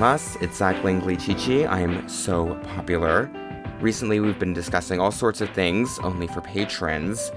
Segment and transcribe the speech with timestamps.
[0.00, 0.42] gozaimasu.
[0.42, 1.66] It's Zach Langley Chichi.
[1.66, 3.30] I am so popular.
[3.80, 7.30] Recently, we've been discussing all sorts of things only for patrons,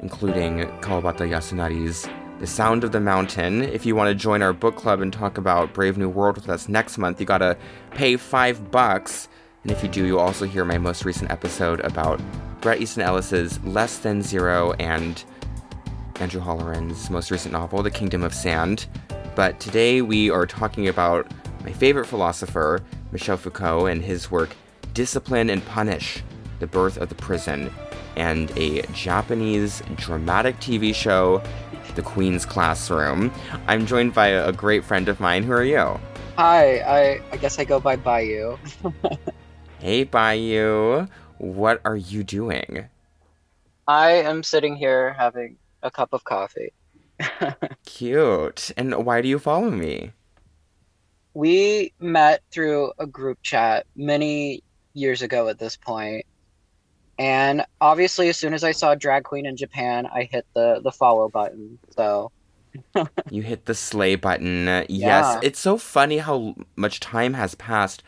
[0.00, 2.08] including Kawabata Yasunari's
[2.40, 3.62] The Sound of the Mountain.
[3.62, 6.48] If you want to join our book club and talk about Brave New World with
[6.48, 7.58] us next month, you gotta
[7.90, 9.28] pay five bucks.
[9.62, 12.20] And if you do, you'll also hear my most recent episode about
[12.62, 15.22] Bret Easton Ellis's Less Than Zero and
[16.20, 18.86] Andrew Holleran's most recent novel, The Kingdom of Sand.
[19.34, 21.30] But today we are talking about
[21.64, 24.50] my favorite philosopher, Michel Foucault, and his work
[24.94, 26.22] Discipline and Punish
[26.58, 27.72] The Birth of the Prison,
[28.16, 31.42] and a Japanese dramatic TV show,
[31.94, 33.32] The Queen's Classroom.
[33.66, 35.42] I'm joined by a great friend of mine.
[35.42, 35.98] Who are you?
[36.36, 38.56] Hi, I, I guess I go by Bayou.
[39.78, 41.06] hey, Bayou.
[41.38, 42.86] What are you doing?
[43.86, 46.72] I am sitting here having a cup of coffee.
[47.84, 48.70] Cute.
[48.76, 50.12] And why do you follow me?
[51.34, 54.62] We met through a group chat many
[54.94, 56.26] years ago at this point.
[57.18, 60.92] And obviously as soon as I saw drag queen in Japan, I hit the the
[60.92, 61.78] follow button.
[61.96, 62.32] So
[63.30, 64.66] you hit the slay button.
[64.66, 65.40] Yes, yeah.
[65.42, 68.02] it's so funny how much time has passed.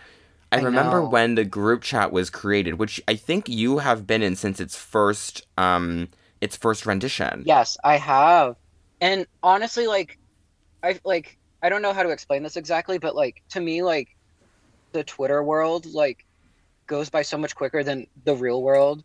[0.52, 1.08] I, I remember know.
[1.08, 4.76] when the group chat was created, which I think you have been in since its
[4.76, 6.08] first um
[6.40, 7.42] its first rendition.
[7.46, 8.56] Yes, I have.
[9.00, 10.18] And honestly, like,
[10.82, 14.08] I like I don't know how to explain this exactly, but like to me, like
[14.92, 16.18] the Twitter world like
[16.86, 19.02] goes by so much quicker than the real world.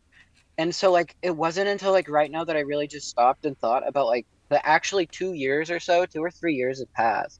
[0.57, 3.57] And so like it wasn't until like right now that I really just stopped and
[3.57, 7.39] thought about like the actually two years or so, two or three years have passed.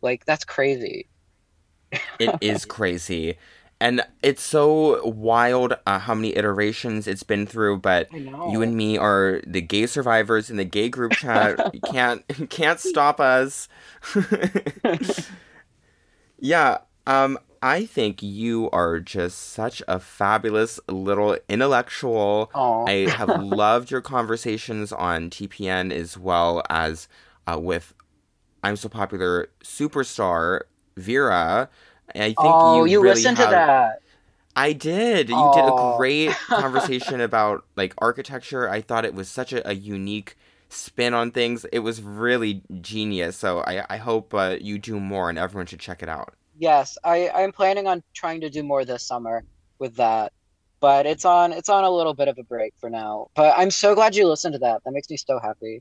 [0.00, 1.08] Like that's crazy.
[2.20, 3.36] it is crazy
[3.82, 8.96] and it's so wild uh, how many iterations it's been through but you and me
[8.96, 11.58] are the gay survivors in the gay group chat.
[11.74, 13.68] You can't can't stop us.
[16.38, 22.50] Yeah um i think you are just such a fabulous little intellectual.
[22.54, 22.88] Aww.
[22.88, 27.08] i have loved your conversations on tpn as well as
[27.46, 27.94] uh, with
[28.62, 30.62] i'm so popular superstar
[30.96, 31.68] vera
[32.14, 33.48] I think oh, you, you really listened have...
[33.48, 34.02] to that.
[34.54, 35.28] I did.
[35.28, 35.54] You oh.
[35.54, 38.68] did a great conversation about like architecture.
[38.68, 40.36] I thought it was such a, a, unique
[40.68, 41.64] spin on things.
[41.72, 43.36] It was really genius.
[43.36, 46.34] So I, I hope uh, you do more and everyone should check it out.
[46.58, 49.44] Yes, I, I'm planning on trying to do more this summer
[49.78, 50.32] with that.
[50.80, 53.28] But it's on it's on a little bit of a break for now.
[53.36, 54.82] But I'm so glad you listened to that.
[54.84, 55.80] That makes me so happy.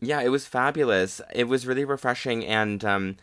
[0.00, 1.20] Yeah, it was fabulous.
[1.34, 3.16] It was really refreshing and um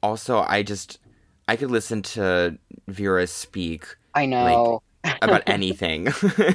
[0.00, 1.00] also I just
[1.48, 3.86] I could listen to Vera speak.
[4.14, 6.08] I know like, about anything.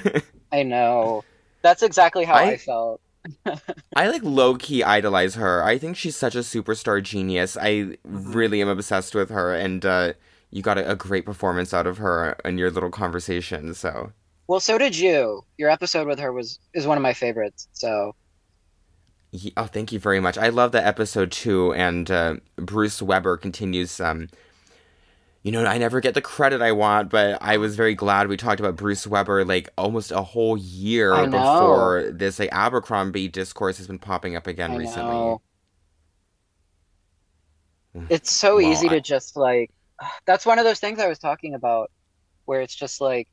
[0.52, 1.24] I know.
[1.64, 3.02] That's exactly how I, I felt.
[3.96, 5.64] I like low key idolize her.
[5.64, 7.58] I think she's such a superstar genius.
[7.58, 8.34] I mm-hmm.
[8.34, 10.14] really am obsessed with her, and uh,
[10.52, 13.74] you got a, a, great performance out of her in your little conversation.
[13.74, 14.12] So.
[14.48, 15.44] Well, so did you.
[15.58, 17.68] Your episode with her was is one of my favorites.
[17.74, 18.14] So.
[19.32, 20.38] Yeah, oh, thank you very much.
[20.38, 24.28] I love that episode too, and uh, Bruce Weber continues um,
[25.44, 28.38] you know, I never get the credit I want, but I was very glad we
[28.38, 33.88] talked about Bruce Weber like almost a whole year before this like Abercrombie discourse has
[33.88, 35.12] been popping up again I recently.
[35.12, 35.42] Know.
[37.94, 38.08] Mm.
[38.10, 38.94] It's so well, easy I...
[38.94, 39.70] to just like
[40.26, 41.92] that's one of those things I was talking about
[42.46, 43.28] where it's just like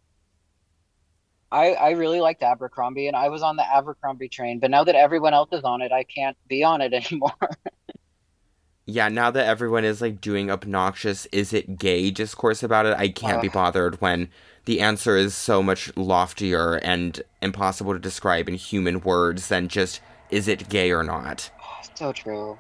[1.52, 4.96] I I really liked Abercrombie and I was on the Abercrombie train, but now that
[4.96, 7.30] everyone else is on it, I can't be on it anymore
[8.90, 13.08] yeah, now that everyone is like doing obnoxious is it gay discourse about it, I
[13.08, 14.28] can't uh, be bothered when
[14.64, 20.00] the answer is so much loftier and impossible to describe in human words than just
[20.30, 21.50] is it gay or not.
[21.94, 22.58] So true.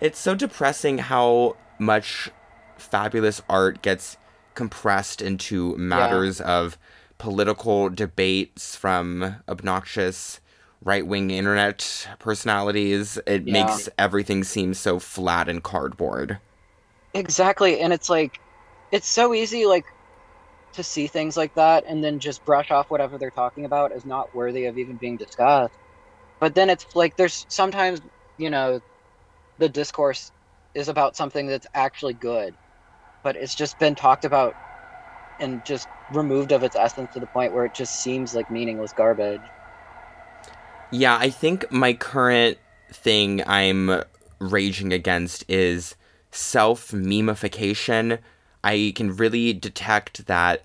[0.00, 2.30] It's so depressing how much
[2.76, 4.16] fabulous art gets
[4.54, 6.58] compressed into matters yeah.
[6.58, 6.78] of
[7.18, 10.40] political debates from obnoxious
[10.82, 13.64] right wing internet personalities, it yeah.
[13.64, 16.38] makes everything seem so flat and cardboard.
[17.14, 17.80] Exactly.
[17.80, 18.40] And it's like,
[18.92, 19.84] it's so easy, like,
[20.74, 24.04] to see things like that and then just brush off whatever they're talking about as
[24.04, 25.74] not worthy of even being discussed.
[26.40, 28.00] But then it's like, there's sometimes,
[28.36, 28.80] you know,
[29.58, 30.30] the discourse
[30.74, 32.54] is about something that's actually good,
[33.24, 34.54] but it's just been talked about
[35.38, 38.92] and just removed of its essence to the point where it just seems like meaningless
[38.92, 39.42] garbage.
[40.90, 42.58] Yeah, I think my current
[42.90, 44.02] thing I'm
[44.38, 45.96] raging against is
[46.30, 48.18] self memification.
[48.64, 50.62] I can really detect that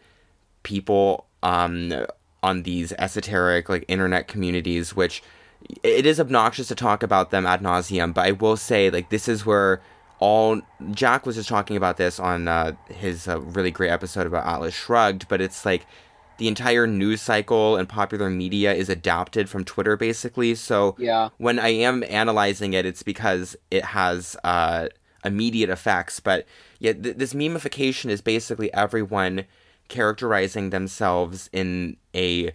[0.64, 1.94] people um,
[2.42, 5.22] on these esoteric like internet communities, which
[5.84, 9.28] it is obnoxious to talk about them ad nauseum, but I will say like this
[9.28, 9.82] is where
[10.20, 10.62] all
[10.92, 14.74] Jack was just talking about this on uh, his uh, really great episode about Atlas
[14.74, 15.86] Shrugged, but it's like
[16.38, 20.56] the entire news cycle and popular media is adapted from Twitter basically.
[20.56, 21.30] So Yeah.
[21.38, 24.88] when I am analyzing it, it's because it has uh,
[25.24, 26.20] immediate effects.
[26.20, 26.46] But
[26.80, 29.46] yeah, th- this memification is basically everyone
[29.90, 32.52] characterizing themselves in a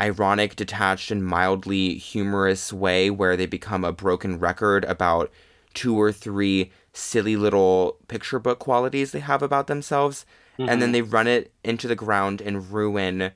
[0.00, 5.30] ironic, detached, and mildly humorous way, where they become a broken record about
[5.72, 10.26] two or three silly little picture book qualities they have about themselves,
[10.66, 13.32] and then they run it into the ground and ruin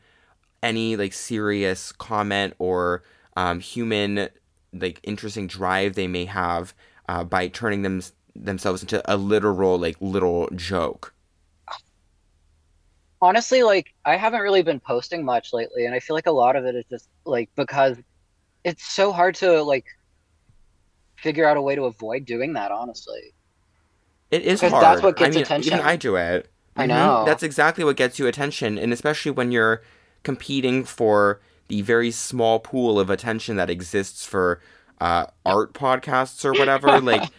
[0.62, 3.02] any like serious comment or
[3.36, 4.28] um, human
[4.72, 6.74] like interesting drive they may have
[7.08, 8.02] uh, by turning them
[8.36, 11.14] themselves into a literal like little joke.
[13.20, 16.56] honestly like i haven't really been posting much lately and i feel like a lot
[16.56, 17.96] of it is just like because
[18.64, 19.86] it's so hard to like
[21.16, 23.34] figure out a way to avoid doing that honestly
[24.30, 24.82] It is Because hard.
[24.82, 25.78] that's what gets I mean, attention.
[25.78, 26.50] Even I do it.
[26.78, 26.86] I Mhm.
[26.86, 27.18] know.
[27.22, 29.82] That's exactly what gets you attention, and especially when you're
[30.22, 34.60] competing for the very small pool of attention that exists for
[35.00, 37.00] uh, art podcasts or whatever.
[37.00, 37.30] like,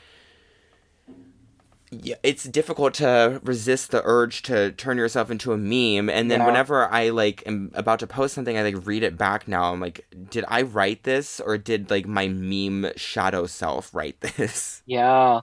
[1.92, 6.08] yeah, it's difficult to resist the urge to turn yourself into a meme.
[6.10, 6.46] And then Yeah.
[6.46, 9.74] whenever I like am about to post something, I like read it back now.
[9.74, 14.84] I'm like, did I write this or did like my meme shadow self write this?
[14.86, 15.42] yeah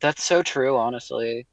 [0.00, 1.46] that's so true honestly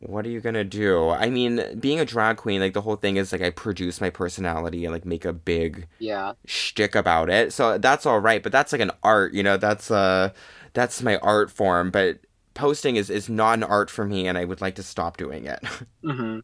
[0.00, 1.10] What are you gonna do?
[1.10, 4.10] I mean, being a drag queen, like the whole thing is like I produce my
[4.10, 7.52] personality and like make a big yeah shtick about it.
[7.52, 9.56] So that's all right, but that's like an art, you know.
[9.58, 10.32] That's uh,
[10.74, 11.90] that's my art form.
[11.92, 12.20] But
[12.54, 15.46] posting is is not an art for me, and I would like to stop doing
[15.46, 15.60] it.
[16.02, 16.38] hmm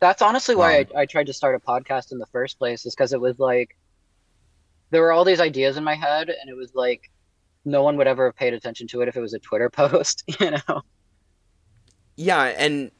[0.00, 0.80] that's honestly why Wow.
[0.80, 3.38] I, I tried to start a podcast in the first place is because it was
[3.38, 3.70] like
[4.90, 7.10] there were all these ideas in my head and it was like
[7.64, 10.24] no one would ever have paid attention to it if it was a twitter post
[10.40, 10.82] you know
[12.18, 12.90] yeah, and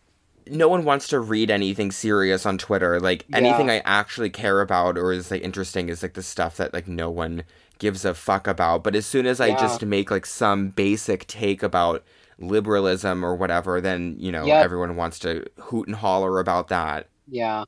[0.46, 3.00] no one wants to read anything serious on Twitter.
[3.00, 3.36] Like Yeah.
[3.38, 6.88] anything I actually care about or is like interesting is like the stuff that like
[6.88, 7.44] no one
[7.78, 8.82] gives a fuck about.
[8.84, 9.56] But as soon as I Yeah.
[9.58, 12.04] just make like some basic take about
[12.38, 14.64] liberalism or whatever, then you know Yep.
[14.64, 17.08] everyone wants to hoot and holler about that.
[17.26, 17.64] yeah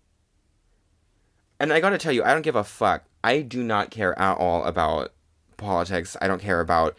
[1.61, 3.05] And I gotta tell you, I don't give a fuck.
[3.23, 5.12] I do not care at all about
[5.58, 6.17] politics.
[6.20, 6.96] I don't care about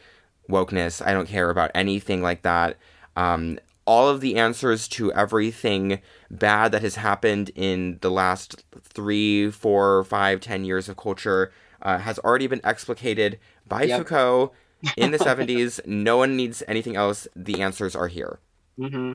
[0.50, 1.01] wokeness.
[1.06, 2.77] I don't care about anything like that.
[3.15, 9.50] Um, all of the answers to everything bad that has happened in the last three,
[9.51, 11.51] four, five, ten years of culture
[11.81, 13.98] uh, has already been explicated by Yep.
[13.98, 14.54] Foucault
[14.95, 15.80] in the 70s.
[15.86, 17.28] No one needs anything else.
[17.36, 18.39] The answers are here.
[18.78, 19.13] hmm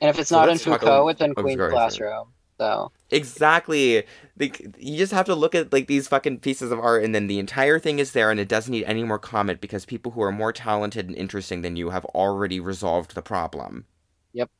[0.00, 1.66] And if it's So not in Foucault, it's in oh, Queen's.
[1.66, 2.34] Classroom.
[2.60, 4.04] So Exactly.
[4.38, 7.26] Like you just have to look at like these fucking pieces of art and then
[7.26, 10.22] the entire thing is there and it doesn't need any more comment because people who
[10.22, 13.86] are more talented and interesting than you have already resolved the problem.
[14.32, 14.50] Yep.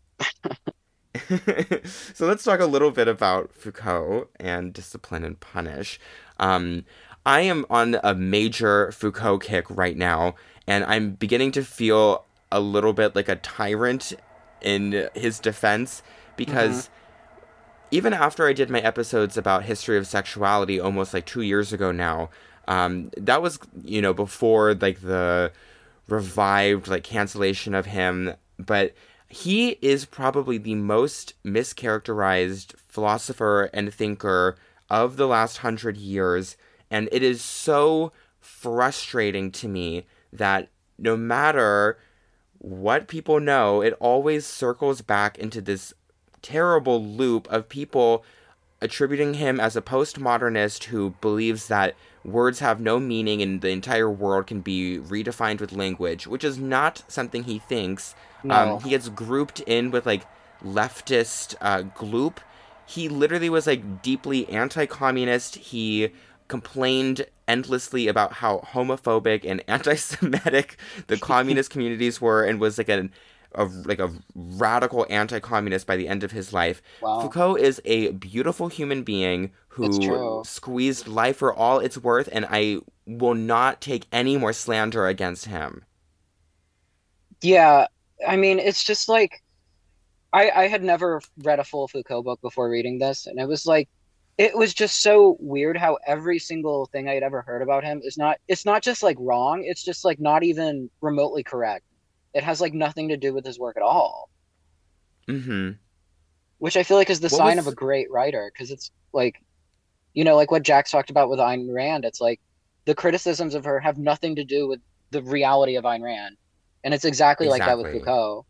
[2.15, 6.01] so let's talk a little bit about Foucault and discipline and punish.
[6.39, 6.85] Um,
[7.27, 10.35] I am on a major Foucault kick right now,
[10.67, 14.15] and I'm beginning to feel a little bit like a tyrant
[14.63, 16.03] in his defense
[16.37, 16.89] because
[17.91, 21.91] even after I did my episodes about history of sexuality almost like two years ago
[21.93, 22.31] now,
[22.67, 25.53] um, that was you know before like the
[26.09, 28.95] revived like cancellation of him, but
[29.29, 34.57] he is probably the most mischaracterized philosopher and thinker
[34.91, 36.57] of the last hundred years,
[36.91, 40.69] and it is so frustrating to me that
[40.99, 41.99] no matter
[42.59, 45.95] what people know, it always circles back into this
[46.43, 48.25] terrible loop of people
[48.81, 54.11] attributing him as a postmodernist who believes that words have no meaning and the entire
[54.11, 58.15] world can be redefined with language, which is not something he thinks.
[58.45, 58.55] No.
[58.55, 60.25] Um, he gets grouped in with like
[60.65, 62.39] leftist uh, gloop.
[62.87, 65.57] He literally was like deeply anti-communist.
[65.57, 66.11] He
[66.47, 70.77] complained endlessly about how homophobic and anti-Semitic
[71.07, 73.11] the communist communities were, and was like an
[73.59, 76.81] a like a radical anti-communist by the end of his life.
[77.01, 77.21] wow.
[77.21, 82.79] Foucault is a beautiful human being who squeezed life for all it's worth, and I
[83.07, 85.85] will not take any more slander against him.
[87.43, 87.87] Yeah,
[88.27, 89.43] I mean, it's just like
[90.33, 93.67] I I had never read a full Foucault book before reading this, and it was
[93.67, 93.89] like
[94.39, 98.01] it was just so weird how every single thing I had ever heard about him
[98.05, 101.85] is not it's not just like wrong, it's just like not even remotely correct.
[102.39, 104.31] It has like nothing to do with his work at all,
[105.29, 105.73] Mm-hmm.
[106.59, 108.91] which I feel like is the What sign was- of a great writer because it's
[109.13, 109.43] like
[110.15, 112.41] you know, like what Jack's talked about with Ayn Rand, it's like
[112.87, 114.81] the criticisms of her have nothing to do with
[115.11, 116.37] the reality of Ayn Rand.
[116.83, 117.51] And it's exactly, exactly.
[117.51, 118.47] like that with Foucault.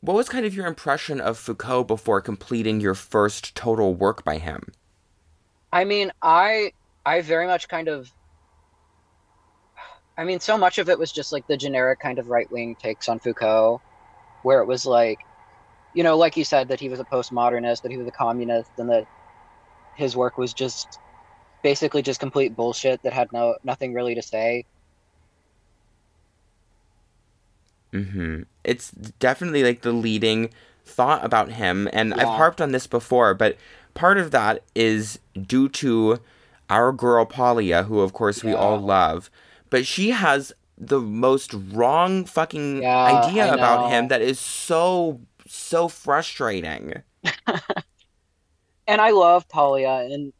[0.00, 4.38] What was kind of your impression of Foucault before completing your first total work by
[4.38, 4.72] him?
[5.72, 6.72] I mean, I
[7.06, 8.10] I very much kind of
[10.16, 12.76] I mean, so much of it was just like the generic kind of right wing
[12.76, 13.80] takes on Foucault,
[14.42, 15.20] where it was like,
[15.92, 18.70] you know, like you said, that he was a postmodernist, that he was a communist,
[18.78, 19.06] and that
[19.96, 20.98] his work was just
[21.62, 24.64] basically just complete bullshit that had no nothing really to say.
[27.92, 28.42] Mm-hmm.
[28.64, 30.50] It's definitely like the leading
[30.84, 32.22] thought about him, and yeah.
[32.22, 33.56] I've harped on this before, but
[33.94, 36.20] part of that is due to
[36.68, 38.50] our girl Paglia, who of course yeah.
[38.50, 39.30] we all love,
[39.74, 45.88] but she has the most wrong fucking yeah, idea about him that is so so
[45.88, 47.02] frustrating.
[48.86, 50.32] and I love Paglia, and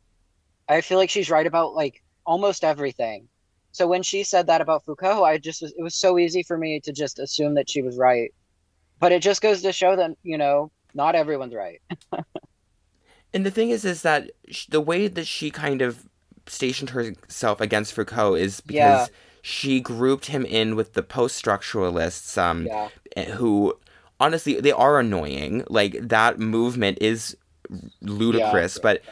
[0.68, 3.26] I feel like she's right about like almost everything.
[3.72, 6.78] So when she said that about Foucault, I just it was so easy for me
[6.78, 8.32] to just assume that she was right.
[9.00, 11.82] But it just goes to show that you know not everyone's right.
[13.34, 14.30] and the thing is, is that
[14.68, 16.08] the way that she kind of
[16.46, 19.14] stationed herself against Foucault is because yeah.
[19.42, 22.88] she grouped him in with the post-structuralists, um, yeah.
[23.16, 23.74] Eh, who
[24.20, 25.64] honestly they are annoying.
[25.68, 27.36] Like that movement is
[28.00, 28.82] ludicrous, yeah.
[28.82, 29.02] but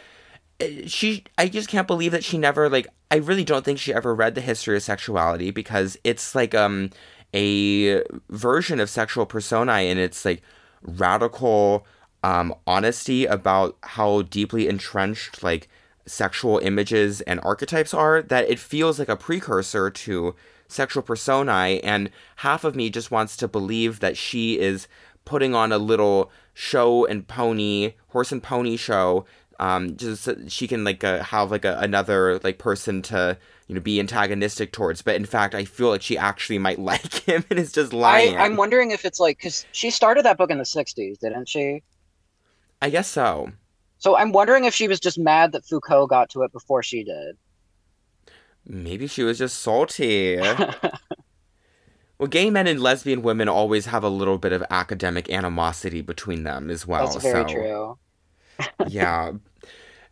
[0.60, 3.94] eh, she I just can't believe that she never like I really don't think she
[3.94, 6.90] ever read the history of sexuality because it's like um
[7.34, 10.42] a version of sexual personae and it's like
[10.82, 11.86] radical
[12.24, 15.68] um honesty about how deeply entrenched like
[16.06, 20.34] sexual images and archetypes are that it feels like a precursor to
[20.68, 24.88] sexual personae and half of me just wants to believe that she is
[25.24, 29.24] putting on a little show and pony horse and pony show
[29.60, 33.74] um, just so she can like uh, have like a, another like person to you
[33.76, 35.02] know be antagonistic towards.
[35.02, 38.36] But in fact i feel like she actually might like him and is just lying
[38.36, 41.48] I, i'm wondering if it's like because she started that book in the 60s didn't
[41.48, 41.82] she?
[42.80, 43.52] I guess so
[44.02, 47.04] so I'm wondering if she was just mad that Foucault got to it before she
[47.04, 47.36] did.
[48.66, 50.38] Maybe she was just salty.
[52.18, 56.42] well, gay men and lesbian women always have a little bit of academic animosity between
[56.42, 57.06] them as well.
[57.06, 57.54] That's very so.
[57.54, 57.98] true.
[58.88, 59.34] yeah.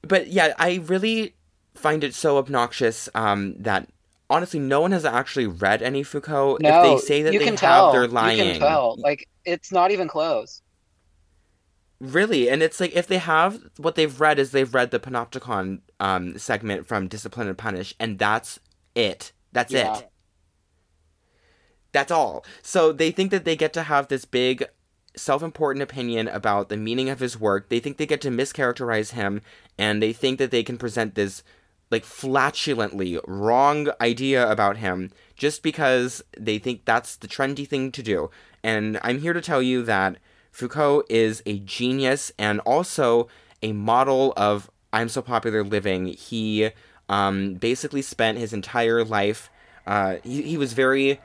[0.02, 1.35] But yeah, I really
[1.75, 3.88] find it so obnoxious um, that
[4.28, 6.59] honestly no one has actually read any Foucault.
[6.61, 7.90] No, if they say that they have, tell.
[7.90, 8.38] they're lying.
[8.38, 8.94] You can tell.
[9.00, 10.62] Like it's not even close.
[12.00, 15.80] Really, and it's like if they have what they've read is they've read the Panopticon
[16.00, 18.59] um, segment from Discipline and Punish, and that's
[18.95, 19.33] it.
[19.52, 19.99] That's yeah.
[19.99, 20.11] it.
[21.92, 22.45] That's all.
[22.62, 24.64] So they think that they get to have this big,
[25.14, 27.69] self-important opinion about the meaning of his work.
[27.69, 29.42] They think they get to mischaracterize him,
[29.76, 31.42] and they think that they can present this
[31.90, 38.02] like flatulently wrong idea about him just because they think that's the trendy thing to
[38.02, 38.30] do.
[38.62, 40.16] And I'm here to tell you that
[40.50, 43.28] Foucault is a genius and also
[43.62, 46.07] a model of I'm so popular living.
[46.07, 46.71] He
[47.09, 49.50] um, basically spent his entire life.
[49.87, 51.21] Uh, he, he was very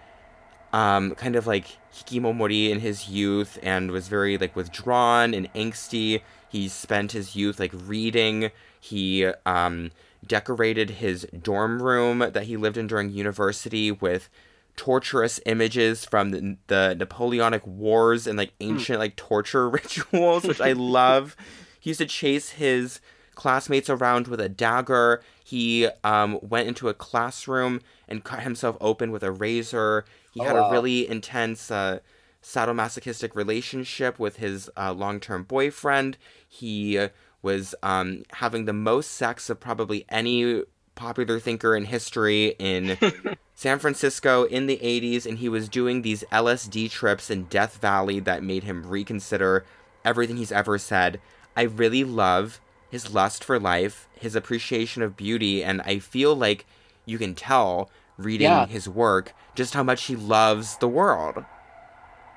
[0.74, 6.22] um, kind of like hikikomori in his youth and was very like withdrawn and angsty.
[6.50, 8.52] He spent his youth like reading.
[8.80, 9.92] He um,
[10.26, 14.30] decorated his dorm room that he lived in during university with
[14.76, 18.72] torturous images from the, the Napoleonic Wars and like hmm.
[18.72, 19.00] ancient mm.
[19.00, 21.36] like torture rituals, which I love.
[21.80, 23.00] He used to chase his
[23.36, 25.22] classmates around with a dagger.
[25.44, 30.06] He um, went into a classroom and cut himself open with a razor.
[30.32, 30.70] He oh, had wow.
[30.70, 32.00] a really intense uh,
[32.42, 36.18] sadomasochistic relationship with his uh, long term boyfriend.
[36.48, 37.08] He
[37.42, 40.64] was um, having the most sex of probably any
[40.96, 42.98] popular thinker in history in
[43.56, 48.20] San Francisco in the 80s, and he was doing these LSD trips in Death Valley
[48.22, 49.66] that made him reconsider
[50.04, 51.20] everything he's ever said.
[51.56, 52.60] I really love
[52.90, 56.66] his lust for life, his appreciation of beauty, and I feel like
[57.06, 58.66] you can tell reading yeah.
[58.66, 61.44] his work just how much he loves the world.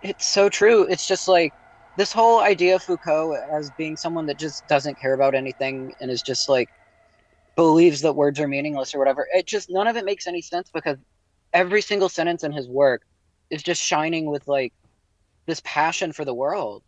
[0.03, 0.85] It's so true.
[0.85, 1.53] It's just like
[1.97, 6.11] this whole idea of Foucault as being someone that just doesn't care about anything and
[6.11, 6.71] is just like
[7.59, 9.27] believes that words are meaningless or whatever.
[9.35, 10.97] It just none of it makes any sense because
[11.53, 13.03] every single sentence in his work
[13.51, 14.73] is just shining with like
[15.47, 16.85] this passion for the world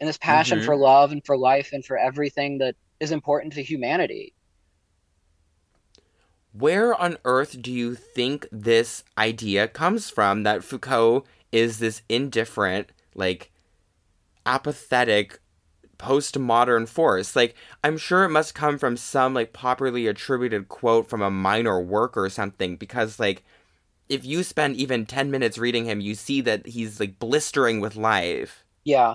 [0.00, 0.66] and this passion mm-hmm.
[0.66, 4.34] for love and for life and for everything that is important to humanity.
[6.52, 11.22] Where on earth do you think this idea comes from that Foucault
[11.52, 13.52] is this indifferent, like
[14.44, 15.38] apathetic
[15.98, 17.34] postmodern force.
[17.36, 21.80] Like, I'm sure it must come from some like popularly attributed quote from a minor
[21.80, 23.44] work or something because like
[24.08, 27.96] if you spend even 10 minutes reading him, you see that he's like blistering with
[27.96, 28.64] life.
[28.84, 29.14] Yeah.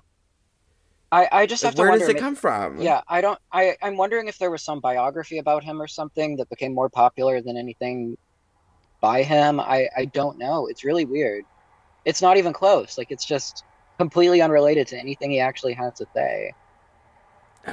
[1.12, 2.05] I, I just Like, have to where wonder.
[2.05, 2.91] does it come from?
[2.91, 3.39] Yeah, I don't.
[3.51, 6.89] I I'm wondering if there was some biography about him or something that became more
[6.89, 8.17] popular than anything
[9.01, 9.59] by him.
[9.59, 10.67] I I don't know.
[10.67, 11.45] It's really weird.
[12.05, 12.98] It's not even close.
[12.98, 13.63] Like it's just
[14.00, 16.53] completely unrelated to anything he actually has to say.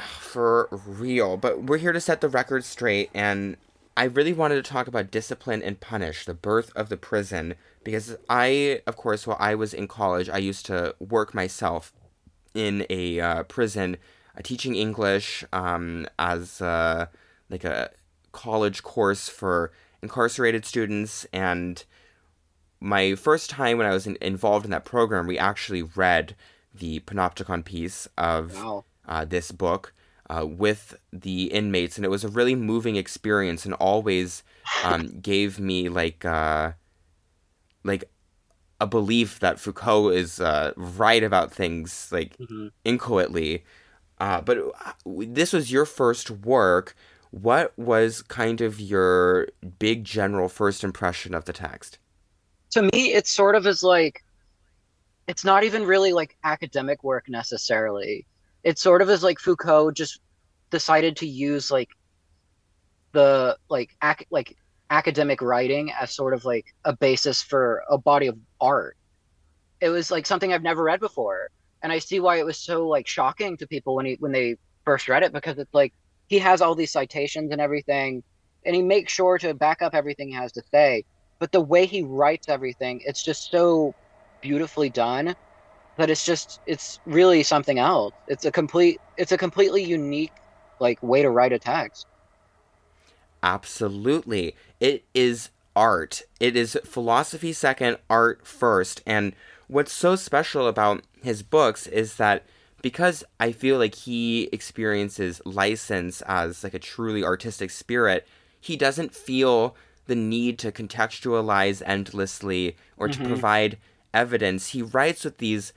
[0.01, 1.37] For real.
[1.37, 3.57] But we're here to set the record straight, and
[3.97, 8.17] I really wanted to talk about Discipline and Punish, the birth of the prison, because
[8.29, 11.93] I, of course, while I was in college, I used to work myself
[12.55, 13.97] in a uh, prison,
[14.37, 17.07] uh, teaching English um, as uh,
[17.49, 17.91] like a
[18.33, 19.73] college course for
[20.03, 21.27] incarcerated students.
[21.33, 21.83] And
[22.81, 26.35] my first time when I was in, involved in that program, we actually read
[26.75, 28.85] the panopticon piece of Wow.
[29.07, 29.93] Uh, this book
[30.29, 34.43] uh, with the inmates, and it was a really moving experience, and always
[34.85, 36.73] um, gave me like uh,
[37.85, 38.05] like
[38.81, 42.71] a belief that Foucault is uh, right about things like Mhm.
[42.85, 43.65] inchoately.
[44.19, 46.95] Uh, but uh, this was your first work.
[47.31, 49.49] What was kind of your
[49.79, 51.99] big general first impression of the text?
[52.73, 54.23] To me, it's sort of as like
[55.27, 58.27] it's not even really like academic work necessarily.
[58.67, 60.21] It's sort of as like Foucault just
[60.73, 61.89] decided to use like
[63.13, 64.57] the like ac- like
[64.91, 68.97] academic writing as sort of like a basis for a body of art.
[69.81, 71.49] It was like something I've never read before,
[71.81, 74.57] and I see why it was so like shocking to people when he when they
[74.85, 75.93] first read it because it's like
[76.27, 78.25] he has all these citations and everything,
[78.65, 81.05] and he makes sure to back up everything he has to say.
[81.39, 83.95] But the way he writes everything, it's just so
[84.41, 85.37] beautifully done
[85.97, 88.15] that it's just it's really something else.
[88.27, 90.33] It's a complete it's a completely unique
[90.81, 92.07] like way to write a text.
[93.43, 94.57] Absolutely.
[94.81, 96.23] It is art.
[96.41, 99.03] It is philosophy second, art first.
[99.07, 99.35] And
[99.69, 102.47] what's so special about his books is that
[102.83, 108.27] because I feel like he experiences license as like a truly artistic spirit,
[108.61, 113.23] he doesn't feel the need to contextualize endlessly or to Mhm.
[113.23, 113.79] provide
[114.15, 114.69] evidence.
[114.69, 115.73] He writes with these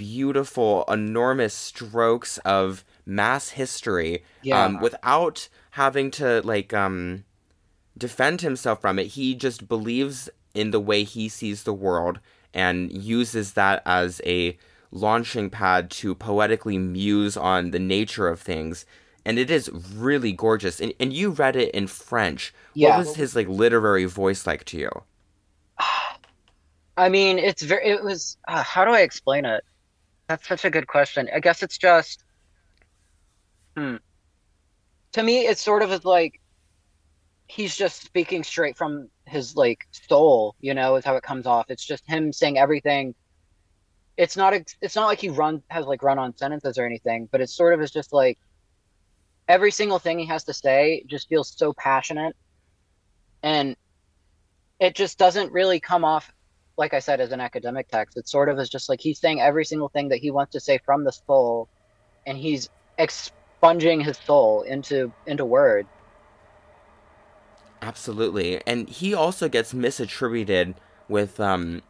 [0.00, 4.64] beautiful, enormous strokes of mass history Yeah.
[4.64, 7.24] um, without having to like um,
[7.98, 9.08] defend himself from it.
[9.08, 12.18] He just believes in the way he sees the world
[12.54, 14.56] and uses that as a
[14.90, 18.86] launching pad to poetically muse on the nature of things.
[19.26, 20.80] And it is really gorgeous.
[20.80, 22.54] And, and you read it in French.
[22.72, 22.96] Yeah.
[22.96, 24.90] What was his like literary voice like to you?
[26.96, 29.62] I mean, it's very it was uh, how do I explain it?
[30.30, 31.28] That's such a good question.
[31.34, 32.22] I guess it's just
[33.76, 33.96] hmm.
[35.14, 36.40] To me, it's sort of like
[37.48, 41.68] he's just speaking straight from his like soul, you know, is how it comes off.
[41.68, 43.16] It's just him saying everything.
[44.16, 47.28] It's not ex- it's not like he run has like run on sentences or anything,
[47.32, 48.38] but it's sort of is just like
[49.48, 52.36] every single thing he has to say just feels so passionate
[53.42, 53.74] and
[54.78, 56.32] it just doesn't really come off
[56.80, 58.16] like I said, as an academic text.
[58.16, 60.60] It's sort of is just like he's saying every single thing that he wants to
[60.60, 61.68] say from the soul,
[62.26, 65.88] and he's expunging his soul into into words.
[67.82, 68.60] Absolutely.
[68.66, 70.74] And he also gets misattributed
[71.08, 71.82] with um,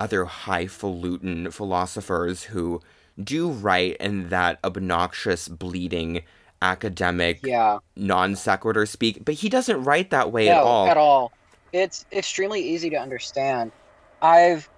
[0.00, 2.80] other highfalutin philosophers who
[3.22, 6.22] do write in that obnoxious, bleeding,
[6.62, 10.88] academic, Yeah, non sequitur speak, but he doesn't write that way no, at all.
[10.88, 11.32] at all.
[11.72, 13.72] It's extremely easy to understand.
[14.20, 14.68] I've,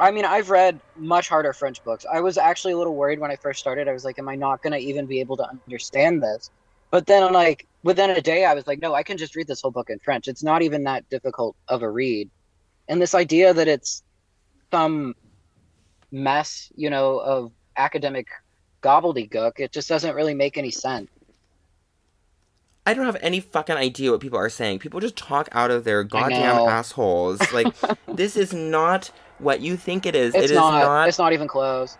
[0.00, 2.04] I mean, I've read much harder French books.
[2.10, 3.88] I was actually a little worried when I first started.
[3.88, 6.50] I was like, am I not gonna even be able to understand this?
[6.90, 9.46] But then, I'm like within a day, I was like, no, I can just read
[9.46, 10.28] this whole book in French.
[10.28, 12.30] It's not even that difficult of a read.
[12.88, 14.02] And this idea that it's
[14.72, 15.14] some
[16.10, 18.28] mess, you know, of academic
[18.82, 21.08] gobbledygook, it just doesn't really make any sense.
[22.84, 24.80] I don't have any fucking idea what people are saying.
[24.80, 27.40] People just talk out of their goddamn assholes.
[27.52, 27.72] Like,
[28.08, 30.34] this is not what you think it is.
[30.34, 31.08] It's It is not, not.
[31.08, 31.96] It's not even close.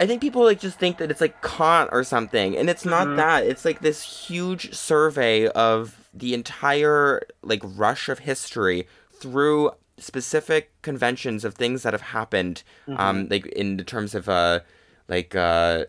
[0.00, 3.06] I think people like just think that it's like Kant or something, and it's not
[3.06, 3.16] Mhm.
[3.16, 3.44] that.
[3.46, 11.44] It's like this huge survey of the entire like rush of history through specific conventions
[11.44, 12.62] of things that have happened.
[12.88, 13.00] Mm-hmm.
[13.00, 14.60] Um, like in the terms of uh,
[15.08, 15.84] like uh,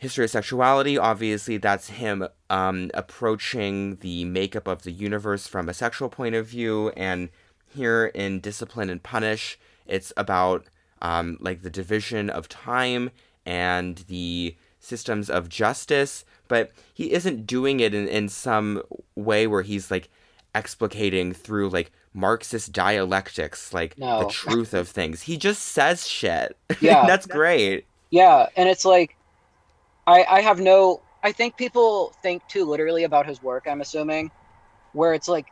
[0.00, 0.98] history of sexuality.
[0.98, 6.46] Obviously, that's him um approaching the makeup of the universe from a sexual point of
[6.46, 7.28] view, and
[7.72, 10.66] here in Discipline and Punish, it's about
[11.00, 13.10] um, like the division of time
[13.46, 18.82] and the systems of justice, but he isn't doing it in, in some
[19.14, 20.08] way where he's like
[20.54, 24.24] explicating through like Marxist dialectics, like No.
[24.24, 25.22] the truth of things.
[25.22, 26.56] He just says shit.
[26.80, 27.06] Yeah.
[27.06, 27.86] That's great.
[28.10, 29.16] Yeah, and it's like
[30.06, 34.30] I I have no I think people think too literally about his work, I'm assuming,
[34.92, 35.46] where it's like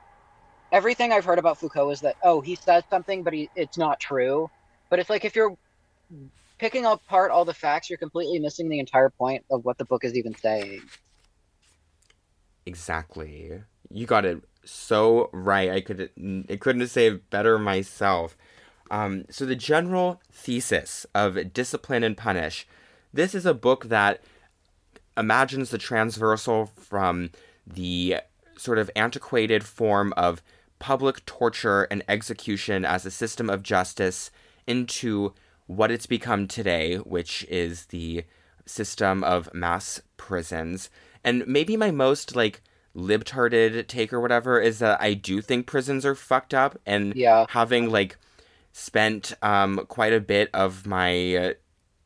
[0.73, 4.01] everything I've heard about Foucault is that oh, he says something but he it's not
[4.01, 4.51] true.
[4.91, 5.57] But it's like if you're
[6.59, 10.05] picking apart all the facts, you're completely missing the entire point of what the book
[10.05, 10.83] is even saying.
[12.67, 13.63] Exactly.
[13.91, 15.71] You got it so right.
[15.71, 16.11] I could
[16.51, 18.37] I couldn't say it better myself.
[18.91, 22.67] Um, so the general thesis of Discipline and Punish.
[23.13, 24.23] This is a book that
[25.19, 27.31] imagines the transversal from
[27.67, 28.17] the
[28.57, 30.43] sort of antiquated form of
[30.79, 34.31] public torture and execution as a system of justice
[34.67, 35.33] into
[35.67, 38.25] what it's become today, which is the
[38.65, 40.89] system of mass prisons.
[41.25, 42.63] And maybe my most like
[42.97, 47.47] libtarded take or whatever is that I do think prisons are fucked up and Yeah.
[47.51, 48.17] having like
[48.73, 51.53] spent um quite a bit of my uh,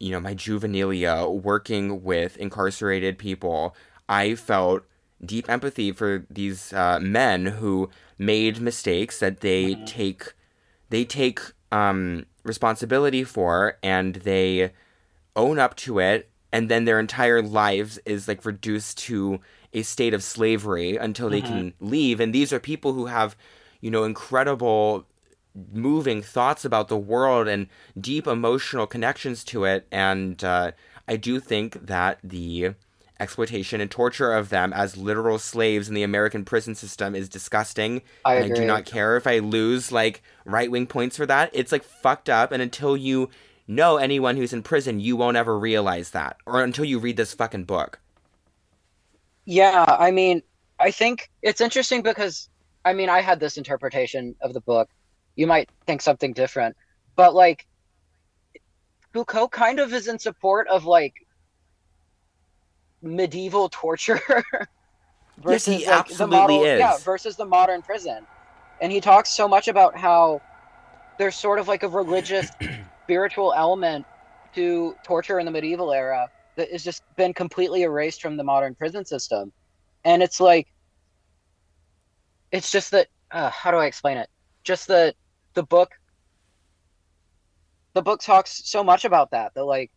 [0.02, 3.74] you know my juvenilia working with incarcerated people
[4.08, 4.82] i felt
[5.24, 7.88] deep empathy for these uh, men who
[8.18, 10.32] made mistakes that they take
[10.90, 14.72] they take um responsibility for and they
[15.36, 19.40] own up to it and then their entire lives is like reduced to
[19.72, 22.20] a state of slavery until they can leave.
[22.20, 23.36] And these are people who have
[23.80, 25.06] you know incredible
[25.72, 27.66] moving thoughts about the world and
[28.00, 30.72] deep emotional connections to it and uh,
[31.08, 32.70] i do think that the
[33.20, 38.02] exploitation and torture of them as literal slaves in the american prison system is disgusting
[38.24, 38.52] I agree.
[38.52, 42.30] i do not care if i lose like right-wing points for that it's like fucked
[42.30, 43.28] up and until you
[43.68, 47.34] know anyone who's in prison you won't ever realize that or until you read this
[47.34, 48.00] fucking book
[49.44, 50.42] Yeah, I mean,
[50.78, 52.48] I think it's interesting because
[52.84, 54.88] I mean, I had this interpretation of the book.
[55.36, 56.76] You might think something different,
[57.16, 57.66] but like
[59.12, 61.14] Foucault kind of is in support of like
[63.02, 64.20] medieval torture
[65.48, 66.78] Yes, he like, the absolutely model, is.
[66.78, 68.26] yeah, versus the modern prison.
[68.80, 70.40] And he talks so much about how
[71.18, 72.50] there's sort of like a religious
[73.04, 74.06] spiritual element
[74.54, 78.74] to torture in the medieval era that has just been completely erased from the modern
[78.74, 79.52] prison system.
[80.04, 80.68] And it's like,
[82.50, 84.28] it's just that, uh, how do I explain it?
[84.62, 85.14] Just that
[85.54, 85.90] the book,
[87.94, 89.90] the book talks so much about that, that like,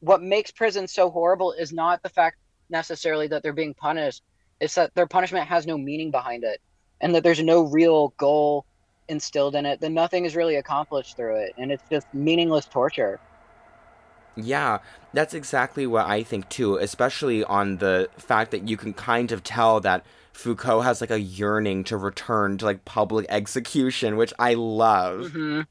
[0.00, 2.36] what makes prison so horrible is not the fact
[2.68, 4.22] necessarily that they're being punished,
[4.60, 6.60] it's that their punishment has no meaning behind it
[7.00, 8.64] and that there's no real goal
[9.08, 11.54] instilled in it, that nothing is really accomplished through it.
[11.58, 13.20] And it's just meaningless torture.
[14.36, 14.78] Yeah,
[15.12, 19.42] that's exactly what I think too, especially on the fact that you can kind of
[19.44, 20.04] tell that
[20.34, 25.32] Foucault has like a yearning to return to like public execution, which I love.
[25.32, 25.62] hmm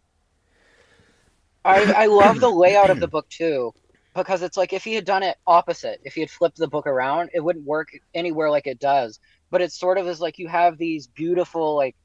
[1.66, 3.74] I I love the layout of the book too,
[4.16, 6.88] because it's like if he had done it opposite, if he had flipped the book
[6.88, 9.20] around, it wouldn't work anywhere like it does.
[9.52, 11.96] But it sort of is like you have these beautiful like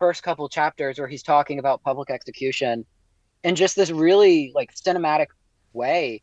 [0.00, 2.86] first couple chapters where he's talking about public execution
[3.44, 5.28] in just this really like cinematic
[5.72, 6.22] way.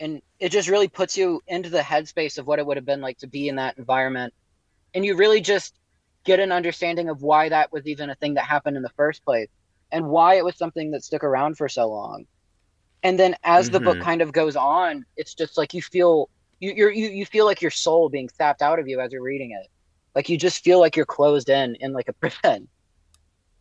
[0.00, 3.00] And it just really puts you into the headspace of what it would have been
[3.02, 4.34] like to be in that environment.
[4.94, 5.74] And you really just
[6.24, 9.24] get an understanding of why that was even a thing that happened in the first
[9.24, 9.48] place
[9.92, 12.24] and why it was something that stuck around for so long.
[13.02, 14.00] And then as the book Mhm.
[14.00, 17.62] kind of goes on, it's just like you feel you you're, you you feel like
[17.62, 19.68] your soul being sapped out of you as you're reading it.
[20.16, 22.68] Like you just feel like you're closed in in like a prison.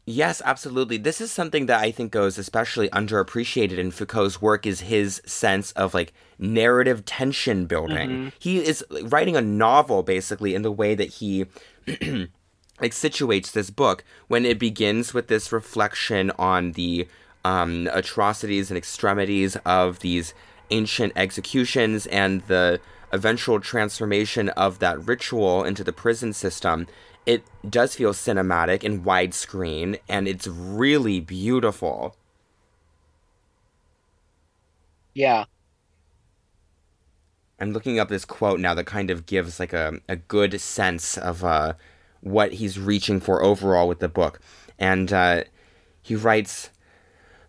[0.06, 0.98] Yes, absolutely.
[0.98, 5.72] This is something that I think goes especially underappreciated in Foucault's work is his sense
[5.74, 8.10] of like narrative tension building.
[8.10, 8.32] Mhm.
[8.40, 11.46] He is writing a novel basically in the way that he
[12.82, 17.08] like situates this book when it begins with this reflection on the
[17.46, 20.34] um, atrocities and extremities of these
[20.72, 22.80] ancient executions and the
[23.12, 26.88] eventual transformation of that ritual into the prison system.
[27.26, 32.16] It does feel cinematic and widescreen, and it's really beautiful.
[35.14, 35.46] Yeah.
[37.60, 41.16] I'm looking up this quote now that kind of gives like a, a good sense
[41.18, 41.74] of uh,
[42.22, 44.40] what he's reaching for overall with the book.
[44.80, 45.44] And uh,
[46.02, 46.72] he writes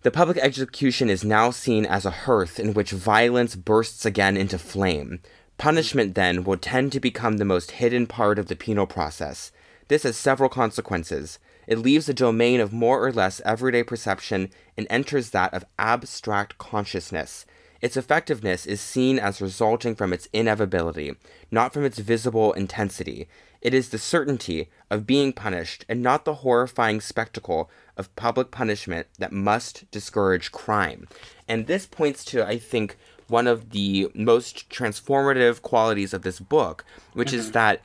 [0.03, 4.59] The public execution is now seen as a hearth in which violence bursts again into
[4.59, 5.21] flame.
[5.57, 9.53] Punishment, then, will tend to become the most hidden part of the penal process.
[9.93, 11.39] This has several consequences.
[11.67, 16.57] It leaves the domain of more or less everyday perception and enters that of abstract
[16.57, 17.45] consciousness.
[17.83, 21.13] Its effectiveness is seen as resulting from its inevitability,
[21.51, 23.29] not from its visible intensity.
[23.61, 29.09] It is the certainty of being punished and not the horrifying spectacle of public punishment
[29.19, 31.07] that must discourage crime.
[31.47, 32.97] And this points to, I think,
[33.29, 37.41] one of the most transformative qualities of this book, which mm-hmm.
[37.41, 37.83] is that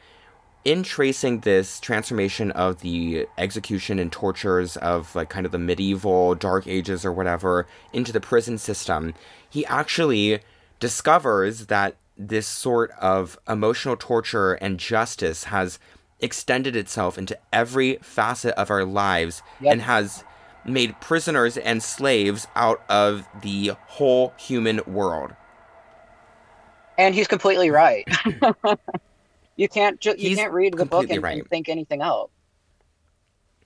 [0.67, 6.35] in tracing this transformation of the execution and tortures of like kind of the medieval
[6.35, 9.13] dark ages or whatever into the prison system,
[9.49, 10.41] he actually
[10.81, 15.79] discovers that this sort of emotional torture and justice has
[16.19, 19.71] extended itself into every facet of our lives yep.
[19.71, 20.25] and has
[20.65, 25.31] made prisoners and slaves out of the whole human world.
[26.97, 28.05] And he's completely right.
[29.57, 31.39] You can't ju- you can't read the book and, right.
[31.39, 32.31] and think anything else.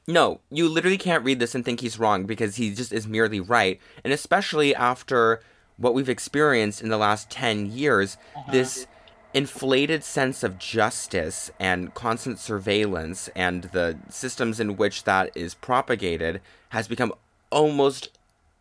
[0.07, 3.39] No, you literally can't read this and think he's wrong because he just is merely
[3.39, 3.79] right.
[4.03, 5.41] And especially after
[5.77, 8.51] what we've experienced in the last 10 years, uh-huh.
[8.51, 8.87] this
[9.33, 16.41] inflated sense of justice and constant surveillance and the systems in which that is propagated
[16.69, 17.13] has become
[17.51, 18.17] almost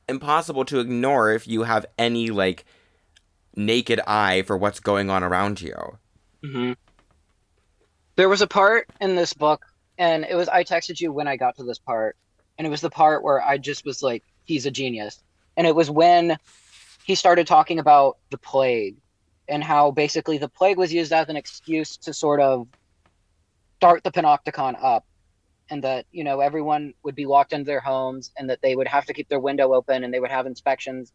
[0.09, 2.65] impossible to ignore if you have any, like,
[3.57, 5.99] naked eye for what's going on around you.
[6.45, 6.73] Mm-hmm.
[8.21, 9.65] There was a part in this book,
[9.97, 12.19] and it was I texted you when I got to this part,
[12.59, 15.23] and it was the part where I just was like, he's a genius.
[15.57, 16.37] And it was when
[17.03, 18.99] he started talking about the plague
[19.49, 22.69] and how basically the plague was used as an excuse to sort of
[23.79, 25.07] start the panopticon up
[25.71, 28.89] and that you know everyone would be locked into their homes and that they would
[28.89, 31.11] have to keep their window open and they would have inspections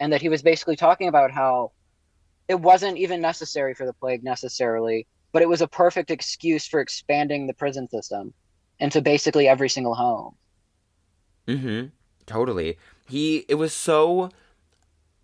[0.00, 1.70] and that he was basically talking about how
[2.48, 6.80] it wasn't even necessary for the plague necessarily but it was a perfect excuse for
[6.80, 8.32] expanding the prison system
[8.78, 10.34] into basically every single home.
[11.46, 11.86] Mm-hmm.
[12.26, 12.78] Totally.
[13.08, 14.30] He it was so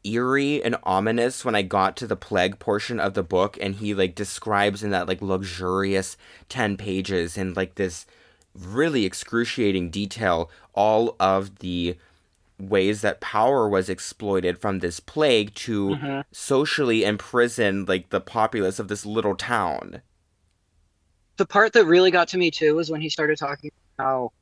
[0.05, 3.95] eerie and ominous when I got to the plague portion of the book and he
[3.95, 6.17] like describes in that like luxurious
[6.51, 8.07] 10 pages in like this
[8.55, 11.97] really excruciating detail all of the
[12.59, 16.21] ways that power was exploited from this plague to mm-hmm.
[16.33, 20.03] socially imprison like the populace of this little town.
[21.37, 24.33] The part that really got to me too was when he started talking how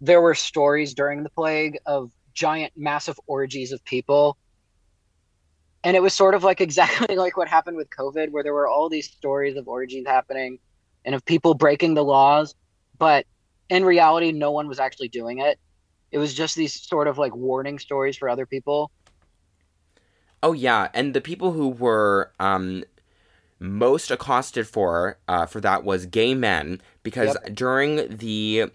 [0.00, 4.36] there were stories during the plague of giant massive orgies of people.
[5.82, 8.68] And it was sort of like exactly like what happened with COVID where there were
[8.68, 10.58] all these stories of orgies happening
[11.06, 12.54] and of people breaking the laws,
[12.98, 13.26] but
[13.70, 15.58] in reality no one was actually doing it
[16.14, 18.92] it was just these sort of like warning stories for other people.
[20.44, 22.84] Oh yeah, and the people who were um,
[23.58, 27.52] most accosted for uh, for that was gay men because yep.
[27.56, 28.70] during the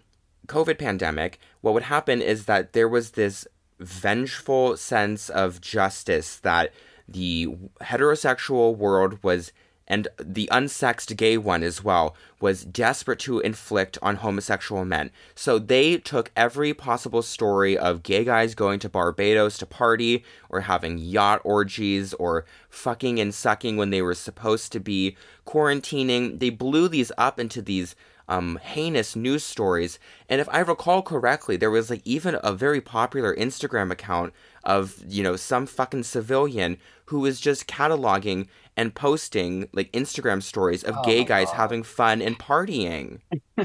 [0.48, 3.48] COVID pandemic, what would happen is that there was this
[3.78, 6.74] vengeful sense of justice that
[7.08, 7.46] the
[7.80, 9.50] heterosexual world was
[9.90, 15.10] and the unsexed gay one as well, was desperate to inflict on homosexual men.
[15.34, 20.60] So they took every possible story of gay guys going to Barbados to party, or
[20.60, 26.38] having yacht orgies, or fucking and sucking when they were supposed to be quarantining.
[26.38, 27.96] They blew these up into these
[28.28, 29.98] um, heinous news stories.
[30.28, 35.02] And if I recall correctly, there was like even a very popular Instagram account of,
[35.04, 38.46] you know, some fucking civilian who was just cataloging
[38.80, 41.56] and posting like Instagram stories of oh gay guys God.
[41.56, 43.20] having fun and partying.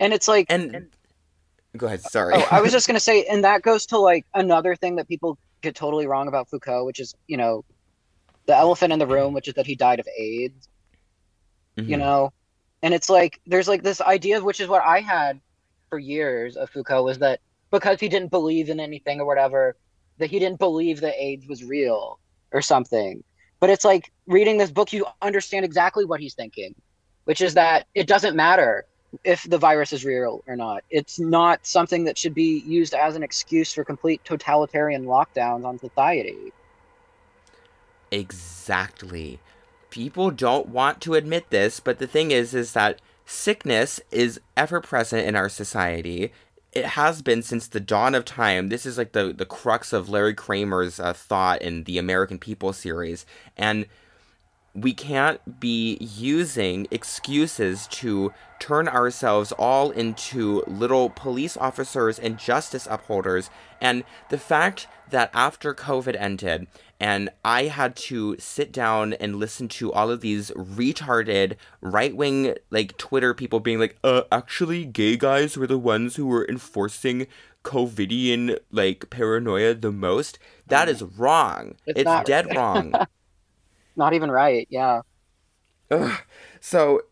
[0.00, 0.90] and it's like and, and
[1.76, 2.34] go ahead, sorry.
[2.36, 5.38] oh, I was just gonna say, and that goes to like another thing that people
[5.62, 7.64] get totally wrong about Foucault, which is, you know,
[8.46, 10.68] the elephant in the room, which is that he died of AIDS.
[11.76, 11.88] Mm-hmm.
[11.88, 12.32] You know?
[12.82, 15.40] And it's like there's like this idea which is what I had
[15.90, 17.38] for years of Foucault was that
[17.70, 19.76] because he didn't believe in anything or whatever,
[20.18, 22.18] that he didn't believe that AIDS was real
[22.50, 23.22] or something.
[23.64, 26.74] But it's like reading this book, you understand exactly what he's thinking,
[27.24, 28.84] which is that it doesn't matter
[29.24, 30.84] if the virus is real or not.
[30.90, 35.78] It's not something that should be used as an excuse for complete totalitarian lockdowns on
[35.78, 36.52] society.
[38.10, 39.40] Exactly.
[39.88, 44.82] People don't want to admit this, but the thing is is that sickness is ever
[44.82, 46.32] present in our society
[46.74, 48.68] it has been since the dawn of time.
[48.68, 52.72] This is like the the crux of Larry Kramer's uh, thought in the American People
[52.72, 53.24] series,
[53.56, 53.86] and
[54.74, 62.88] we can't be using excuses to turn ourselves all into little police officers and justice
[62.90, 63.50] upholders.
[63.80, 66.66] And the fact that after COVID ended,
[66.98, 72.54] and I had to sit down and listen to all of these retarded right wing
[72.70, 77.26] like Twitter people being like, uh, actually, gay guys were the ones who were enforcing
[77.62, 80.38] COVIDian like paranoia the most.
[80.66, 81.76] That is wrong.
[81.86, 82.94] It's, it's dead wrong.
[83.96, 84.66] not even right.
[84.70, 85.02] Yeah.
[85.90, 86.20] Ugh.
[86.60, 87.02] So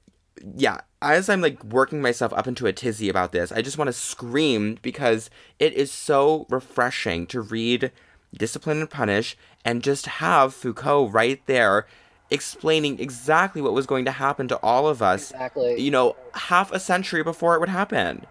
[0.56, 3.88] yeah, as I'm like working myself up into a tizzy about this, I just want
[3.88, 7.92] to scream because it is so refreshing to read
[8.36, 11.86] Discipline and Punish and just have Foucault right there
[12.30, 15.30] explaining exactly what was going to happen to all of us.
[15.30, 15.80] Exactly.
[15.80, 18.26] You know, half a century before it would happen.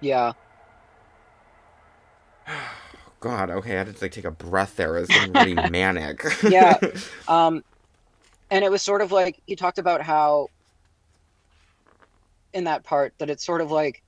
[0.00, 0.32] Yeah.
[3.24, 4.98] God, okay, I had to like take a breath there.
[4.98, 6.22] It was getting really manic.
[6.42, 6.78] Yeah.
[7.26, 7.64] Um,
[8.50, 10.48] and it was sort of like he talked about how
[12.52, 14.02] in that part that it's sort of like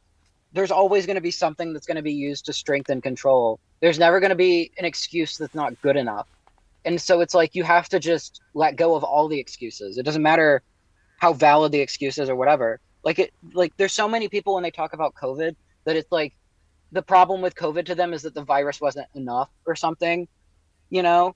[0.52, 3.58] there's always going to be something that's going to be used to strengthen control.
[3.80, 6.28] There's never going to be an excuse that's not good enough.
[6.84, 9.96] And so it's like you have to just let go of all the excuses.
[9.96, 10.60] It doesn't matter
[11.16, 12.80] how valid the excuse is or whatever.
[13.02, 16.34] Like it like there's so many people when they talk about COVID that it's like
[16.92, 20.28] the problem with COVID to them is that the virus wasn't enough or something,
[20.90, 21.34] you know?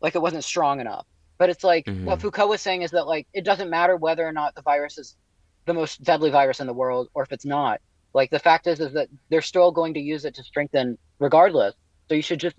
[0.00, 1.06] Like it wasn't strong enough.
[1.38, 2.04] But it's like Mhm.
[2.04, 4.98] what Foucault was saying is that like it doesn't matter whether or not the virus
[4.98, 5.16] is
[5.66, 7.80] the most deadly virus in the world or if it's not.
[8.14, 11.74] Like the fact is is that they're still going to use it to strengthen regardless.
[12.08, 12.56] So you should just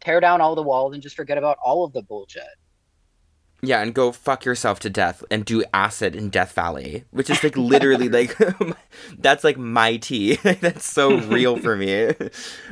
[0.00, 2.42] tear down all the walls and just forget about all of the bullshit.
[3.62, 7.42] Yeah, and go fuck yourself to death and do acid in Death Valley, which is
[7.44, 8.36] like literally like
[9.18, 10.34] that's like my tea.
[10.60, 12.12] that's so real for me.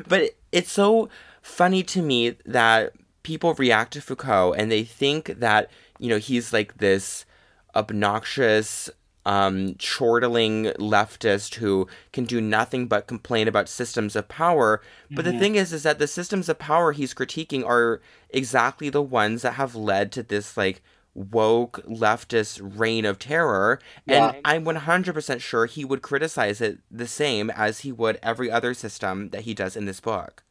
[0.06, 1.08] But it's so
[1.42, 6.52] funny to me that people react to Foucault and they think that, you know, he's
[6.52, 7.26] like this
[7.74, 8.88] obnoxious
[9.28, 14.80] um, chortling leftist who can do nothing but complain about systems of power.
[15.10, 15.38] But the Mhm.
[15.38, 19.54] thing is, is that the systems of power he's critiquing are exactly the ones that
[19.54, 20.80] have led to this like
[21.14, 23.78] woke leftist reign of terror.
[24.06, 24.28] Yeah.
[24.28, 28.72] And I'm 100% sure he would criticize it the same as he would every other
[28.72, 30.42] system that he does in this book.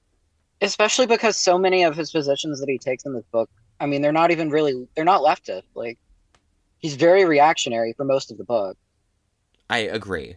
[0.61, 4.03] Especially because so many of his positions that he takes in this book, I mean,
[4.03, 5.63] they're not even really they're not leftist.
[5.73, 5.97] Like
[6.79, 8.77] he's very reactionary for most of the book.
[9.69, 10.35] I agree.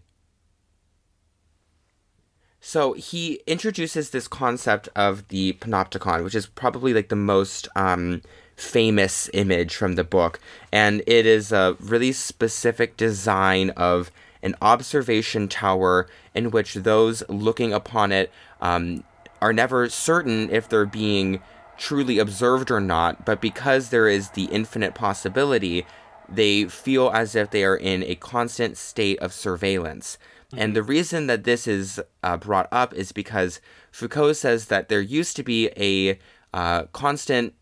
[2.61, 8.21] So he introduces this concept of the panopticon, which is probably like the most um,
[8.55, 10.39] famous image from the book,
[10.71, 14.11] and it is a really specific design of
[14.43, 19.05] an observation tower in which those looking upon it um,
[19.41, 21.41] are never certain if they're being
[21.79, 25.87] truly observed or not, but because there is the infinite possibility,
[26.31, 30.19] they feel as if they are in a constant state of surveillance.
[30.57, 33.61] And the reason that this is uh, brought up is because
[33.93, 36.19] Foucault says that there used to be a
[36.53, 37.55] uh, constant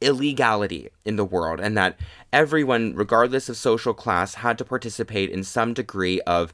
[0.00, 1.98] illegality in the world, and that
[2.32, 6.52] everyone, regardless of social class, had to participate in some degree of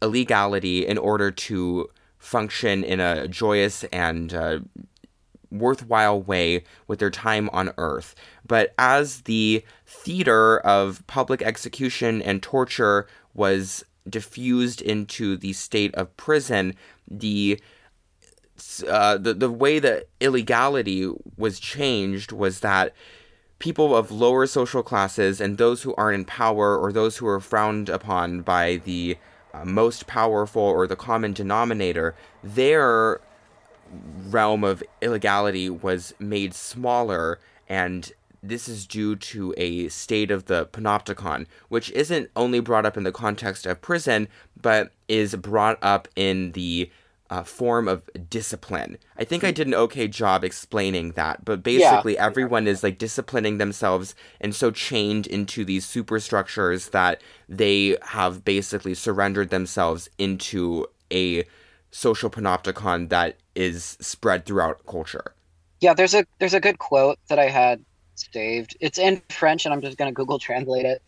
[0.00, 4.60] illegality in order to function in a joyous and uh,
[5.50, 8.14] worthwhile way with their time on earth.
[8.46, 9.64] But as the
[10.02, 16.74] theater of public execution and torture was diffused into the state of prison,
[17.08, 17.60] the
[18.88, 22.94] uh, the the way that illegality was changed was that
[23.58, 27.40] people of lower social classes and those who aren't in power or those who are
[27.40, 29.16] frowned upon by the
[29.52, 33.20] uh, most powerful or the common denominator, their
[34.28, 38.12] realm of illegality was made smaller and
[38.48, 43.04] this is due to a state of the panopticon which isn't only brought up in
[43.04, 44.28] the context of prison
[44.60, 46.90] but is brought up in the
[47.30, 52.18] uh, form of discipline i think i did an okay job explaining that but basically
[52.18, 58.94] everyone is like disciplining themselves and so chained into these superstructures that they have basically
[58.94, 61.44] surrendered themselves into a
[61.94, 65.32] social panopticon that is spread throughout culture.
[65.80, 67.84] Yeah, there's a there's a good quote that I had
[68.32, 68.76] saved.
[68.80, 71.02] It's in French, and I'm just gonna Google translate it.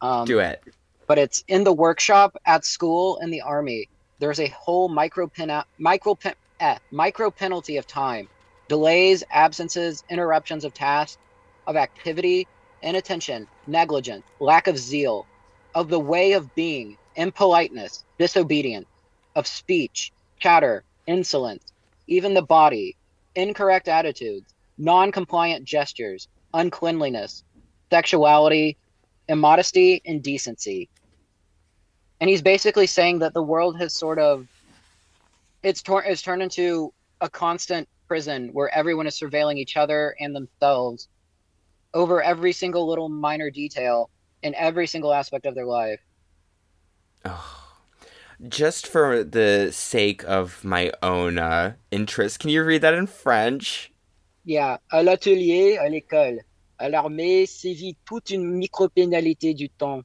[0.00, 0.62] Um, Do it.
[1.06, 3.88] but it's in the workshop, at school, in the army.
[4.20, 8.28] There's a whole micro pin micro pen, eh, micro penalty of time,
[8.68, 11.18] delays, absences, interruptions of tasks,
[11.66, 12.46] of activity,
[12.82, 15.26] inattention, negligence, lack of zeal,
[15.74, 18.86] of the way of being, impoliteness, disobedience,
[19.34, 21.72] of speech, chatter, insolence,
[22.06, 22.96] even the body,
[23.34, 27.44] incorrect attitudes, non-compliant gestures, uncleanliness,
[27.90, 28.76] sexuality,
[29.28, 30.88] immodesty, and decency.
[32.20, 34.46] And he's basically saying that the world has sort of
[35.62, 40.34] it's torn it's turned into a constant prison where everyone is surveilling each other and
[40.34, 41.08] themselves
[41.94, 44.10] over every single little minor detail
[44.42, 46.00] in every single aspect of their life.
[48.48, 53.92] Just for the sake of my own uh, interest, can you read that in French?
[54.48, 56.40] Yeah, à l'atelier, à l'école.
[56.78, 60.00] à l'armée sévit toute une micro-pénalité du temps,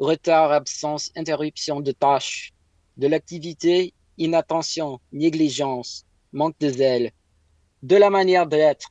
[0.00, 2.52] retard, absence, interruption de tâches,
[2.96, 7.12] de l'activité, inattention, négligence, manque de zèle,
[7.84, 8.88] de la manière d'être,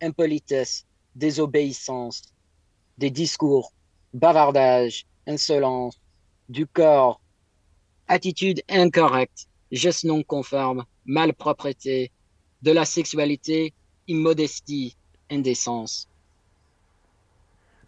[0.00, 2.22] impolitesse, désobéissance,
[2.98, 3.72] des discours,
[4.14, 5.98] bavardage, insolence,
[6.48, 7.20] du corps,
[8.06, 12.12] attitude incorrecte, gestes non conformes, malpropreté,
[12.62, 13.74] de la sexualité,
[14.08, 14.94] immodestie,
[15.30, 16.06] indécence.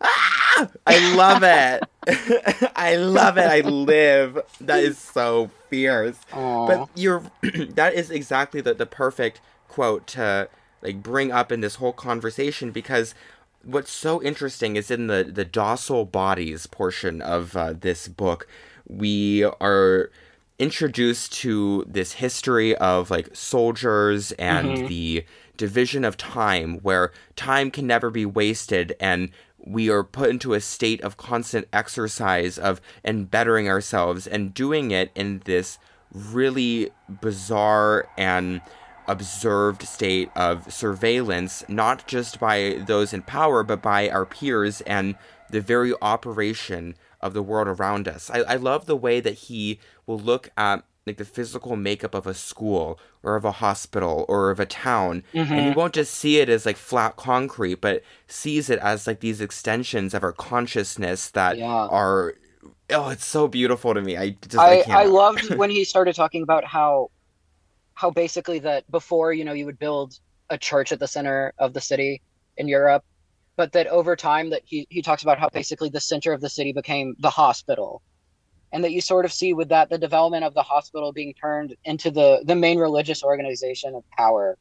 [0.01, 0.69] Ah!
[0.87, 1.83] I love it.
[2.77, 3.47] I love it.
[3.47, 4.39] I live.
[4.61, 6.19] That is so fierce.
[6.33, 6.67] Aw.
[6.67, 7.23] But you're
[7.71, 10.49] that is exactly the, the perfect quote to
[10.83, 13.15] like bring up in this whole conversation because
[13.63, 18.47] what's so interesting is in the the docile bodies portion of uh, this book
[18.87, 20.11] we are
[20.59, 24.89] introduced to this history of like soldiers and Mhm.
[24.89, 25.25] the
[25.57, 29.31] division of time where time can never be wasted and
[29.67, 34.91] we are put into a state of constant exercise of and bettering ourselves and doing
[34.91, 35.79] it in this
[36.13, 38.61] really bizarre and
[39.07, 45.15] observed state of surveillance, not just by those in power, but by our peers and
[45.51, 48.31] the very operation of the world around us.
[48.31, 52.27] I, I love the way that he will look at like the physical makeup of
[52.27, 55.75] a school or of a hospital or of a town and he Mhm.
[55.75, 60.15] won't just see it as like flat concrete but sees it as like these extensions
[60.15, 61.89] of our consciousness that Yeah.
[61.89, 62.35] are
[62.91, 66.15] oh it's so beautiful to me i just i, I, I loved when he started
[66.15, 67.09] talking about how
[67.95, 70.15] how basically that before you know you would build
[70.51, 72.23] a church at the center of the city
[72.59, 73.05] in Europe,
[73.57, 76.51] but that over time that he he talks about how basically the center of the
[76.51, 78.03] city became the hospital,
[78.75, 81.77] and that you sort of see with that the development of the hospital being turned
[81.85, 84.59] into the the main religious organization of power,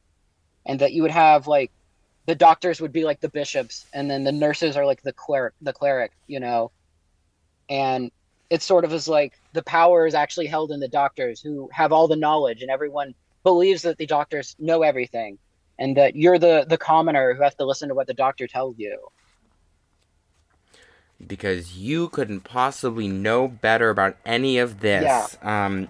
[0.64, 1.72] and that you would have like
[2.26, 5.52] the doctors would be like the bishops, and then the nurses are like the cleric
[5.60, 6.70] the cleric, you know,
[7.68, 8.12] and
[8.50, 11.92] it sort of is like the power is actually held in the doctors who have
[11.92, 15.38] all the knowledge and everyone believes that the doctors know everything
[15.80, 18.78] and that you're the the commoner who has to listen to what the doctor tells
[18.78, 18.96] you
[21.26, 25.36] because you couldn't possibly know better about any of this.
[25.42, 25.64] Yeah.
[25.66, 25.88] Um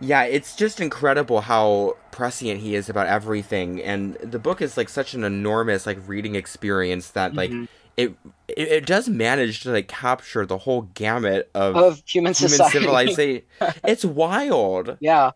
[0.00, 4.88] yeah, it's just incredible how prescient he is about everything and the book is like
[4.88, 7.68] such an enormous like reading experience that like Mhm.
[7.96, 8.14] it,
[8.48, 12.78] it it does manage to like capture the whole gamut of, of human human society
[12.80, 13.42] civilization.
[13.84, 14.96] it's wild.
[15.00, 15.30] yeah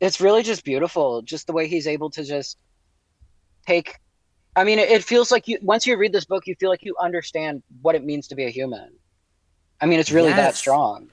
[0.00, 2.58] it's really just beautiful just the way he's able to just
[3.66, 3.96] take
[4.56, 6.94] i mean it, feels like you once you read this book you feel like you
[7.00, 8.90] understand what it means to be a human
[9.80, 11.08] i mean it's really that strong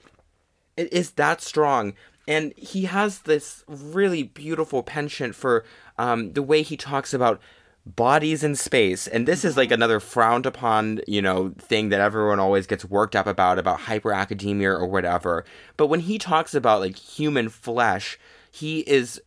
[0.77, 1.93] It is that strong.
[2.27, 5.65] And he has this really beautiful penchant for
[5.97, 7.41] um, the way he talks about
[7.85, 9.07] bodies in space.
[9.07, 13.15] And this is like another frowned upon, you know, thing that everyone always gets worked
[13.15, 15.43] up about, about hyper academia or whatever.
[15.75, 18.19] But when he talks about like human flesh,
[18.51, 19.21] he is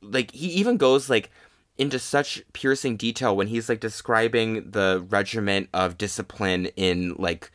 [0.00, 1.30] like, he even goes like,
[1.76, 7.50] into such piercing detail when he's like describing the regiment of discipline in like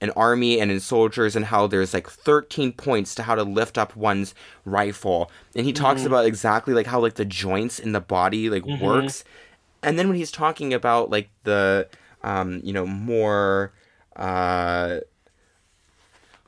[0.00, 3.78] an army and in soldiers and how there's like 13 points to how to lift
[3.78, 6.06] up one's rifle and he talks Mhm.
[6.06, 8.78] about exactly like how like the joints in the body like Mhm.
[8.80, 9.24] works
[9.82, 11.88] and then when he's talking about like the
[12.22, 13.72] um you know more
[14.16, 15.00] uh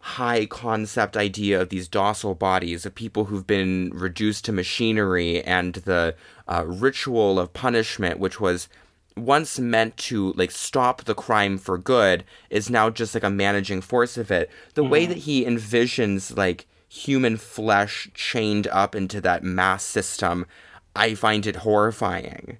[0.07, 5.75] high concept idea of these docile bodies of people who've been reduced to machinery and
[5.85, 6.15] the
[6.47, 8.69] uh, ritual of punishment which was
[9.17, 13.81] once meant to like stop the crime for good is now just like a managing
[13.81, 14.49] force of it.
[14.75, 15.09] The way Mhm.
[15.09, 20.47] that he envisions like human flesh chained up into that mass system
[20.95, 22.59] i find it horrifying.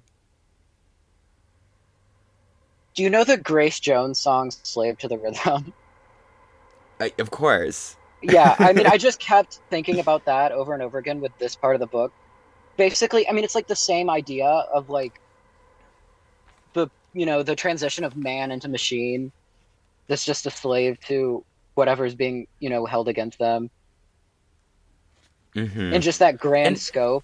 [2.95, 5.73] Do you know the grace jones song slave to the rhythm
[6.99, 7.95] I, of course.
[8.21, 11.55] Yeah i mean i just kept thinking about that over and over again with this
[11.55, 12.11] part of the book.
[12.75, 15.19] Basically i mean it's like the same idea of like
[16.73, 19.31] the you know the transition of man into machine
[20.07, 21.43] that's just a slave to
[21.75, 23.69] whatever is being you know held against them.
[25.53, 27.23] Hmm and just that grand And- scope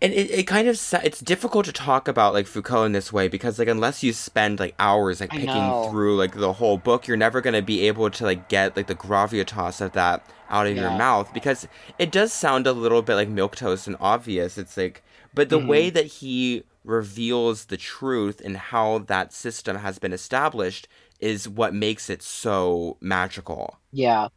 [0.00, 3.26] And it, it kind of it's difficult to talk about like Foucault in this way
[3.26, 7.16] because like unless you spend like hours like picking through like the whole book, you're
[7.16, 10.90] never gonna be able to like get like the gravitas of that out of your
[10.90, 11.66] mouth because
[11.98, 14.56] it does sound a little bit like milk toast and obvious.
[14.56, 15.02] It's like,
[15.34, 15.66] but the Mhm.
[15.66, 20.86] way that he reveals the truth and how that system has been established
[21.20, 23.78] is what makes it so magical.
[23.90, 24.28] yeah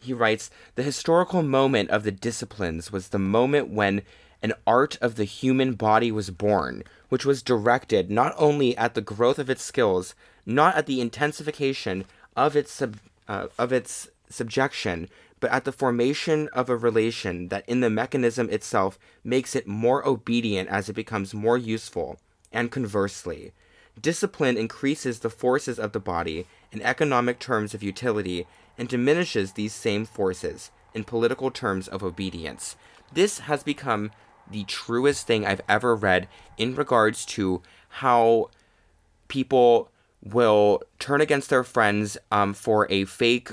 [0.00, 4.02] He writes, The historical moment of the disciplines was the moment when
[4.42, 9.02] an art of the human body was born, which was directed not only at the
[9.02, 10.14] growth of its skills,
[10.46, 12.96] not at the intensification of its sub,
[13.28, 15.08] uh, of its subjection,
[15.40, 20.06] but at the formation of a relation that in the mechanism itself makes it more
[20.06, 22.18] obedient as it becomes more useful,
[22.52, 23.52] and conversely.
[24.00, 28.46] Discipline increases the forces of the body in economic terms of utility
[28.78, 32.76] and diminishes these same forces in political terms of obedience.
[33.12, 34.10] This has become
[34.50, 38.50] the truest thing I've ever read in regards to how
[39.28, 39.90] people
[40.22, 43.50] will turn against their friends um, for a fake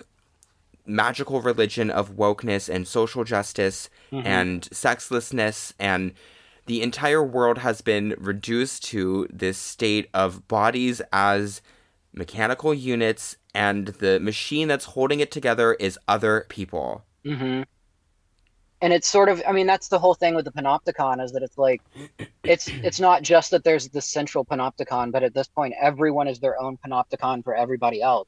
[0.86, 4.26] magical religion of wokeness and social justice mm-hmm.
[4.26, 6.14] and sexlessness and
[6.66, 11.62] the entire world has been reduced to this state of bodies as
[12.14, 17.64] mechanical units and the machine that's holding it together is other people mm-hmm.
[18.82, 21.44] and it's sort of i mean that's the whole thing with the panopticon is that
[21.44, 21.82] it's like
[22.44, 26.40] it's it's not just that there's the central panopticon but at this point everyone is
[26.40, 28.28] their own panopticon for everybody else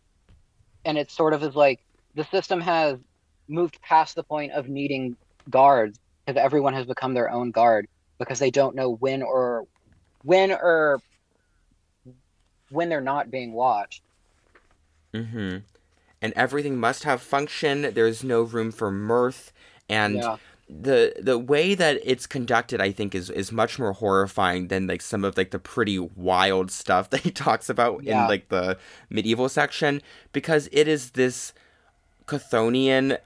[0.85, 1.79] and it sort of is like
[2.15, 2.97] the system has
[3.47, 5.15] moved past the point of needing
[5.49, 9.65] guards because everyone has become their own guard because they don't know when or
[10.23, 11.01] when or
[12.69, 14.03] when they're not being watched.
[15.13, 15.57] Mm-hmm.
[16.21, 17.93] And everything must have function.
[17.93, 19.53] There's no room for mirth,
[19.87, 20.35] and yeah.
[20.67, 25.01] the the way that it's conducted, I think, is is much more horrifying than like
[25.01, 28.23] some of like the pretty wild stuff that he talks about yeah.
[28.23, 28.77] in like the
[29.09, 30.01] medieval section,
[30.33, 31.53] because it is this
[32.25, 33.17] Chthonian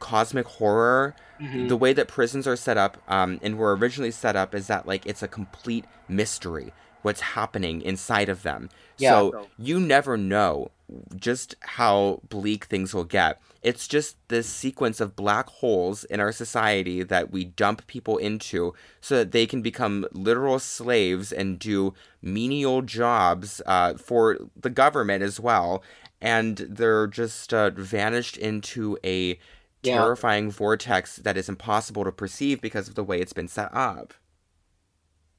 [0.00, 1.14] cosmic horror.
[1.40, 1.68] Mm-hmm.
[1.68, 4.86] The way that prisons are set up um, and were originally set up is that
[4.86, 6.72] like it's a complete mystery
[7.02, 8.68] what's happening inside of them.
[8.98, 10.70] Yeah, so you never know
[11.16, 13.40] just how bleak things will get.
[13.62, 18.74] It's just this sequence of black holes in our society that we dump people into
[19.00, 25.22] so that they can become literal slaves and do menial jobs uh, for the government
[25.22, 25.82] as well
[26.20, 29.38] and they're just uh, vanished into a
[29.82, 30.50] terrifying yeah.
[30.50, 34.12] vortex that is impossible to perceive because of the way it's been set up.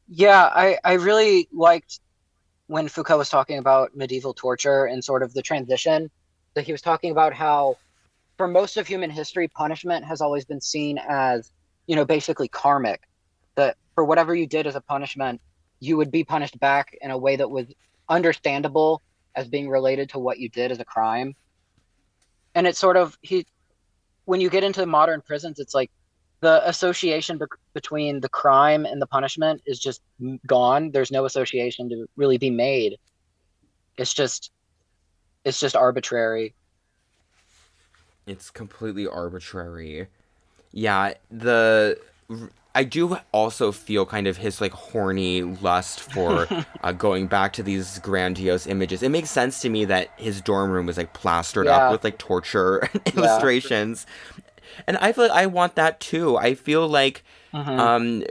[0.08, 1.99] Yeah, I, I really liked
[2.72, 6.10] when Foucault was talking about medieval torture and sort of the transition
[6.54, 7.76] that he was talking about how
[8.38, 11.52] for most of human history punishment has always been seen as
[11.86, 13.02] you know basically karmic
[13.56, 15.42] that for whatever you did as a punishment
[15.82, 17.66] you would be punished back in a way that was
[18.08, 19.02] understandable
[19.36, 21.36] as being related to what you did as a crime.
[22.56, 23.46] And it's sort of he
[24.24, 25.92] when you get into modern prisons, it's like
[26.42, 30.02] the association be- between the crime and the punishment is just
[30.46, 30.92] gone.
[30.92, 32.98] There's no association to really be made.
[33.98, 34.52] It's just
[35.46, 36.54] it's just arbitrary.
[38.28, 40.08] It's completely arbitrary.
[40.72, 42.00] Yeah, the
[42.74, 46.48] I do also feel kind of his like horny lust for
[46.84, 49.04] uh, going back to these grandiose images.
[49.04, 51.78] It makes sense to me that his dorm room was like plastered yeah.
[51.78, 54.06] up with like torture illustrations,
[54.88, 56.38] and I feel like I want that too.
[56.38, 57.80] I feel like mm-hmm.
[57.80, 58.24] um,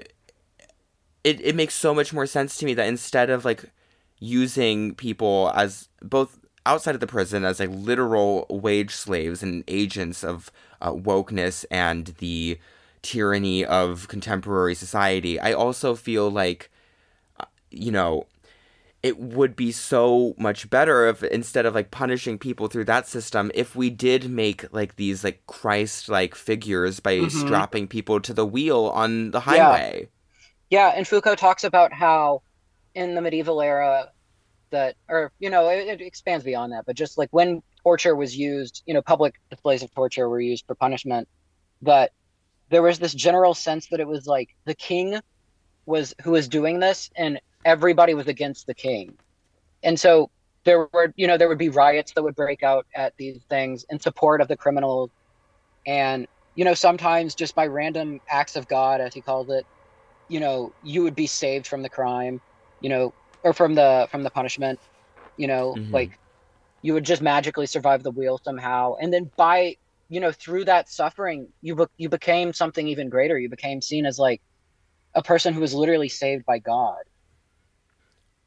[1.24, 3.64] it it makes so much more sense to me that instead of like
[4.18, 10.22] using people as both outside of the prison as like literal wage slaves and agents
[10.22, 12.58] of uh, wokeness and the
[13.02, 16.70] tyranny of contemporary society, I also feel like,
[17.38, 18.26] uh, you know,
[19.02, 23.50] it would be so much better if instead of like punishing people through that system,
[23.54, 27.38] if we did make like these like Christ like figures by mm-hmm.
[27.38, 30.08] strapping people to the wheel on the highway.
[30.68, 30.88] Yeah.
[30.88, 32.42] yeah, and Foucault talks about how
[32.94, 34.10] in the medieval era
[34.70, 38.36] that or you know it, it, expands beyond that but just like when torture was
[38.36, 41.28] used you know public displays of torture were used for punishment
[41.82, 42.12] but
[42.68, 45.18] there was this general sense that it was like the king
[45.86, 49.16] was who was doing this and everybody was against the king.
[49.82, 50.30] And so
[50.64, 53.84] there were you know there would be riots that would break out at these things
[53.88, 55.10] in support of the criminals
[55.86, 59.64] and you know sometimes just by random acts of god as he calls it
[60.28, 62.42] you know you would be saved from the crime
[62.82, 64.78] you know or from the from the punishment
[65.38, 65.94] you know mm-hmm.
[65.94, 66.18] like
[66.82, 68.94] you would just magically survive the wheel somehow.
[69.00, 69.76] And then by
[70.08, 73.38] you know through that suffering you be- you became something even greater.
[73.38, 74.40] You became seen as like
[75.14, 77.02] a person who was literally saved by god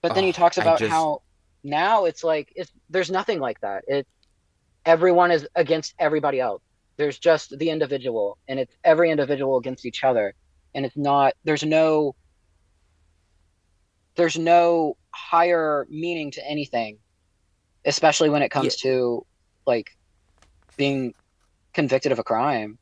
[0.03, 0.91] but then oh, he talks about just...
[0.91, 1.23] how
[1.63, 4.05] now it's like it's there's nothing like that it
[4.85, 6.61] everyone is against everybody else
[6.97, 10.35] there's just the individual and it's every individual against each other
[10.75, 12.13] and it's not there's no
[14.15, 16.99] there's no higher meaning to anything
[17.85, 18.91] especially when it comes yeah.
[18.91, 19.25] to
[19.65, 19.97] like
[20.77, 21.13] being
[21.73, 22.77] convicted of a crime.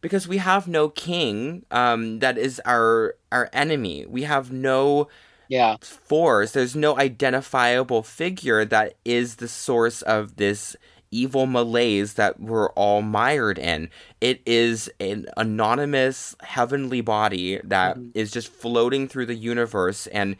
[0.00, 4.06] because we have no king um, that is our our enemy.
[4.06, 5.08] We have no
[5.48, 5.76] Yeah.
[5.80, 6.52] force.
[6.52, 10.76] There's no identifiable figure that is the source of this
[11.10, 13.88] evil malaise that we're all mired in.
[14.20, 18.34] It is an anonymous heavenly body that is Mhm.
[18.34, 20.36] just floating through the universe and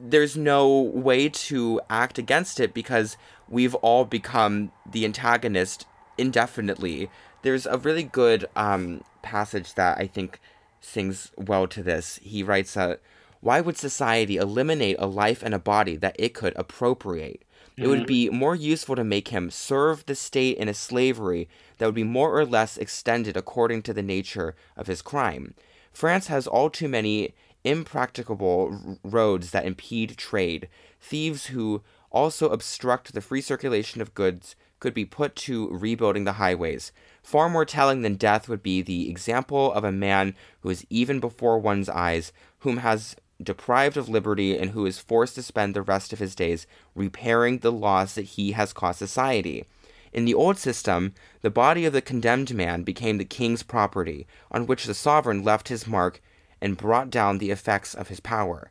[0.00, 3.16] there's no way to act against it because
[3.48, 7.10] we've all become the antagonist indefinitely.
[7.42, 10.40] There's a really good um, passage that I think
[10.80, 12.20] sings well to this.
[12.22, 13.00] He writes that
[13.40, 17.44] why would society eliminate a life and a body that it could appropriate?
[17.76, 18.06] It would mm-hmm.
[18.06, 22.02] be more useful to make him serve the state in a slavery that would be
[22.02, 25.54] more or less extended according to the nature of his crime.
[25.92, 30.68] France has all too many impracticable roads that impede trade.
[31.00, 36.34] Thieves who also obstruct the free circulation of goods could be put to rebuilding the
[36.34, 36.92] highways.
[37.22, 41.20] Far more telling than death would be the example of a man who is even
[41.20, 45.82] before one's eyes, whom has deprived of liberty and who is forced to spend the
[45.82, 49.64] rest of his days repairing the loss that he has caused society.
[50.12, 54.66] In the old system, the body of the condemned man became the king's property, on
[54.66, 56.20] which the sovereign left his mark
[56.60, 58.70] and brought down the effects of his power.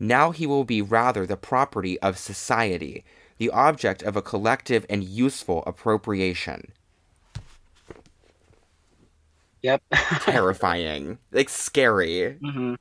[0.00, 3.04] Now he will be rather the property of society,
[3.36, 6.72] the object of a collective and useful appropriation.
[9.62, 9.82] Yep.
[10.20, 11.18] Terrifying.
[11.32, 12.38] Like scary.
[12.42, 12.74] hmm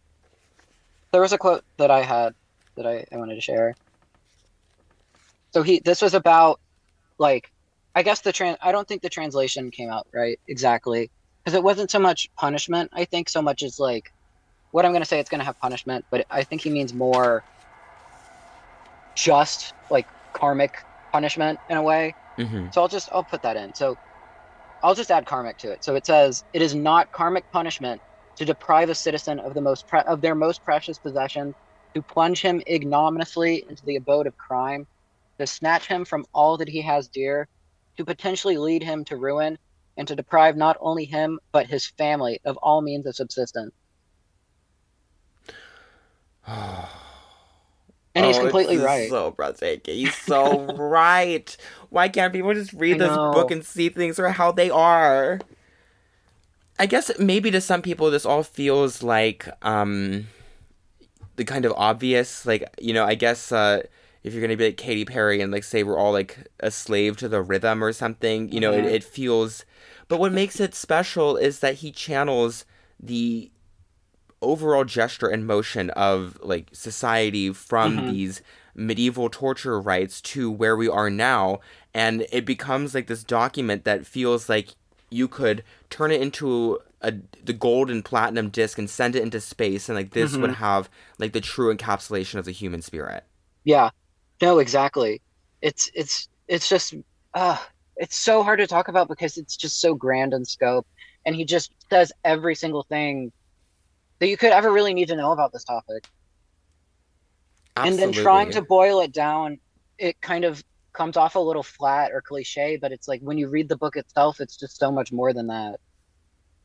[1.17, 2.33] There was a quote that I had
[2.75, 3.75] that I, I wanted to share.
[5.55, 6.59] So he this was about
[7.17, 7.49] like
[7.95, 11.09] I guess the trans I don't think the translation came out right exactly
[11.43, 14.11] because it wasn't so much punishment I think so much as like
[14.71, 17.43] what I'm gonna say it's gonna have punishment but I think he means more
[19.15, 20.75] just like karmic
[21.11, 23.73] punishment in a way hmm so I'll just I'll put that in.
[23.73, 23.97] So
[24.83, 25.83] I'll just add karmic to it.
[25.83, 28.01] So it says it is not karmic punishment
[28.37, 31.55] to deprive a citizen of the most pre- of their most precious possession,
[31.95, 34.87] to plunge him ignominiously into the abode of crime,
[35.39, 37.47] to snatch him from all that he has dear,
[37.97, 39.57] to potentially lead him to ruin,
[39.97, 43.73] and to deprive not only him but his family of all means of subsistence.
[48.15, 49.09] And he's Oh, completely right.
[49.09, 49.95] So breathtaking.
[49.95, 51.55] He's so right.
[51.89, 53.17] Why can't people just read I this know.
[53.17, 55.39] book and see things for how they are?
[56.79, 60.27] I guess maybe to some people this all feels like um
[61.35, 63.83] the kind of obvious, like you know, I guess uh
[64.23, 67.17] if you're gonna be like Katy Perry and like say we're all like a slave
[67.17, 68.91] to the rhythm or something, you know, it, Mhm.
[68.91, 69.65] it feels.
[70.07, 72.65] But what makes it special is that he channels
[72.99, 73.51] the
[74.41, 78.05] overall gesture and motion of like society from Mhm.
[78.07, 78.41] these
[78.75, 81.59] medieval torture rites to where we are now
[81.95, 84.69] and it becomes like this document that feels like
[85.09, 89.39] you could turn it into a the gold and platinum disc and send it into
[89.39, 90.55] space and like this would Mhm.
[90.55, 90.89] have
[91.19, 93.23] like the true encapsulation of the human spirit
[93.63, 93.89] Yeah.
[94.41, 95.21] No, exactly.
[95.61, 96.93] It's it's it's just
[97.33, 97.57] uh
[97.97, 100.87] it's so hard to talk about because it's just so grand in scope
[101.25, 103.31] and he just says every single thing
[104.19, 106.07] that you could ever really need to know about this topic.
[107.75, 108.05] Absolutely.
[108.07, 109.59] And then trying to boil it down,
[109.97, 110.63] it kind of
[110.97, 113.95] comes off a little flat or cliche, but it's like when you read the book
[113.95, 115.79] itself, it's just so much more than that.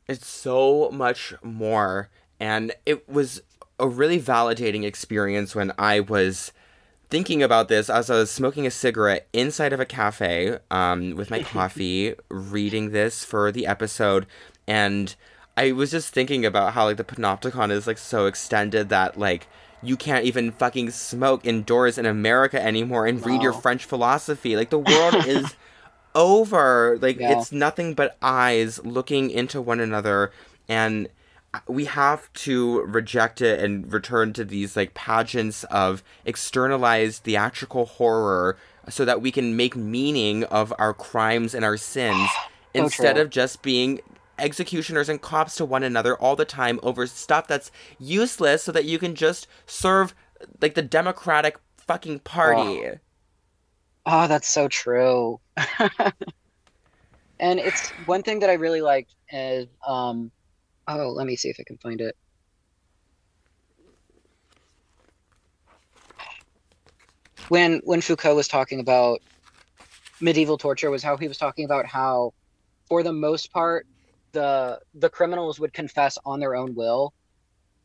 [0.07, 2.09] It's so much more.
[2.39, 3.41] And it was
[3.79, 6.51] a really validating experience when I was
[7.09, 11.29] thinking about this as I was smoking a cigarette inside of a cafe um, with
[11.29, 14.25] my coffee, reading this for the episode.
[14.67, 15.15] And
[15.55, 19.47] I was just thinking about how, like, the panopticon is, like, so extended that, like,
[19.83, 24.55] you can't even fucking smoke indoors in America anymore and read your French philosophy.
[24.55, 25.53] Like, the world is
[26.15, 26.97] over.
[27.01, 27.37] Like Yeah.
[27.39, 30.31] it's nothing but eyes looking into one another,
[30.69, 31.07] and
[31.67, 38.57] we have to reject it and return to these like pageants of externalized theatrical horror,
[38.89, 42.29] so that we can make meaning of our crimes and our sins
[42.75, 43.21] So instead true.
[43.23, 43.99] of just being
[44.43, 48.85] executioners and cops to one another all the time over stuff that's useless so that
[48.85, 50.13] you can just serve
[50.61, 52.99] like the democratic fucking party.
[54.05, 55.39] Oh, that's so true.
[57.39, 60.31] and it's one thing that I really liked is um
[60.87, 62.15] oh, let me see if I can find it.
[67.47, 69.21] When when Foucault was talking about
[70.21, 72.33] medieval torture was how he was talking about how
[72.87, 73.87] for the most part
[74.33, 77.13] the the criminals would confess on their own will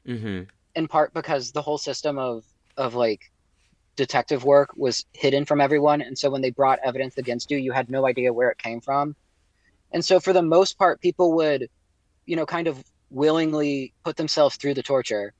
[0.08, 0.44] Mm-hmm.
[0.76, 2.44] in part because the whole system of
[2.76, 3.22] of like
[3.96, 6.02] detective work was hidden from everyone.
[6.02, 8.80] And so when they brought evidence against you you had no idea where it came
[8.80, 9.16] from.
[9.92, 11.68] And so for the most part people would
[12.26, 15.34] you know, kind of willingly put themselves through the torture,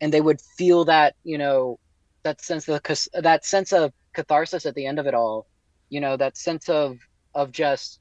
[0.00, 1.78] and they would feel that, you know,
[2.24, 2.80] that sense of
[3.14, 5.46] that sense of catharsis at the end of it all,
[5.90, 6.98] you know, that sense of
[7.34, 8.00] of just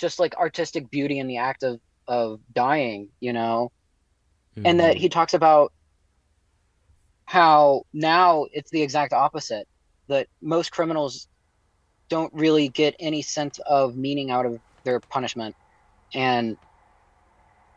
[0.00, 3.70] just like artistic beauty in the act of of dying, you know,
[4.56, 4.66] mm-hmm.
[4.66, 5.12] and that he mm-hmm.
[5.12, 5.72] talks about
[7.24, 9.68] how now it's the exact opposite
[10.08, 11.28] that most criminals
[12.08, 15.54] don't really get any sense of meaning out of their punishment
[16.12, 16.56] and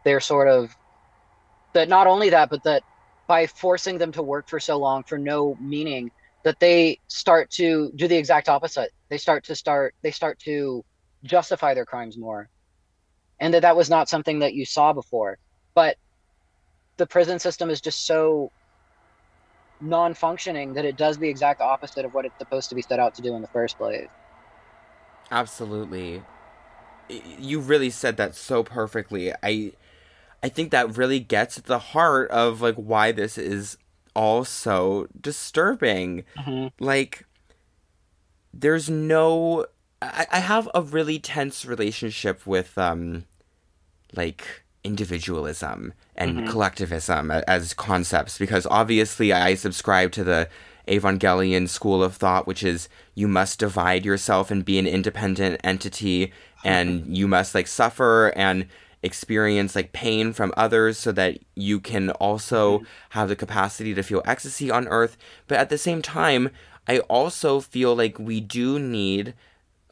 [0.04, 0.76] they're sort of
[1.74, 2.82] that not only that but that
[3.28, 6.10] by forcing them to work for so long for no meaning
[6.42, 10.84] that they start to do the exact opposite they start to start they start to
[11.24, 12.50] justify their crimes more
[13.40, 15.38] and that that was not something that you saw before.
[15.76, 15.98] But
[16.98, 18.52] the prison system is just so
[19.82, 23.16] non-functioning that it does the exact opposite of what it's supposed to be set out
[23.16, 24.08] to do in the first place.
[25.30, 26.24] Absolutely.
[27.10, 29.34] You really said that so perfectly.
[29.44, 29.74] I
[30.42, 33.78] i think that really gets at the heart of like why this is
[34.16, 36.24] all so disturbing.
[36.38, 36.84] Mm-hmm.
[36.84, 37.26] like
[38.54, 39.66] there's no
[40.04, 43.26] I, I have a really tense relationship with um
[44.14, 46.48] like individualism and mm-hmm.
[46.48, 50.50] collectivism as concepts because obviously I subscribe to the
[50.88, 56.34] Evangelion school of thought, which is you must divide yourself and be an independent entity,
[56.64, 58.68] and you must like suffer and
[59.02, 62.86] experience like pain from others so that you can also mm-hmm.
[63.10, 65.18] have the capacity to feel ecstasy on earth.
[65.48, 66.50] But at the same time,
[66.88, 69.34] I also feel like we do need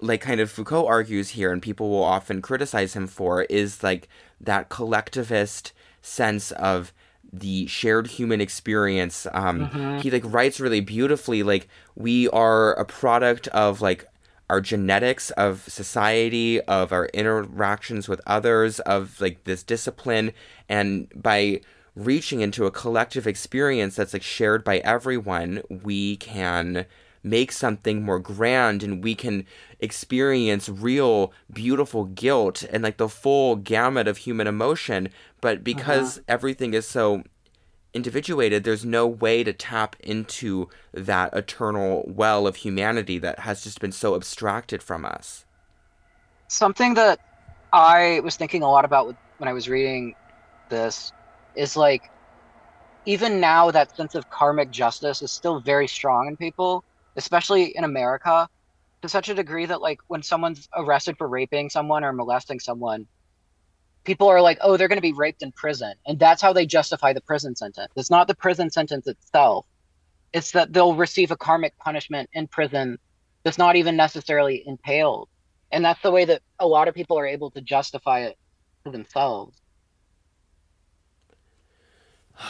[0.02, 4.10] like kind of Foucault argues here and people will often criticize him for is like
[4.40, 6.92] that collectivist sense of
[7.34, 9.98] the shared human experience um mm-hmm.
[10.00, 14.06] he like writes really beautifully like we are a product of like
[14.50, 20.34] our genetics of society of our interactions with others of like this discipline
[20.68, 21.62] and by
[21.96, 26.86] reaching into a collective experience that's like shared by everyone we can
[27.24, 29.46] make something more grand and we can
[29.80, 35.10] experience real beautiful guilt and like the full gamut of human emotion.
[35.40, 36.26] But because uh-huh.
[36.28, 37.24] everything is so
[37.94, 43.82] individuated there's no way to tap into that eternal well of humanity that has just
[43.82, 45.46] been so abstracted from us.
[46.48, 47.20] Something that
[47.74, 50.16] i was thinking a lot about when i was reading
[50.70, 51.12] this
[51.56, 52.10] is like
[53.06, 56.84] even now that sense of karmic justice is still very strong in people
[57.16, 58.48] especially in America,
[59.02, 63.08] to such a degree that like when someone's arrested for raping someone or molesting someone,
[64.04, 66.66] people are like, "Oh, they're going to be raped in prison," and that's how they
[66.66, 67.92] justify the prison sentence.
[67.96, 69.66] It's not the prison sentence itself;
[70.34, 73.00] it's that they'll receive a karmic punishment in prison
[73.44, 75.30] that's not even necessarily impaled,
[75.72, 78.38] and that's the way that a lot of people are able to justify it
[78.86, 79.58] to themselves.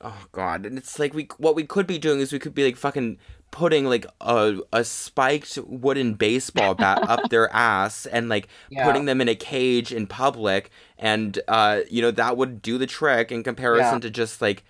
[0.00, 2.64] oh god and it's like we what we could be doing is we could be
[2.64, 3.18] like fucking
[3.50, 8.84] putting like a, a spiked wooden baseball bat up their ass and like yeah.
[8.84, 12.86] putting them in a cage in public and uh you know that would do the
[12.86, 14.00] trick in comparison yeah.
[14.00, 14.64] to just like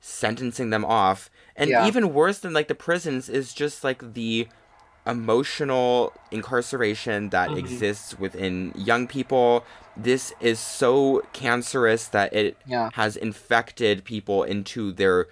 [0.00, 1.86] sentencing them off and yeah.
[1.86, 4.46] even worse than like the prisons is just like the
[5.06, 7.58] emotional incarceration that mm-hmm.
[7.58, 9.64] exists within young people
[9.96, 12.56] this is so cancerous that it
[12.92, 15.26] has infected people into their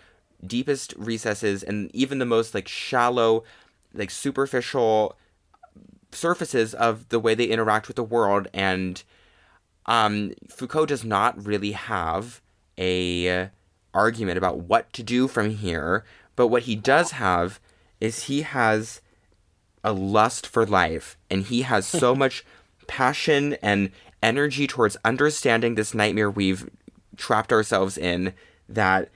[0.47, 3.45] deepest recesses and even the most like shallow,
[3.93, 5.17] like superficial
[6.13, 8.49] surfaces of the way they interact with the world.
[8.53, 9.03] And
[9.87, 12.41] um, Foucault does not really have
[12.79, 13.51] a
[13.95, 16.05] argument about what to do from here.
[16.37, 17.59] But what he does have
[18.01, 19.01] is he has
[19.83, 22.45] a lust for life and he has so much
[22.87, 23.91] passion and
[24.23, 26.69] energy towards understanding this nightmare we've
[27.17, 28.33] trapped ourselves in
[28.69, 29.09] that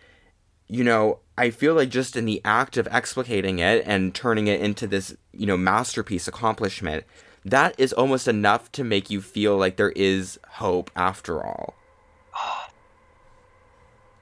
[0.73, 4.63] you know, I feel like just in the act of explicating it and turning it
[4.63, 7.05] into this, you know, masterpiece accomplishment,
[7.45, 11.75] that is almost enough to make you feel like there is hope after all.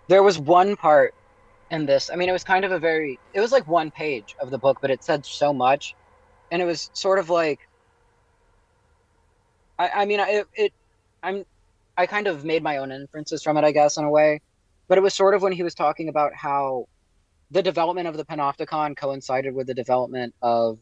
[0.08, 1.14] There was one part
[1.70, 2.10] in this.
[2.12, 4.58] I mean, it was kind of a very, it was like one page of the
[4.58, 5.94] book, but it said so much.
[6.50, 7.60] And it was sort of like,
[9.78, 10.72] I, I mean, it, it,
[11.22, 11.46] I'm,
[11.96, 14.40] I kind of made my own inferences from it, I guess, in a way
[14.90, 16.88] but it was sort of when he was talking about how
[17.52, 20.80] the development of the panopticon coincided with the development of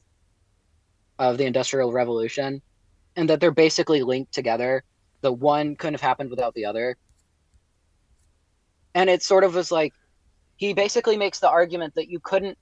[1.19, 2.63] of the industrial revolution
[3.17, 4.83] and that they're basically linked together.
[5.21, 6.97] The one couldn't have happened without the other.
[8.95, 9.93] And it sort of was like
[10.57, 12.57] he basically makes the argument that you couldn't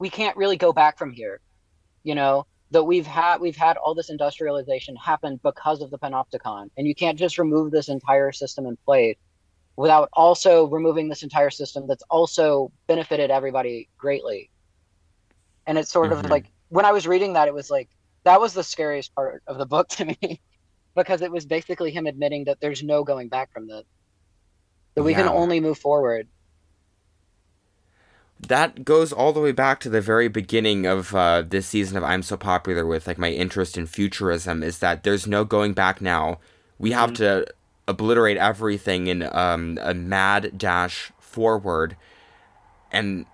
[0.00, 1.40] we can't really go back from here
[2.02, 2.44] you know?
[2.72, 6.94] That we've had we've had all this industrialization happen because of the panopticon and you
[6.96, 9.16] can't just remove this entire system in place
[9.76, 14.50] without also removing this entire system that's also benefited everybody greatly
[15.66, 16.24] and it's sort mm-hmm.
[16.24, 17.88] of like when i was reading that it was like
[18.24, 20.40] that was the scariest part of the book to me
[20.94, 23.84] because it was basically him admitting that there's no going back from this
[24.94, 25.22] that we yeah.
[25.22, 26.28] can only move forward
[28.48, 32.02] that goes all the way back to the very beginning of uh, this season of
[32.02, 36.00] I'm So Popular with like my interest in futurism is that there's no going back
[36.00, 36.40] now.
[36.78, 37.22] We have mm-hmm.
[37.22, 37.46] to
[37.88, 41.96] obliterate everything in um, a mad dash forward,
[42.90, 43.26] and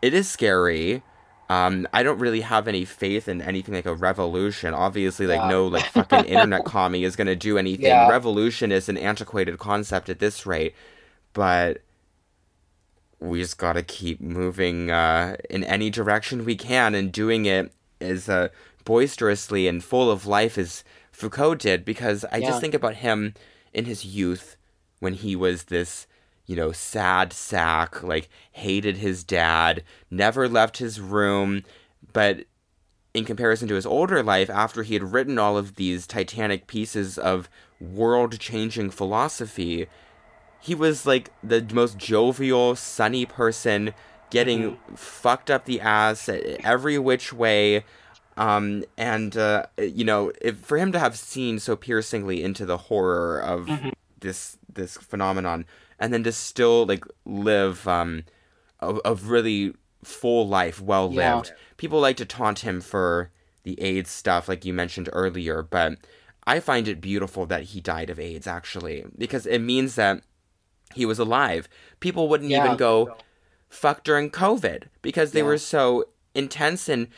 [0.00, 1.02] it is scary.
[1.48, 4.72] Um, I don't really have any faith in anything like a revolution.
[4.72, 5.48] Obviously, like yeah.
[5.48, 7.86] no like fucking internet commie is gonna do anything.
[7.86, 8.08] Yeah.
[8.08, 10.74] Revolution is an antiquated concept at this rate,
[11.34, 11.82] but
[13.22, 17.72] we just got to keep moving uh, in any direction we can and doing it
[18.00, 18.48] as uh,
[18.84, 20.82] boisterously and full of life as
[21.12, 21.84] Foucault did.
[21.84, 22.48] Because I yeah.
[22.48, 23.34] just think about him
[23.72, 24.56] in his youth
[24.98, 26.06] when he was this,
[26.46, 31.62] you know, sad sack, like hated his dad, never left his room,
[32.12, 32.44] but
[33.14, 37.18] in comparison to his older life, after he had written all of these titanic pieces
[37.18, 37.48] of
[37.80, 39.86] world changing philosophy,
[40.60, 43.92] he was like the most jovial, sunny person,
[44.30, 44.94] getting mm-hmm.
[44.94, 47.84] fucked up the ass every which way.
[48.36, 52.78] Um, and uh, you know, if, for him to have seen so piercingly into the
[52.78, 53.90] horror of mm-hmm.
[54.20, 55.66] this this phenomenon,
[55.98, 58.24] and then to still like live um,
[58.80, 61.48] a, a really full life, well lived.
[61.48, 61.56] Yeah.
[61.76, 63.30] People like to taunt him for
[63.64, 65.98] the AIDS stuff, like you mentioned earlier, but
[66.46, 70.22] I find it beautiful that he died of AIDS actually, because it means that
[70.94, 71.68] he was alive.
[72.00, 72.64] People wouldn't yeah.
[72.64, 73.16] even go
[73.68, 75.46] fuck during COVID because they yeah.
[75.46, 77.08] were so intense and,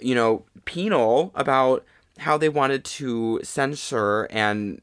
[0.00, 1.84] you know, penal about
[2.18, 4.80] how they wanted to censor and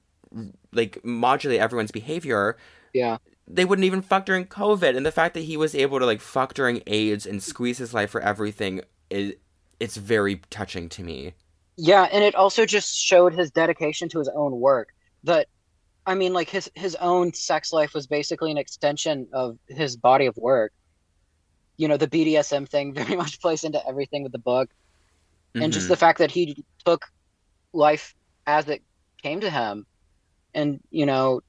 [0.71, 2.57] like modulate everyone's behavior.
[2.93, 3.17] Yeah.
[3.47, 4.95] They wouldn't even fuck during COVID.
[4.95, 7.93] And the fact that he was able to like fuck during AIDS and squeeze his
[7.93, 9.33] life for everything is
[9.79, 11.33] it's very touching to me.
[11.77, 14.93] Yeah, and it also just showed his dedication to his own work.
[15.23, 15.47] That
[16.05, 20.25] I mean, like his his own sex life was basically an extension of his body
[20.25, 20.71] of work.
[21.77, 24.69] You know, the BDSM thing very much plays into everything with the book,
[25.54, 25.62] mm-hmm.
[25.62, 25.92] and just mm-hmm.
[25.92, 27.06] the fact that he took
[27.72, 28.14] life
[28.46, 28.82] as it
[29.22, 29.86] came to him,
[30.54, 31.40] and you know,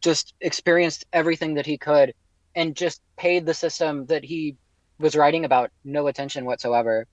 [0.00, 2.14] just experienced everything that he could,
[2.54, 4.56] and just paid the system that he
[4.98, 7.06] was writing about no attention whatsoever.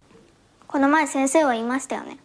[0.68, 2.18] この前先生は言いましたよね。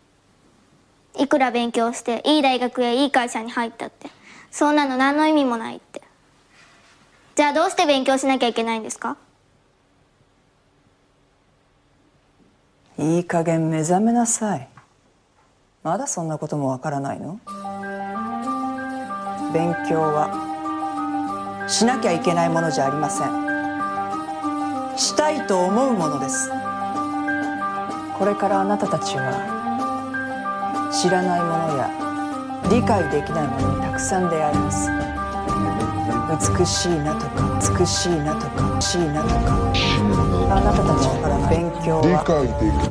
[1.19, 4.09] いくら勉強していい大学へいい会社に入ったって
[4.51, 6.03] そんなの何の意味もないって
[7.35, 9.17] じゃあどうして勉強しなきゃいけないんですか
[12.98, 14.70] いい加減目覚めなさい。
[15.84, 17.40] まだそんなこともわからないの？
[19.54, 24.98] 勉強はしなきゃいけないものじゃありません。
[24.98, 26.50] したいと思うものです。
[28.18, 31.90] これからあなたたちは知らないものや
[32.72, 34.90] 理解できないものにたくさん出会います。
[36.58, 40.25] 美しいなとか美しいなとかしいなとか。
[40.48, 42.24] あなたたちからの勉強は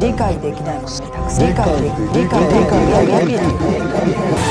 [0.00, 0.80] 理解できない。
[0.80, 3.02] ものにたくさん理解でき理解できな
[4.40, 4.43] い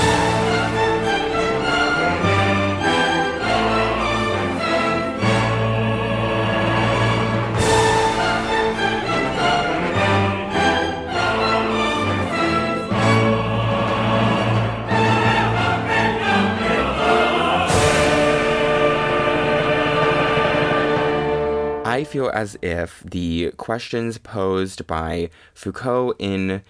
[22.13, 26.61] feel as if the questions posed by Foucault in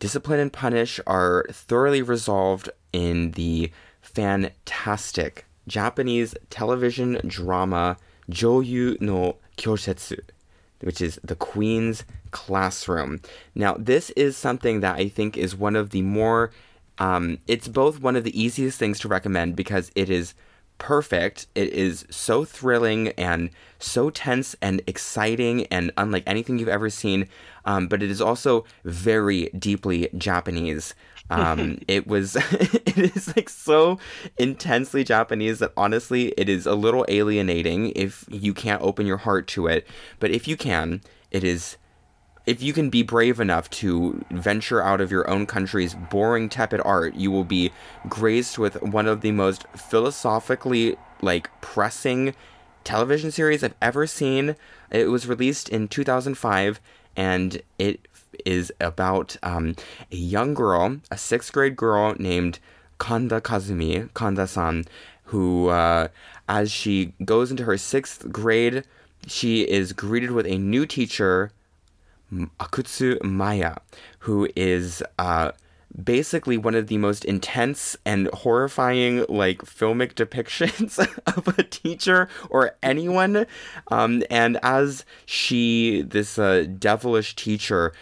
[0.00, 3.70] Discipline and Punish are thoroughly resolved in the
[4.02, 7.96] fantastic Japanese television drama
[8.28, 10.18] Joō no Kyōshitsu,
[10.80, 13.20] which is The Queen's Classroom.
[13.54, 16.50] Now, this is something that I think is one of the more,
[16.98, 20.34] um, it's both one of the easiest things to recommend because it is
[20.78, 21.46] perfect.
[21.54, 27.28] It is so thrilling and so tense and exciting and unlike anything you've ever seen.
[27.64, 30.94] Um, but it is also very deeply Japanese.
[31.30, 33.98] Um, it was, it is like so
[34.38, 39.46] intensely Japanese that honestly, it is a little alienating if you can't open your heart
[39.48, 39.86] to it.
[40.20, 41.76] But if you can, it is
[42.48, 46.80] if you can be brave enough to venture out of your own country's boring, tepid
[46.82, 47.70] art, you will be
[48.08, 52.34] graced with one of the most philosophically like pressing
[52.84, 54.56] television series I've ever seen.
[54.90, 56.80] It was released in 2005
[57.14, 58.08] and it
[58.46, 59.76] is about um,
[60.10, 62.60] a young girl, a sixth grade girl named
[62.98, 64.86] Kanda Kazumi, Kanda-san,
[65.24, 66.08] who, uh,
[66.48, 68.84] as she goes into her sixth grade,
[69.26, 71.52] she is greeted with a new teacher,
[72.32, 73.76] Akutsu Maya,
[74.20, 75.52] who is uh,
[76.02, 82.76] basically one of the most intense and horrifying like filmic depictions of a teacher or
[82.82, 83.46] anyone.
[83.90, 87.92] Um, and as she this uh, devilish teacher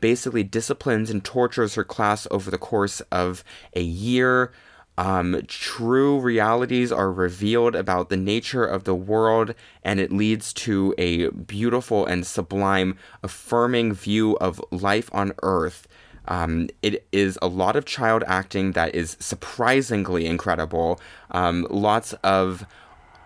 [0.00, 4.50] basically disciplines and tortures her class over the course of a year
[4.96, 10.94] um, true realities are revealed about the nature of the world, and it leads to
[10.98, 15.88] a beautiful and sublime, affirming view of life on Earth
[16.26, 21.00] um, it is a lot of child acting that is surprisingly incredible.
[21.30, 22.66] Um, lots of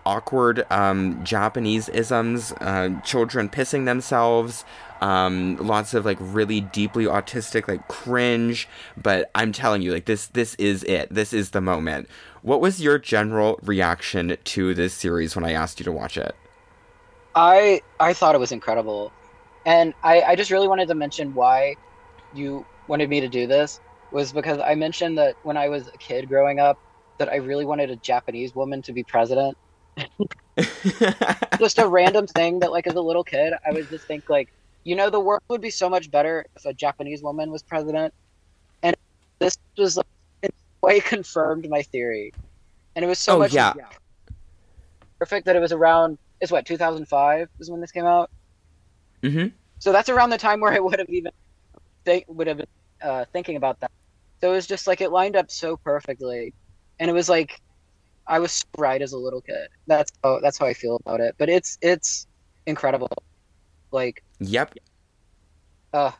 [0.05, 4.65] awkward um, Japanese isms, uh, children pissing themselves,
[5.01, 8.67] um, lots of like really deeply autistic like cringe.
[8.97, 11.13] But I'm telling you, like this, this is it.
[11.13, 12.09] This is the moment.
[12.41, 16.35] What was your general reaction to this series when I asked you to watch it?
[17.35, 19.11] I I thought it was incredible,
[19.65, 21.75] and I I just really wanted to mention why
[22.33, 23.79] you wanted me to do this
[24.11, 26.79] was because I mentioned that when I was a kid growing up,
[27.19, 29.57] that I really wanted a Japanese woman to be president.
[31.59, 34.49] just a random thing that, like, as a little kid, I would just think, like,
[34.83, 38.13] you know, the world would be so much better if a Japanese woman was president.
[38.83, 38.95] And
[39.39, 40.05] this was, like,
[40.43, 42.33] in a way confirmed my theory.
[42.95, 43.73] And it was so oh, much yeah.
[45.19, 48.29] perfect that it was around, it's what, 2005 is when this came out?
[49.21, 49.47] Mm-hmm.
[49.79, 51.31] So that's around the time where I would have even,
[52.03, 52.67] they would have been
[53.01, 53.91] uh, thinking about that.
[54.41, 56.53] So it was just like it lined up so perfectly,
[56.99, 57.61] and it was like
[58.27, 59.67] I was right as a little kid.
[59.87, 61.35] That's how that's how I feel about it.
[61.37, 62.27] But it's it's
[62.65, 63.09] incredible.
[63.91, 64.73] Like yep.
[65.93, 66.11] Uh,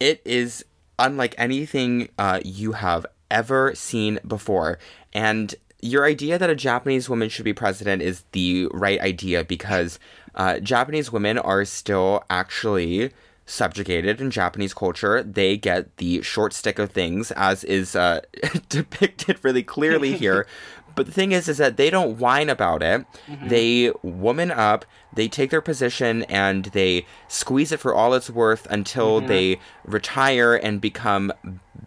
[0.00, 0.64] it is
[0.98, 4.78] unlike anything uh, you have ever seen before,
[5.12, 9.98] and your idea that a Japanese woman should be president is the right idea because
[10.34, 13.12] uh, Japanese women are still actually
[13.46, 18.20] subjugated in Japanese culture, they get the short stick of things, as is uh,
[18.68, 20.46] depicted really clearly here.
[20.94, 23.04] But the thing is, is that they don't whine about it.
[23.26, 23.48] Mm-hmm.
[23.48, 24.84] They woman up.
[25.12, 29.28] They take their position and they squeeze it for all it's worth until mm-hmm.
[29.28, 31.32] they retire and become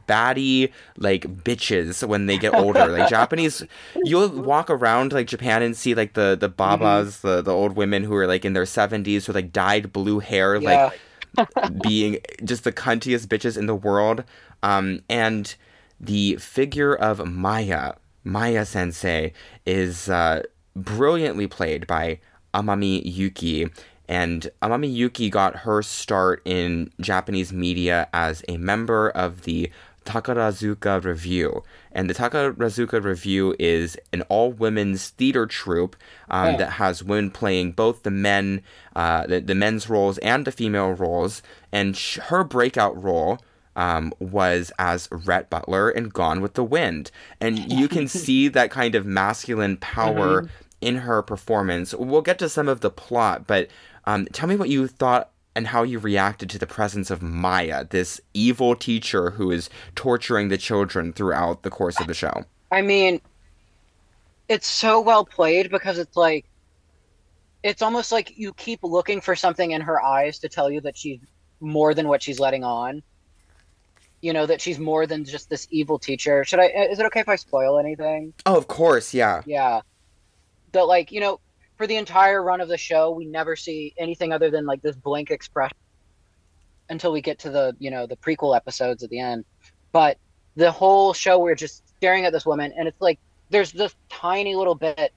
[0.06, 2.88] batty like bitches when they get older.
[2.88, 3.64] like Japanese,
[4.04, 7.28] you'll walk around like Japan and see like the the babas, mm-hmm.
[7.28, 10.56] the the old women who are like in their seventies with like dyed blue hair,
[10.56, 10.92] yeah.
[11.36, 14.24] like being just the cuntiest bitches in the world.
[14.64, 15.56] Um, and
[16.00, 17.94] the figure of Maya,
[18.24, 19.34] Maya Sensei,
[19.66, 20.44] is uh,
[20.76, 22.20] brilliantly played by
[22.54, 23.70] Amami Yuki.
[24.08, 29.70] And Amami Yuki got her start in Japanese media as a member of the
[30.06, 31.62] Takarazuka Revue.
[31.92, 35.98] And the Takarazuka Revue is an all women's theater troupe
[36.30, 36.58] um, oh.
[36.58, 38.62] that has women playing both the men,
[38.96, 41.42] uh, the, the men's roles and the female roles.
[41.74, 43.40] And sh- her breakout role
[43.78, 47.12] um, was as Rhett Butler in Gone with the Wind.
[47.40, 50.48] And you can see that kind of masculine power mm-hmm.
[50.82, 51.94] in her performance.
[51.94, 53.70] We'll get to some of the plot, but
[54.06, 57.86] um, tell me what you thought and how you reacted to the presence of Maya,
[57.90, 62.46] this evil teacher who is torturing the children throughout the course of the show.
[62.72, 63.22] I mean,
[64.50, 66.46] it's so well played because it's like
[67.64, 70.96] it's almost like you keep looking for something in her eyes to tell you that
[70.96, 71.20] she's
[71.60, 73.02] more than what she's letting on.
[74.22, 76.44] You know that she's more than just this evil teacher.
[76.44, 76.66] Should I?
[76.66, 78.34] Is it okay if I spoil anything?
[78.46, 79.44] Oh, of course, yeah.
[79.46, 79.82] Yeah.
[80.72, 81.40] That like you know
[81.78, 84.96] for the entire run of the show, we never see anything other than like this
[84.96, 85.78] blank expression
[86.90, 89.46] until we get to the you know the prequel episodes at the end.
[89.92, 90.18] But
[90.56, 94.56] the whole show, we're just staring at this woman, and it's like there's this tiny
[94.56, 95.14] little bit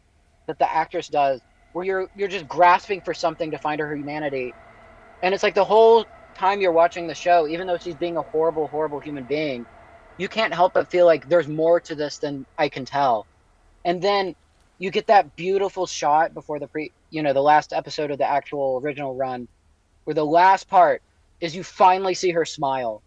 [0.46, 1.40] that the actress does
[1.72, 4.52] where you're you're just grasping for something to find her humanity,
[5.22, 6.04] and it's like the whole
[6.40, 9.66] time you're watching the show, even though she's being a horrible, horrible human being,
[10.16, 13.26] you can't help but feel like there's more to this than I can tell.
[13.84, 14.34] And then
[14.80, 18.28] you get that beautiful shot before the pre you know the last episode of the
[18.28, 19.46] actual original run
[20.04, 21.02] where the last part
[21.40, 23.02] is you finally see her smile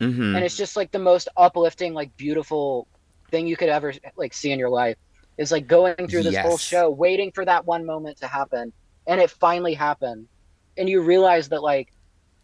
[0.00, 0.34] mm-hmm.
[0.34, 2.86] and it's just like the most uplifting like beautiful
[3.30, 4.96] thing you could ever like see in your life
[5.38, 6.44] is like going through this yes.
[6.44, 8.72] whole show waiting for that one moment to happen
[9.06, 10.26] and it finally happened
[10.76, 11.92] and you realize that like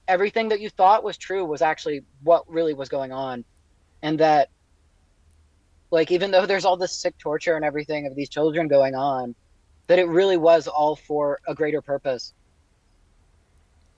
[0.09, 3.45] everything that you thought was true was actually what really was going on
[4.03, 4.49] and that
[5.91, 9.35] like even though there's all this sick torture and everything of these children going on
[9.87, 12.35] that it really was all for a greater purpose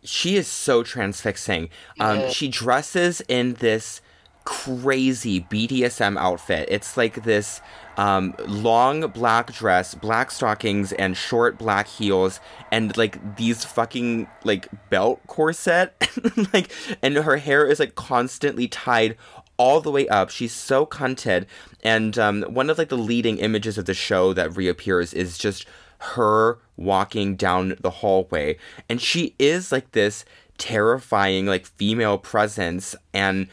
[0.07, 1.69] she is so transfixing.
[1.99, 2.31] Um.
[2.31, 4.01] She dresses in this
[4.47, 6.69] crazy BDSM outfit.
[6.71, 7.61] It's like this
[7.99, 12.41] um, long black dress, black stockings, and short black heels,
[12.71, 15.95] and like these fucking like belt corset,
[16.55, 16.71] like,
[17.03, 19.17] and her hair is like constantly tied
[19.57, 20.31] all the way up.
[20.31, 21.47] She's so cunted,
[21.83, 25.67] and um, one of like the leading images of the show that reappears is just
[25.99, 30.25] her walking down the hallway, and she is like this
[30.57, 33.49] terrifying like female presence, and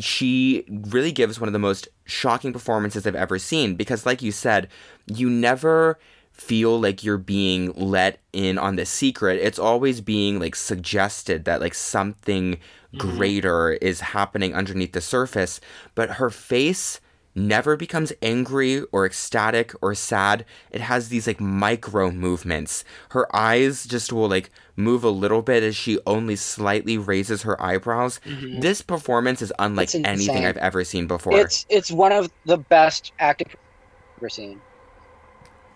[0.00, 4.32] she really gives one of the most shocking performances I've ever seen because, like you
[4.32, 4.68] said,
[5.06, 5.98] you never
[6.32, 9.38] feel like you're being let in on the secret.
[9.40, 12.98] It's always being like suggested that like something mm-hmm.
[12.98, 15.60] greater is happening underneath the surface,
[15.94, 17.00] but her face
[17.34, 20.44] never becomes angry or ecstatic or sad.
[20.70, 22.84] It has these like micro movements.
[23.10, 27.60] Her eyes just will like move a little bit as she only slightly raises her
[27.62, 28.20] eyebrows.
[28.26, 28.60] Mm-hmm.
[28.60, 30.44] This performance is unlike anything.
[30.46, 31.36] I've ever seen before.
[31.38, 33.58] It's it's one of the best acting I've
[34.18, 34.60] ever seen.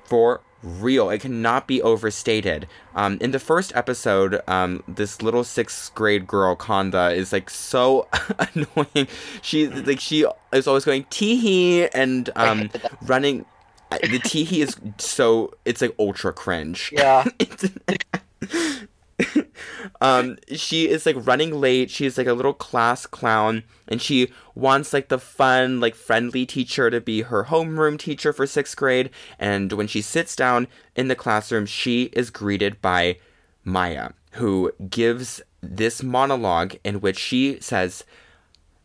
[0.04, 1.10] for real.
[1.10, 2.66] It cannot be overstated.
[2.94, 8.08] Um, in the first episode, um, this little sixth grade girl, Kanda, is like so
[8.38, 9.08] annoying.
[9.42, 12.70] She like she is always going tee hee and um,
[13.02, 13.44] running.
[13.90, 16.92] The tee hee is so it's like ultra cringe.
[16.92, 17.24] Yeah.
[20.02, 24.92] um she is like running late she's like a little class clown and she wants
[24.92, 29.08] like the fun like friendly teacher to be her homeroom teacher for sixth grade
[29.38, 33.16] and when she sits down in the classroom she is greeted by
[33.64, 38.04] maya who gives this monologue in which she says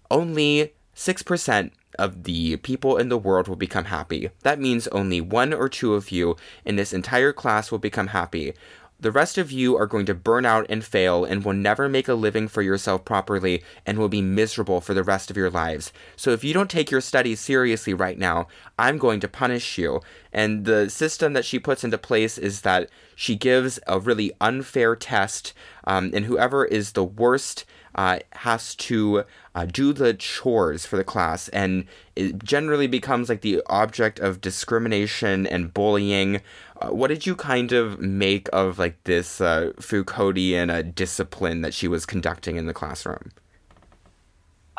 [0.10, 4.30] only 6% of the people in the world will become happy.
[4.42, 8.54] That means only one or two of you in this entire class will become happy.
[9.02, 12.08] The rest of you are going to burn out and fail and will never make
[12.08, 15.92] a living for yourself properly and will be miserable for the rest of your lives.
[16.16, 18.48] So if you don't take your studies seriously right now,
[18.78, 20.02] I'm going to punish you.
[20.32, 24.96] And the system that she puts into place is that she gives a really unfair
[24.96, 25.54] test,
[25.86, 29.24] um, and whoever is the worst uh, has to
[29.54, 31.86] uh, do the chores for the class, and
[32.16, 36.42] it generally becomes like the object of discrimination and bullying.
[36.90, 41.88] What did you kind of make of like this uh, Foucauldian uh, discipline that she
[41.88, 43.32] was conducting in the classroom?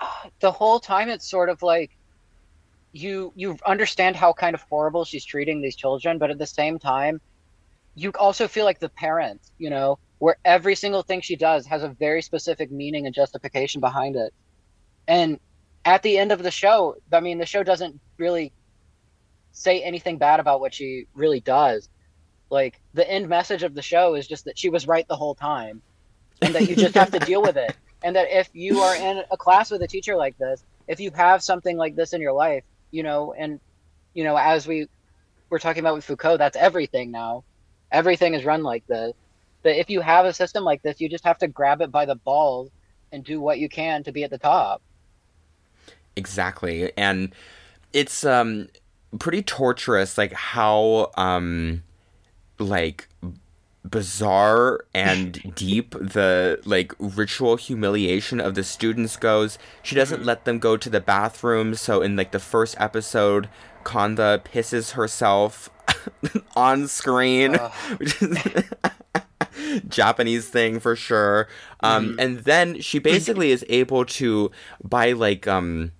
[0.40, 1.90] the whole time it's sort of like
[2.92, 6.78] you you understand how kind of horrible she's treating these children but at the same
[6.78, 7.20] time
[7.94, 11.82] you also feel like the parents you know where every single thing she does has
[11.82, 14.32] a very specific meaning and justification behind it
[15.08, 15.40] and
[15.84, 18.52] at the end of the show i mean the show doesn't really
[19.52, 21.88] say anything bad about what she really does
[22.52, 25.34] like the end message of the show is just that she was right the whole
[25.34, 25.80] time
[26.42, 27.74] and that you just have to deal with it.
[28.04, 31.12] And that if you are in a class with a teacher like this if you
[31.12, 33.60] have something like this in your life you know and
[34.12, 34.88] you know as we
[35.50, 37.44] were talking about with foucault that's everything now.
[37.92, 39.12] Everything is run like this.
[39.62, 42.06] That if you have a system like this you just have to grab it by
[42.06, 42.70] the balls
[43.12, 44.82] and do what you can to be at the top.
[46.16, 46.90] Exactly.
[46.96, 47.32] And
[47.92, 48.68] it's um
[49.20, 51.84] pretty torturous like how um
[52.62, 53.08] like
[53.84, 59.58] bizarre and deep the like ritual humiliation of the students goes.
[59.82, 63.48] She doesn't let them go to the bathroom, so in like the first episode
[63.84, 65.70] Kanda pisses herself
[66.56, 67.72] on screen, Ugh.
[67.98, 68.38] which is
[69.88, 71.48] Japanese thing for sure.
[71.80, 74.50] Um, and then she basically is able to
[74.82, 75.92] by like um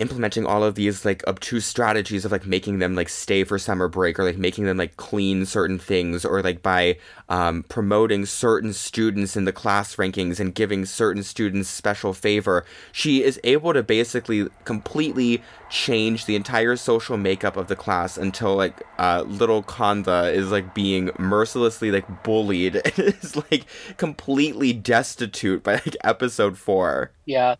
[0.00, 3.86] implementing all of these like obtuse strategies of like making them like stay for summer
[3.86, 6.96] break or like making them like clean certain things or like by
[7.28, 13.22] um, promoting certain students in the class rankings and giving certain students special favor she
[13.22, 18.82] is able to basically completely change the entire social makeup of the class until like
[18.98, 23.66] uh, little Kanda is like being mercilessly like bullied and is like
[23.98, 27.56] completely destitute by like episode four Yeah.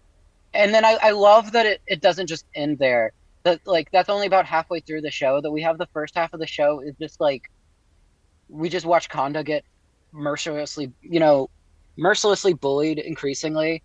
[0.52, 3.12] And then I, I love that it, it doesn't just end there.
[3.44, 5.40] That like that's only about halfway through the show.
[5.40, 7.50] That we have the first half of the show is just like
[8.48, 9.64] we just watch Kanda get
[10.12, 11.48] mercilessly you know,
[11.96, 13.82] mercilessly bullied increasingly.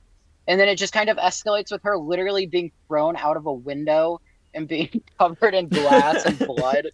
[0.47, 3.53] And then it just kind of escalates with her literally being thrown out of a
[3.53, 4.19] window
[4.53, 6.87] and being covered in glass and blood.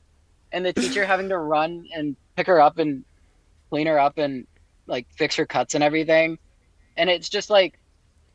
[0.51, 3.03] And the teacher having to run and pick her up and
[3.69, 4.45] clean her up and
[4.87, 6.37] like fix her cuts and everything.
[6.97, 7.79] And it's just like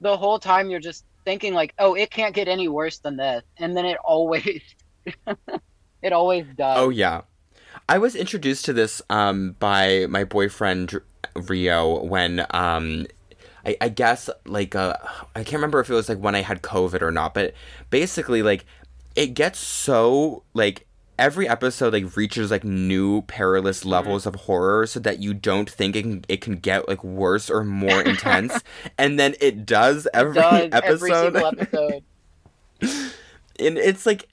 [0.01, 3.43] the whole time you're just thinking like, oh, it can't get any worse than this,
[3.59, 4.63] and then it always,
[6.03, 6.79] it always does.
[6.79, 7.23] Oh yeah.
[7.89, 10.99] I was introduced to this um, by my boyfriend
[11.35, 13.07] Rio when um
[13.65, 14.97] I, I guess like uh
[15.35, 17.53] I can't remember if it was like when I had COVID or not, but
[17.91, 18.65] basically like
[19.15, 20.86] it gets so like
[21.19, 23.89] every episode like reaches like new perilous Mm-hmm.
[23.91, 27.49] levels of horror so that you don't think it can, it can get like worse
[27.51, 28.61] or more intense
[28.99, 32.03] and then it does every Done episode every single episode.
[33.59, 34.29] and it's like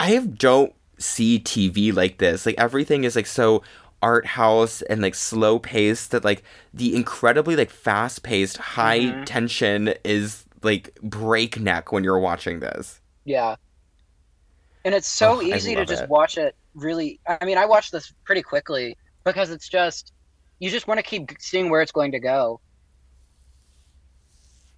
[0.00, 2.46] I don't see TV like this.
[2.46, 3.62] Like everything is like so
[4.02, 6.42] art house and like slow paced that like
[6.74, 9.24] the incredibly like fast paced high Mhm.
[9.26, 13.00] tension is like breakneck when you're watching this.
[13.24, 13.56] Yeah.
[14.84, 16.08] And it's so Oh, easy to just it.
[16.08, 20.12] watch it really I mean, I watched this pretty quickly because it's just
[20.58, 22.60] you just want to keep seeing where it's going to go.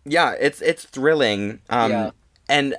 [0.04, 1.60] Yeah, it's it's thrilling.
[1.70, 2.10] Um Yeah.
[2.48, 2.76] and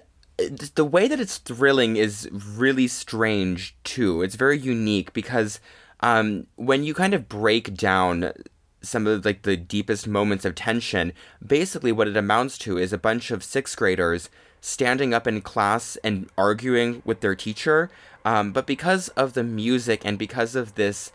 [0.76, 4.22] the way that it's thrilling is really strange too.
[4.22, 5.62] It's very unique because
[6.02, 8.34] um, when you kind of break down
[8.82, 11.14] some of like the deepest moments of tension,
[11.46, 14.30] basically what it amounts to is a bunch of sixth graders
[14.66, 17.92] standing up in class and arguing with their teacher.
[18.26, 21.12] Um, but because of the music and because of this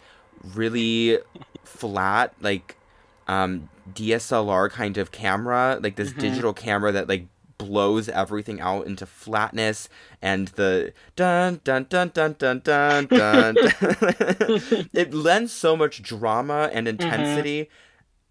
[0.54, 1.18] really
[1.64, 2.76] flat, like
[3.26, 6.18] um, DSLR kind of camera, like this Mhm.
[6.20, 7.26] digital camera that like
[7.58, 9.88] blows everything out into flatness
[10.22, 13.56] and the dun dun dun dun dun dun dun.
[14.92, 17.68] it lends so much drama and intensity.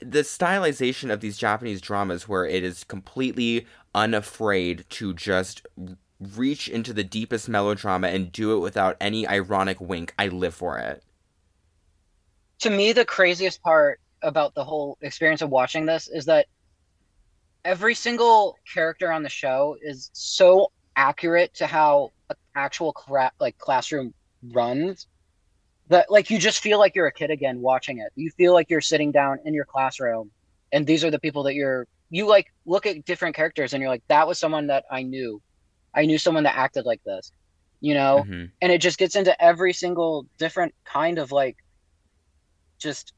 [0.02, 5.66] The stylization of these Japanese dramas, where it is completely unafraid to just
[6.20, 10.78] reach into the deepest melodrama and do it without any ironic wink, I live for
[10.78, 11.04] it.
[12.60, 16.48] to me the craziest part about the whole experience of watching this is that
[17.64, 22.12] every single character on the show is so accurate to how
[22.56, 24.14] actual cra- like classroom
[24.52, 25.08] runs
[25.88, 28.70] that like you just feel like you're a kid again watching it you feel like
[28.70, 30.30] you're sitting down in your classroom
[30.74, 33.90] and these are the people that you're you like look at different characters and you're
[33.92, 35.42] like that was someone that i knew
[35.96, 37.32] i knew someone that acted like this
[37.82, 38.52] you know Mhm.
[38.62, 41.58] and it just gets into every single different kind of like
[42.80, 43.14] just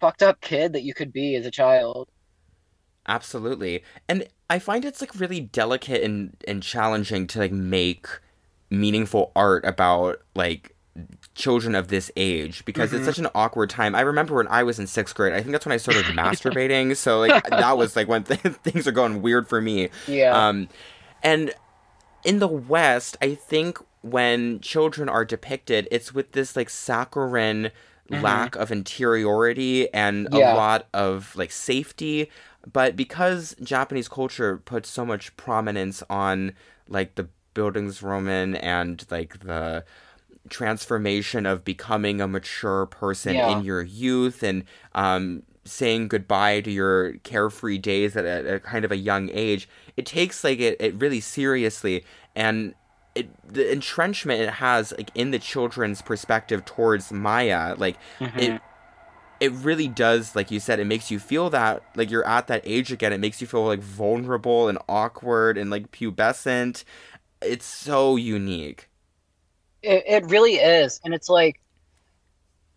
[0.00, 2.08] fucked up kid that you could be as a child.
[3.06, 3.82] Absolutely.
[4.08, 8.06] And I find it's like really delicate and, and challenging to like make
[8.70, 10.76] meaningful art about like
[11.40, 13.06] children of this age because it's Mhm.
[13.06, 13.94] such an awkward time.
[13.96, 16.96] I remember when I was in sixth grade, I think that's when I started masturbating.
[16.96, 19.88] So like that was like when th- things are going weird for me.
[20.06, 20.36] Yeah.
[20.48, 20.68] Um,
[21.22, 21.52] and
[22.24, 27.70] in the West, I think when children are depicted, it's with this like saccharine
[28.10, 28.22] Mhm.
[28.22, 30.52] lack of interiority and Yeah.
[30.52, 32.30] a lot of like safety.
[32.70, 36.52] But because Japanese culture puts so much prominence on
[36.88, 39.84] like the Bildungsroman and like the
[40.50, 43.58] transformation of becoming a mature person Yeah.
[43.58, 44.64] in your youth and
[44.94, 49.68] um, saying goodbye to your carefree days at a, a kind of a young age,
[49.96, 52.04] it takes like it, it really seriously
[52.34, 52.74] and
[53.14, 58.38] it the entrenchment it has like in the children's perspective towards Maya, like Mhm.
[58.40, 58.62] it
[59.40, 62.60] it really does like you said it makes you feel that like you're at that
[62.64, 66.84] age again it makes you feel like vulnerable and awkward and like pubescent
[67.40, 68.89] it's so unique
[69.82, 71.00] It, it really is.
[71.04, 71.60] And it's like,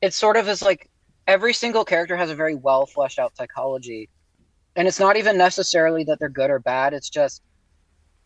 [0.01, 0.89] it sort of is like
[1.27, 4.09] every single character has a very well fleshed out psychology.
[4.75, 6.93] And it's not even necessarily that they're good or bad.
[6.93, 7.41] It's just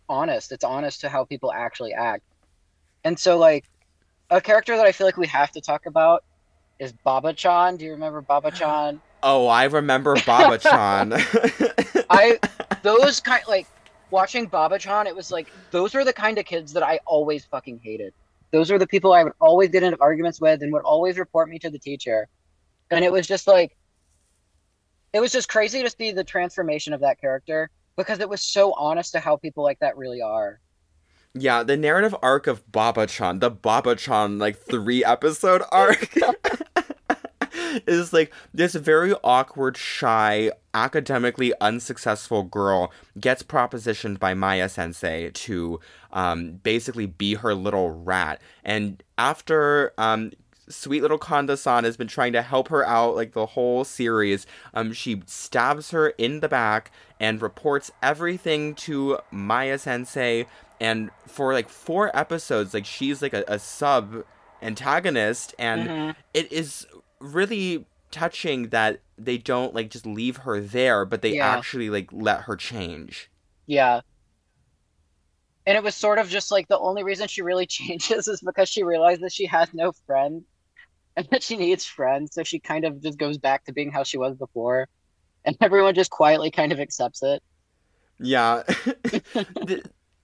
[0.08, 0.52] honest.
[0.52, 2.24] It's honest to how people actually act.
[3.04, 3.66] And so, like,
[4.30, 6.24] a character that I feel like we have to talk about
[6.80, 7.78] is Baba Chan.
[7.78, 9.02] Do you remember Baba Chan?
[9.24, 11.12] oh i remember baba chan
[12.10, 12.38] I
[12.84, 13.66] those kind like
[14.10, 17.46] watching Baba Chan, it was like those were the kind of kids that I always
[17.46, 18.14] fucking hated.
[18.52, 21.50] Those were the people I would always get into arguments with and would always report
[21.50, 22.28] me to the teacher.
[22.92, 23.78] And it was just like
[25.14, 28.74] it was just crazy to see the transformation of that character because it was so
[28.74, 30.60] honest to how people like that really are.
[31.34, 36.14] yeah the narrative arc of baba chan the baba chan like three episode arc
[37.88, 45.80] is like this very awkward shy academically unsuccessful girl gets propositioned by maya sensei to
[46.14, 50.32] um, basically be her little rat and after um,
[50.70, 54.46] sweet little Kanda-san has been trying to help her out like the whole series.
[54.74, 56.92] Um, she stabs her in the back
[57.22, 60.46] and reports everything to Maya Sensei.
[60.82, 64.26] And for like four episodes, like she's like a, a sub
[64.62, 66.16] antagonist, and Mhm.
[66.34, 66.86] it is
[67.20, 71.58] really touching that they don't like just leave her there, but they Yeah.
[71.58, 73.30] actually like let her change.
[73.68, 74.02] Yeah.
[75.66, 78.70] And it was sort of just like the only reason she really changes is because
[78.70, 80.46] she realizes she has no friend.
[81.18, 84.04] and that she needs friends, so she kind of just goes back to being how
[84.04, 84.90] she was before,
[85.46, 87.44] and everyone just quietly kind of accepts it.
[88.20, 88.64] Yeah.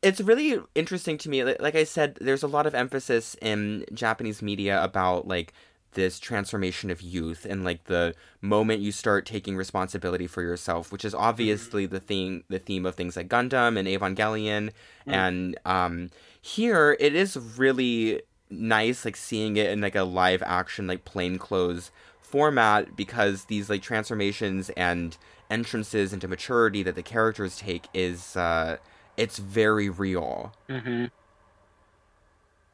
[0.02, 1.44] It's really interesting to me.
[1.46, 5.54] Like like I said, there's a lot of emphasis in Japanese media about like
[5.94, 11.06] this transformation of youth and like the moment you start taking responsibility for yourself, which
[11.06, 14.72] is obviously the theme the theme of things like Gundam and Evangelion.
[15.08, 15.14] Mm.
[15.14, 16.10] And um
[16.42, 21.38] here it is really nice like seeing it in like a live action like plain
[21.38, 21.92] clothes
[22.22, 25.18] format because these like transformations and
[25.50, 28.78] entrances into maturity that the characters take is uh
[29.18, 30.54] it's very real.
[30.70, 31.06] Mm-hmm.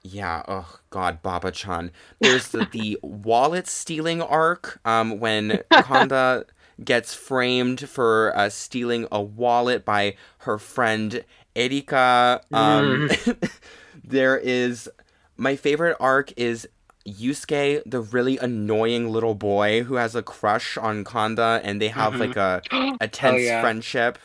[0.01, 1.91] Yeah, oh god, Baba Chan.
[2.21, 6.45] There's the, the wallet stealing arc, um, when Kanda
[6.83, 11.23] gets framed for uh, stealing a wallet by her friend
[11.55, 12.41] Erika.
[12.53, 13.09] Um,
[14.03, 14.89] there is
[15.35, 16.67] my favorite arc is
[17.05, 22.13] Yusuke, the really annoying little boy who has a crush on Kanda, and they have
[22.13, 22.19] Mhm.
[22.19, 22.61] like a
[23.01, 23.61] a tense yeah.
[23.61, 24.17] friendship.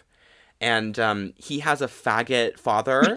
[0.61, 3.17] And um, he has a faggot father.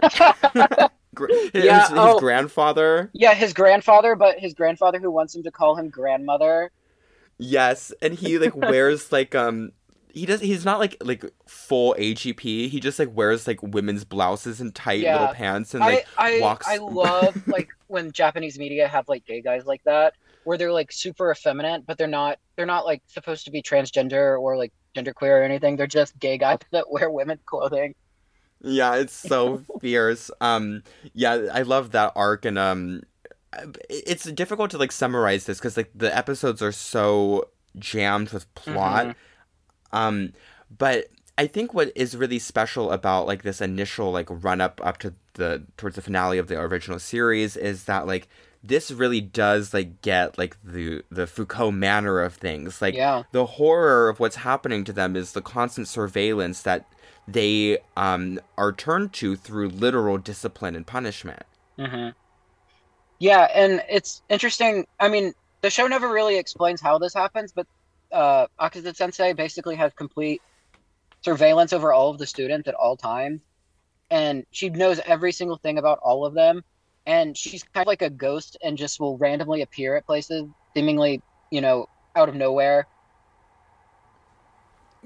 [1.53, 2.19] His, Yeah, his oh.
[2.19, 3.09] grandfather.
[3.13, 6.71] Yeah, his grandfather, but his grandfather who wants him to call him grandmother.
[7.37, 9.71] Yes, and he like wears like um
[10.13, 12.69] he does he's not like like full AGP.
[12.69, 15.19] He just like wears like women's blouses and tight Yeah.
[15.19, 19.25] little pants and like I I, walks- I love like when Japanese media have like
[19.25, 20.13] gay guys like that,
[20.43, 24.39] where they're like super effeminate, but they're not they're not like supposed to be transgender
[24.39, 25.75] or like genderqueer or anything.
[25.75, 27.93] They're just gay guys that wear women's clothing.
[28.61, 30.31] Yeah, it's so fierce.
[30.41, 33.03] Um, yeah, I love that arc, and um,
[33.89, 39.15] it's difficult to like summarize this because like the episodes are so jammed with plot.
[39.91, 40.33] Um,
[40.75, 41.07] but
[41.37, 45.13] I think what is really special about like this initial like run up up to
[45.35, 48.27] the towards the finale of the original series is that like
[48.63, 52.81] this really does like get like the the Foucault manner of things.
[52.81, 53.23] Like Yeah.
[53.31, 56.85] the horror of what's happening to them is the constant surveillance that
[57.27, 61.43] they um are turned to through literal discipline and punishment.
[61.77, 62.09] Mm-hmm.
[63.19, 64.85] Yeah, and it's interesting.
[64.99, 67.67] I mean, the show never really explains how this happens, but
[68.11, 70.41] uh, Akutsu Sensei basically has complete
[71.21, 73.41] surveillance over all of the students at all times,
[74.11, 76.63] and she knows every single thing about all of them.
[77.05, 80.43] And she's kind of like a ghost, and just will randomly appear at places,
[80.73, 82.85] seemingly, you know, out of nowhere.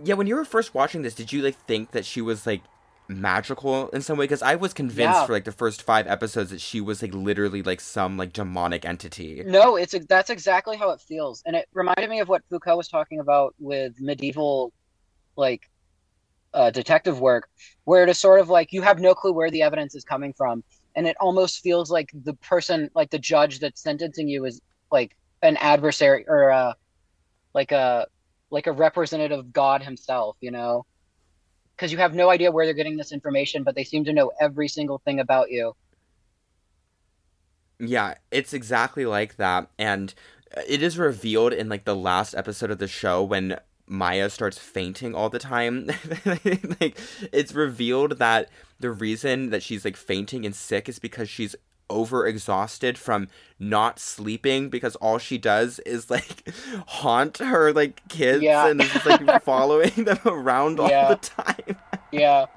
[0.03, 2.61] Yeah, when you were first watching this, did you like think that she was like
[3.07, 4.25] magical in some way?
[4.25, 5.25] Because I was convinced Yeah.
[5.25, 8.85] for like the first five episodes that she was like literally like some like demonic
[8.85, 9.43] entity.
[9.45, 12.77] No, it's a that's exactly how it feels, and it reminded me of what Foucault
[12.77, 14.71] was talking about with medieval,
[15.35, 15.69] like,
[16.53, 17.49] uh, detective work,
[17.85, 20.33] where it is sort of like you have no clue where the evidence is coming
[20.33, 20.63] from,
[20.95, 24.61] and it almost feels like the person, like the judge that's sentencing you, is
[24.91, 26.73] like an adversary or uh,
[27.53, 28.07] like a
[28.51, 30.85] like a representative of God Himself, you know,
[31.75, 34.31] because you have no idea where they're getting this information, but they seem to know
[34.39, 35.75] every single thing about you.
[37.79, 39.67] Yeah, it's exactly like that.
[39.79, 40.13] And
[40.55, 43.57] uh, it is revealed in like the last episode of the show when
[43.87, 45.87] Maya starts fainting all the time.
[46.79, 46.99] like
[47.31, 48.49] it's revealed that
[48.79, 51.55] the reason that she's like fainting and sick is because she's
[51.91, 53.27] overexhausted from
[53.59, 56.49] not sleeping because all she does is like
[56.87, 58.67] haunt her like kids Yeah.
[58.67, 61.75] and is just like following them around all the time.
[62.11, 62.47] Yeah.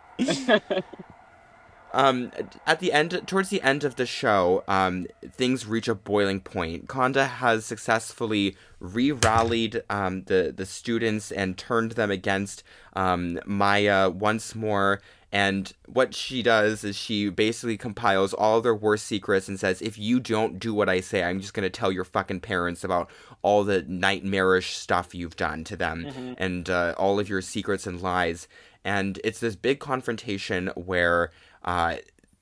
[1.93, 2.33] Um,
[2.67, 6.89] at the end, towards the end of the show, um, things reach a boiling point.
[6.89, 14.57] Kanda has successfully re-rallied um, the the students and turned them against um, Maya once
[14.57, 15.01] more.
[15.35, 19.99] And what she does is she basically compiles all their worst secrets and says, "If
[19.99, 23.11] you don't do what I say, I'm just gonna tell your fucking parents about
[23.43, 26.35] all the nightmarish stuff you've done to them Mhm.
[26.39, 28.47] and uh, all of your secrets and lies."
[28.85, 31.31] And it's this big confrontation where
[31.65, 31.97] uh,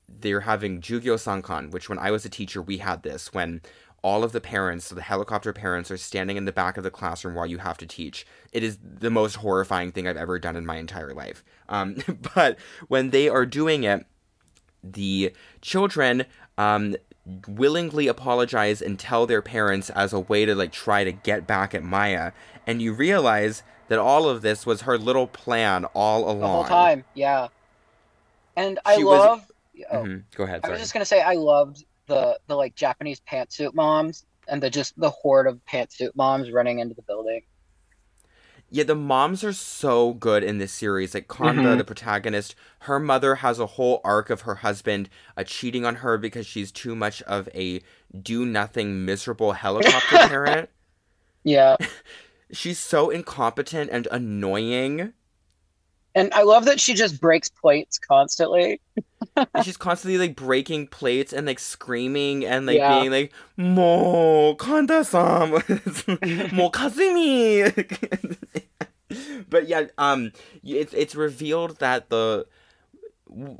[0.07, 3.61] they're having Jugyo Sankan, which when I was a teacher, we had this when
[4.03, 6.91] all of the parents, so the helicopter parents, are standing in the back of the
[6.91, 8.25] classroom while you have to teach.
[8.51, 11.43] It is the most horrifying thing I've ever done in my entire life.
[11.69, 11.95] Um,
[12.35, 12.57] but
[12.89, 14.05] when they are doing it,
[14.83, 15.31] the
[15.61, 16.25] children
[16.57, 16.95] um,
[17.47, 21.73] willingly apologize and tell their parents as a way to like try to get back
[21.73, 22.33] at Maya,
[22.67, 26.39] and you realize that all of this was her little plan all along.
[26.41, 27.05] the whole time.
[27.13, 27.47] Yeah,
[28.57, 29.51] and I She was- love.
[29.91, 30.23] Oh, Mhm.
[30.35, 30.61] Go ahead.
[30.63, 34.69] I was just gonna say I loved the the like Japanese pantsuit moms and the
[34.69, 37.41] just the horde of pantsuit moms running into the building.
[38.69, 41.13] Yeah, the moms are so good in this series.
[41.13, 41.77] Like Kanda, Mhm.
[41.77, 46.17] the protagonist, her mother has a whole arc of her husband uh, cheating on her
[46.17, 47.81] because she's too much of a
[48.19, 50.69] do nothing, miserable helicopter parent.
[51.43, 51.77] Yeah.
[52.51, 55.13] She's so incompetent and annoying.
[56.15, 58.79] And I love that she just breaks plates constantly.
[59.35, 62.99] And she's constantly like breaking plates and like screaming and like Yeah.
[62.99, 65.49] being like mo kanda-san
[66.53, 67.71] mo kazumi
[69.49, 70.31] but yeah um
[70.63, 72.45] it's it's revealed that the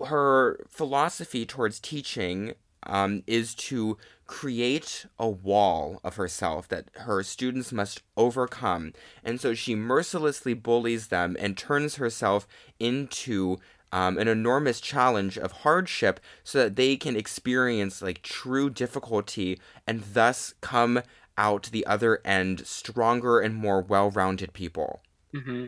[0.07, 2.53] her philosophy towards teaching
[2.85, 8.93] um is to create a wall of herself that her students must overcome.
[9.23, 12.47] And so she mercilessly bullies them and turns herself
[12.79, 13.57] into
[13.93, 20.03] um, an enormous challenge of hardship so that they can experience like true difficulty and
[20.13, 21.01] thus come
[21.37, 25.01] out the other end stronger and more well-rounded people.
[25.33, 25.65] hmm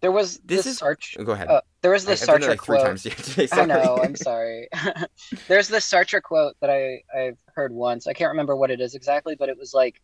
[0.00, 1.16] There was This this, is- Sartre.
[1.20, 1.48] Oh, go ahead.
[1.48, 2.86] Uh, there was I- this I've done it Sartre like three quote.
[2.86, 3.48] times today.
[3.52, 3.98] I know.
[4.02, 4.68] I'm sorry.
[5.48, 8.06] There's this Sartre quote that I I've heard once.
[8.06, 10.00] I can't remember what it is exactly, but it was like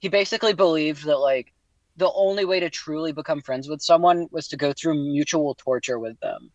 [0.00, 1.52] he basically believed that like
[1.96, 5.98] the only way to truly become friends with someone was to go through mutual torture
[6.00, 6.50] with them.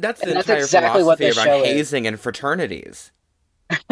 [0.00, 1.68] That's And the that's exactly what philosophy around show is.
[1.68, 3.12] hazing and fraternities.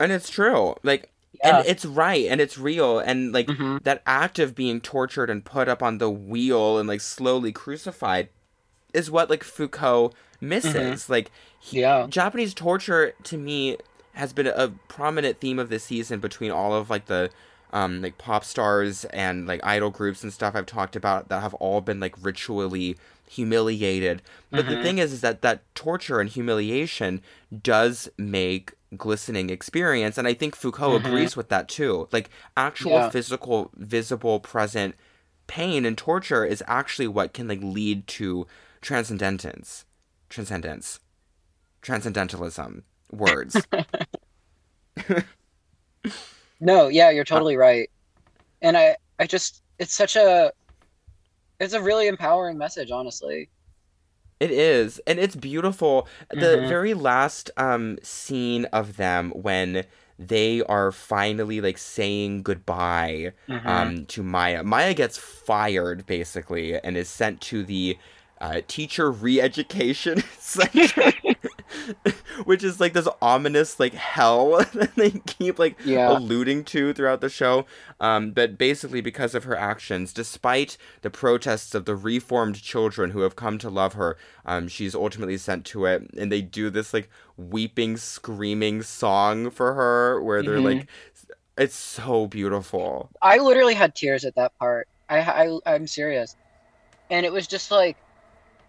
[0.00, 0.74] and it's true.
[0.82, 1.10] Like
[1.42, 1.58] Yeah.
[1.58, 3.82] and it's right and it's real and like Mhm.
[3.84, 8.28] that act of being tortured and put up on the wheel and like slowly crucified
[8.94, 11.08] is what like Foucault misses.
[11.08, 11.30] Like
[11.60, 12.06] he- Yeah.
[12.08, 13.76] Japanese torture to me
[14.14, 17.30] has been a prominent theme of this season between all of like the
[17.72, 21.54] um like pop stars and like idol groups and stuff I've talked about that have
[21.54, 22.96] all been like ritually
[23.28, 24.22] humiliated.
[24.54, 24.82] But the Mhm.
[24.82, 27.20] thing is is that that torture and humiliation
[27.62, 31.04] does make glistening experience and I think Foucault Mhm.
[31.06, 32.08] agrees with that too.
[32.10, 33.10] Like actual Yeah.
[33.10, 34.94] physical visible present
[35.46, 38.46] pain and torture is actually what can like lead to
[38.80, 39.84] transcendence,
[40.30, 41.00] Transcendence.
[41.82, 42.82] Transcendentalism.
[43.10, 43.66] Words.
[46.60, 47.90] No, yeah, you're totally right.
[48.62, 50.52] And I I just it's such a
[51.60, 53.50] it's a really empowering message, honestly.
[54.40, 56.06] It is, and it's beautiful.
[56.30, 56.62] The Mhm.
[56.62, 59.84] very last um scene of them when
[60.18, 63.88] they are finally like saying goodbye Mm-hmm.
[63.88, 64.62] um to Maya.
[64.62, 67.98] Maya gets fired basically and is sent to the
[68.40, 71.12] uh, teacher re-education center,
[72.44, 76.08] which is like this ominous like hell that they keep like Yeah.
[76.08, 77.66] alluding to throughout the show.
[78.00, 83.20] Um, but basically, because of her actions, despite the protests of the reformed children who
[83.20, 84.16] have come to love her,
[84.46, 89.74] um, she's ultimately sent to it, and they do this like weeping, screaming song for
[89.74, 90.64] her, where they're Mhm.
[90.64, 90.86] like,
[91.56, 93.10] it's so beautiful.
[93.22, 94.88] I literally had tears at that part.
[95.08, 96.36] I, I I'm serious,
[97.10, 97.98] and it was just like,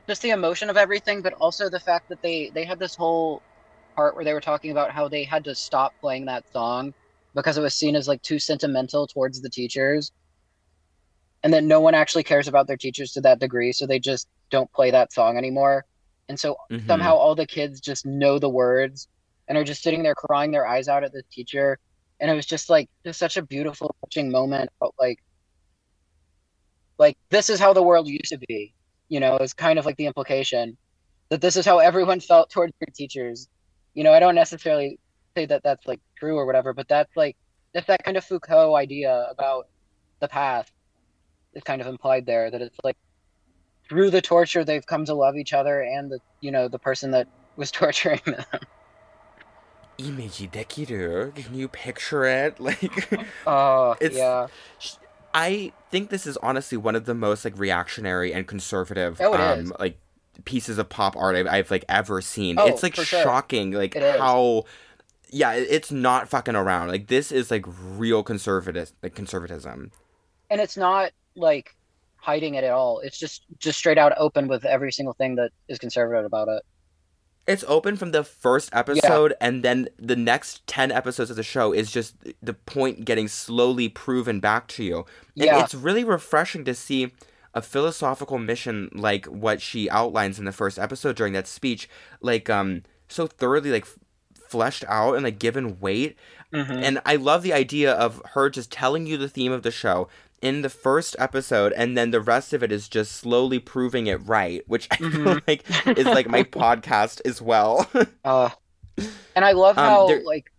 [0.10, 3.44] just the emotion of everything, but also the fact that they they had this whole
[3.96, 6.94] part where they were talking about how they had to stop playing that song
[7.36, 10.12] because it was seen as like too sentimental towards the teachers,
[11.44, 14.28] and that no one actually cares about their teachers to that degree, so they just
[14.52, 15.86] don't play that song anymore,
[16.30, 16.86] and so Mhm.
[16.88, 19.08] somehow all the kids just know the words
[19.48, 21.78] and are just sitting there crying their eyes out at the teacher.
[22.20, 25.20] And it was just like just such a beautiful touching moment about like
[26.98, 28.74] like this is how the world used to be
[29.10, 30.78] you know, is kind of like the implication
[31.30, 33.48] that this is how everyone felt towards their teachers.
[33.94, 35.00] You know, I don't necessarily
[35.36, 37.36] say that that's like true or whatever, but that's like
[37.74, 39.68] that's that kind of Foucault idea about
[40.20, 40.72] the past
[41.54, 42.50] is kind of implied there.
[42.50, 42.98] That it's like
[43.88, 47.12] through the torture they've come to love each other and the you know the person
[47.12, 48.44] that was torturing them.
[49.98, 50.50] Image
[51.36, 52.58] Can you picture it?
[52.60, 53.10] Like,
[53.46, 54.48] oh yeah.
[55.34, 59.60] I think this is honestly one of the most like reactionary and conservative Oh, um
[59.60, 59.72] is.
[59.80, 59.98] like
[60.46, 62.58] pieces of pop art I've, I've like ever seen.
[62.60, 63.22] Oh, it's like for sure.
[63.24, 64.18] shocking like It is.
[64.20, 64.64] how
[65.32, 66.88] yeah, it's not fucking around.
[66.88, 69.92] Like this is like real conservative like conservatism.
[70.50, 71.76] and it's not like
[72.22, 75.52] hiding it at all it's just just straight out open with every single thing that
[75.70, 76.64] is conservative about it
[77.50, 81.72] It's open from the first episode, and then the next 10 episodes of the show
[81.74, 84.98] is just the point getting slowly proven back to you.
[85.36, 85.64] And Yeah.
[85.64, 87.12] it's really refreshing to see
[87.56, 91.90] a philosophical mission like what she outlines in the first episode during that speech,
[92.22, 93.88] like, um, so thoroughly, like,
[94.48, 96.16] fleshed out and, like, given weight.
[96.54, 96.72] Mm-hmm.
[96.72, 100.08] And I love the idea of her just telling you the theme of the show
[100.42, 104.16] in the first episode, and then the rest of it is just slowly proving it
[104.26, 105.64] right, which I feel like
[105.98, 107.90] is like my podcast as well.
[108.24, 108.50] uh
[109.36, 110.52] and i love Um, how there- like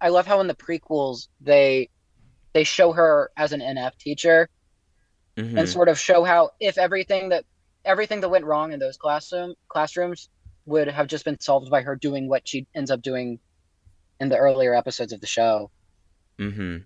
[0.00, 1.90] i love how in the prequels they
[2.54, 4.48] they show her as an NF teacher
[5.36, 5.58] Mhm.
[5.58, 7.44] and sort of show how if everything that
[7.84, 10.30] everything that went wrong in those classroom classrooms
[10.66, 13.38] would have just been solved by her doing what she ends up doing
[14.20, 15.70] in the earlier episodes of the show.
[16.38, 16.78] Mm-hmm.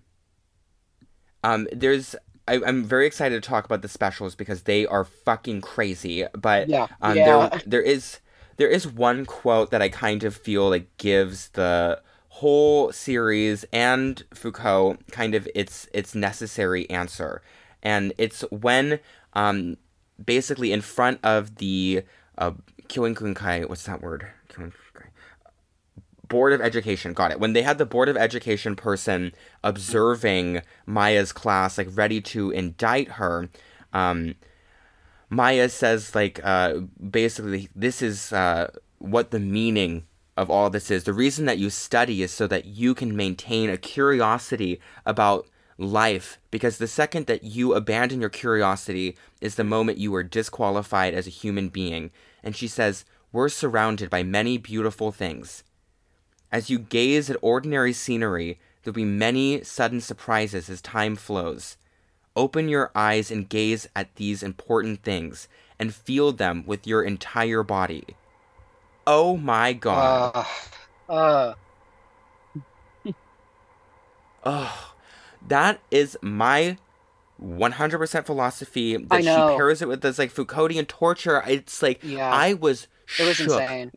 [1.43, 2.15] Um, there's
[2.47, 6.25] I, I'm very excited to talk about the specials because they are fucking crazy.
[6.33, 7.49] But Yeah, um, yeah.
[7.49, 8.19] there there is
[8.57, 14.23] there is one quote that I kind of feel like gives the whole series and
[14.33, 17.41] Foucault kind of its its necessary answer,
[17.81, 18.99] and it's when
[19.33, 19.77] um
[20.23, 22.03] basically in front of the
[22.37, 22.51] uh
[23.67, 24.27] what's that word?
[26.33, 27.39] Board of Education, got it.
[27.39, 29.33] When they had the Board of Education person
[29.63, 33.49] observing Maya's class, like ready to indict her,
[33.93, 34.33] um,
[35.29, 36.79] Maya says, like, uh,
[37.19, 40.05] basically, this is uh, what the meaning
[40.35, 41.03] of all this is.
[41.03, 45.47] The reason that you study is so that you can maintain a curiosity about
[45.77, 51.13] life, because the second that you abandon your curiosity is the moment you are disqualified
[51.13, 52.09] as a human being.
[52.43, 55.63] And she says, We're surrounded by many beautiful things.
[56.53, 61.77] As you gaze at ordinary scenery, there'll be many sudden surprises as time flows.
[62.35, 65.47] Open your eyes and gaze at these important things
[65.79, 68.03] and feel them with your entire body.
[69.07, 70.45] Oh my god.
[71.09, 71.53] Uh, uh,
[74.45, 74.93] Oh,
[75.47, 76.77] that is my
[77.41, 81.41] 100% philosophy that she pairs it with this like Foucauldian torture.
[81.47, 83.59] It's like yeah, I was it was shook.
[83.61, 83.91] insane.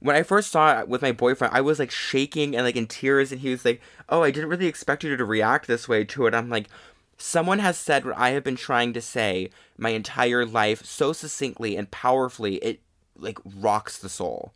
[0.00, 2.86] When I first saw it with my boyfriend, I was like shaking and like in
[2.86, 6.04] tears, and he was like, "Oh, I didn't really expect you to react this way
[6.04, 6.68] to it." I'm like,
[7.16, 11.76] someone has said what I have been trying to say my entire life so succinctly
[11.76, 12.56] and powerfully.
[12.56, 12.80] It
[13.16, 14.52] like rocks the soul.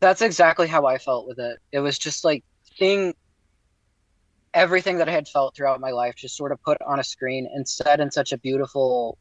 [0.00, 1.58] That's exactly how I felt with it.
[1.72, 2.44] It was just like
[2.76, 3.14] seeing
[4.54, 7.48] everything that I had felt throughout my life just sort of put on a screen
[7.52, 9.18] and said in such a beautiful,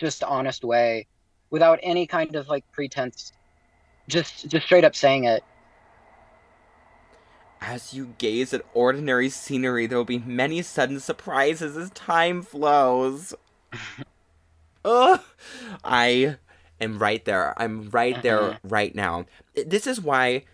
[0.00, 1.06] just honest way,
[1.50, 3.32] without any kind of like pretense.
[4.08, 5.42] Just just straight up saying it.
[7.60, 13.34] As you gaze at ordinary scenery, there will be many sudden surprises as time flows.
[14.84, 15.20] Ugh,
[15.84, 16.36] I
[16.80, 17.54] am right there.
[17.60, 18.58] I'm right there Mhm.
[18.64, 19.26] right now.
[19.54, 20.44] This is why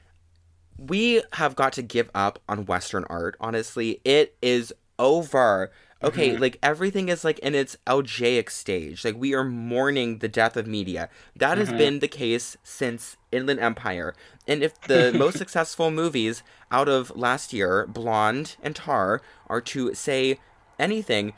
[0.76, 3.36] we have got to give up on Western art.
[3.40, 5.72] Honestly, it is over.
[6.02, 6.40] Okay, Mhm.
[6.40, 9.04] like everything is like in its algaic stage.
[9.04, 11.08] Like we are mourning the death of media.
[11.34, 11.76] That has Mhm.
[11.76, 14.14] been the case since Inland Empire.
[14.46, 19.92] And if the most successful movies out of last year, Blonde and Tar, are to
[19.94, 20.38] say
[20.78, 21.32] anything,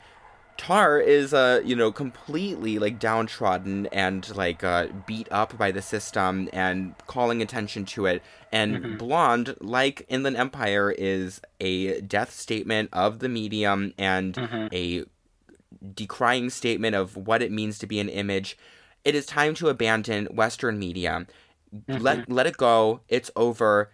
[0.57, 5.81] Tar is uh you know completely like downtrodden and like uh beat up by the
[5.81, 8.21] system and calling attention to it
[8.51, 8.97] and Mhm.
[8.97, 14.69] Blonde like Inland Empire is a death statement of the medium and Mhm.
[14.73, 15.05] a
[15.95, 18.57] decrying statement of what it means to be an image.
[19.03, 21.25] It is time to abandon Western media.
[21.87, 22.99] Let let it go.
[23.07, 23.89] It's over.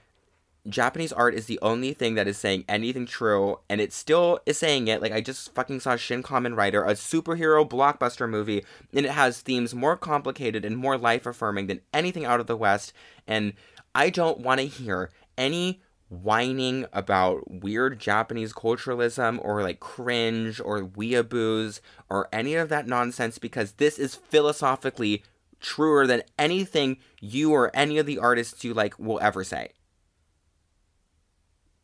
[0.68, 4.58] Japanese art is the only thing that is saying anything true, and it still is
[4.58, 5.02] saying it.
[5.02, 9.40] Like I just fucking saw Shin Kamen Rider, a superhero blockbuster movie, and it has
[9.40, 12.92] themes more complicated and more life affirming than anything out of the West.
[13.26, 13.54] And
[13.98, 15.10] I don't want to hear
[15.40, 22.86] any whining about weird Japanese culturalism or like cringe or weeaboos or any of that
[22.86, 25.24] nonsense because this is philosophically
[25.60, 29.72] truer than anything you or any of the artists you like will ever say.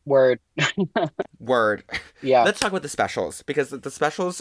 [0.06, 0.40] Word.
[1.40, 1.84] Word.
[2.22, 2.44] Yeah.
[2.44, 4.40] Let's talk about the specials because the specials,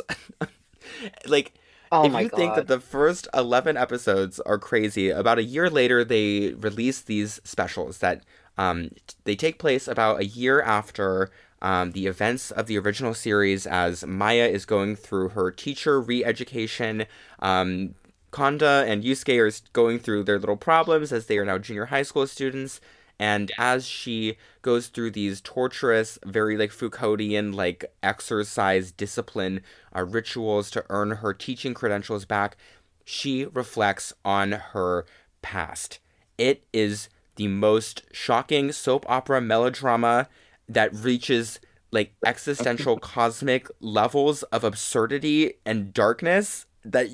[1.27, 1.55] like,
[1.93, 2.37] oh if you god.
[2.37, 7.41] think that the first 11 episodes are crazy, about a year later, they release these
[7.45, 8.25] specials that
[8.59, 8.91] um,
[9.25, 11.31] they take place about a year after
[11.63, 16.25] um, the events of the original series as Maya is going through her teacher re
[16.25, 17.07] education.
[17.39, 17.95] Um,
[18.33, 22.03] Kanda and Yusuke are going through their little problems as they are now junior high
[22.03, 22.81] school students.
[23.23, 29.61] And as she goes through these torturous, very like Foucauldian, like exercise discipline
[29.95, 32.57] uh, rituals to earn her teaching credentials back,
[33.05, 35.07] she reflects on her
[35.41, 36.01] past.
[36.37, 40.29] It is the most shocking soap opera melodrama
[40.69, 41.61] that reaches
[41.93, 47.07] like existential cosmic levels of absurdity and darkness that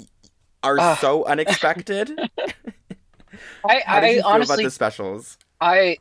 [0.63, 0.97] are Ah.
[1.03, 2.19] so unexpected.
[3.69, 5.37] I, I honestly about the specials?
[5.61, 5.99] I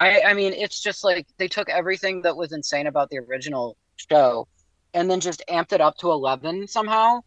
[0.00, 3.76] I I mean it's just like they took everything that was insane about the original
[3.96, 4.46] show
[4.94, 7.20] and then just amped it up to 11 somehow.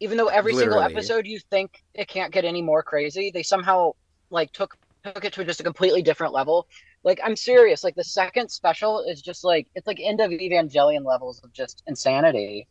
[0.00, 3.92] Even though every single episode you think it can't get any more crazy, they somehow
[4.30, 6.66] like took took it to just a completely different level.
[7.04, 7.82] Like I'm serious.
[7.82, 11.82] Like the second special is just like it's like end of Evangelion levels of just
[11.86, 12.66] insanity.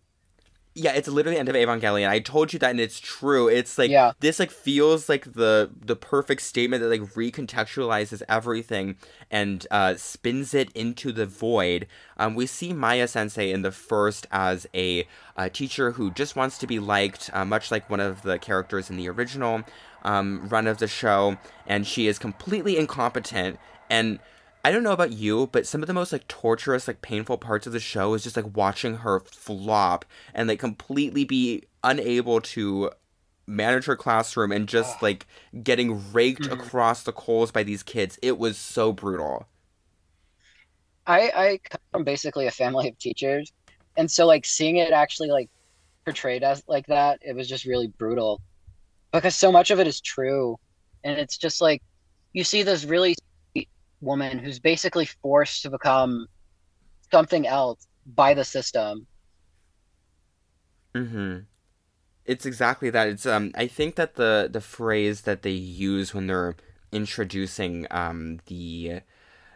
[0.77, 2.10] Yeah, it's literally the end of Evangelion.
[2.10, 3.47] I told you that, and it's true.
[3.47, 4.11] It's like Yeah.
[4.19, 8.97] this like feels like the the perfect statement that like recontextualizes everything
[9.31, 11.88] and uh, spins it into the void.
[12.18, 15.07] Um, we see Maya Sensei in the first as a,
[15.38, 18.89] uh teacher who just wants to be liked, uh, much like one of the characters
[18.89, 19.64] in the original
[20.03, 23.57] um, run of the show, and she is completely incompetent
[23.89, 24.19] and.
[24.66, 27.68] I don't know about you, but some of the most like torturous, like painful parts
[27.68, 32.92] of the show is just like watching her flop and like completely be unable to
[33.48, 35.28] manage her classroom and just like
[35.64, 36.52] getting raked Mhm.
[36.52, 38.18] across the coals by these kids.
[38.24, 39.48] It was so brutal.
[41.06, 43.52] I I come from basically a family of teachers,
[43.98, 45.50] and so like seeing it actually like
[46.06, 48.42] portrayed as like that, it was just really brutal
[49.14, 50.58] because so much of it is true,
[51.04, 51.82] and it's just like
[52.34, 53.16] you see this really
[54.01, 56.27] woman who's basically forced to become
[57.11, 59.07] something else by the system.
[60.93, 61.39] Mm-hmm.
[62.26, 63.07] It's exactly that.
[63.07, 63.51] It's um.
[63.55, 66.55] I think that the the phrase that they use when they're
[66.91, 69.01] introducing um the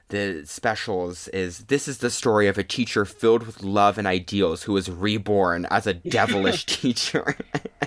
[0.09, 4.63] the specials is this is the story of a teacher filled with love and ideals
[4.63, 7.35] who was reborn as a devilish teacher.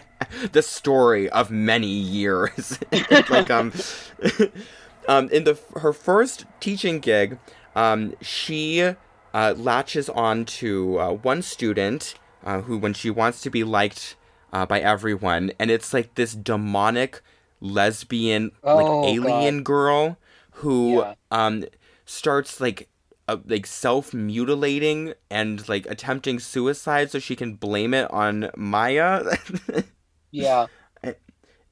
[0.52, 2.78] the story of many years.
[3.30, 3.72] like um
[5.08, 7.38] um in the her first teaching gig,
[7.74, 8.94] um she
[9.34, 12.14] uh, latches on to uh, one student
[12.44, 14.16] uh, who, when she wants to be liked
[14.52, 17.22] uh, by everyone, and it's like this demonic
[17.60, 20.18] lesbian, like Oh, alien girl
[20.56, 21.14] who Yeah.
[21.30, 21.64] um
[22.04, 22.88] starts like
[23.28, 29.24] uh, like self mutilating and like attempting suicide so she can blame it on Maya.
[30.30, 30.66] Yeah,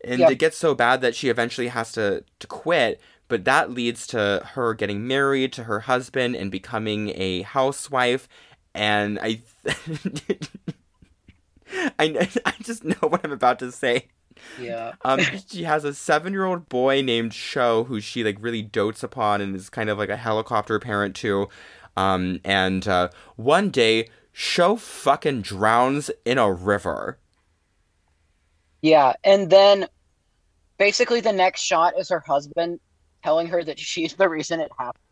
[0.02, 0.28] and Yeah.
[0.30, 3.00] it gets so bad that she eventually has to to quit
[3.30, 8.28] but that leads to her getting married to her husband and becoming a housewife
[8.74, 9.40] and i
[11.98, 14.08] I, I just know what i'm about to say.
[14.60, 18.62] Yeah, um she has a seven year old boy named sho who she like really
[18.62, 21.48] dotes upon and is kind of like a helicopter parent to.
[21.96, 27.18] Um and uh one day sho fucking drowns in a river.
[28.82, 29.86] Yeah, and then
[30.78, 32.80] basically the next shot is her husband
[33.22, 35.02] telling her that she's the reason it happened.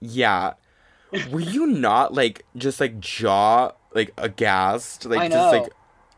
[0.00, 0.54] Yeah.
[1.24, 5.06] Were you not like just like jaw like aghast?
[5.06, 5.72] Like just like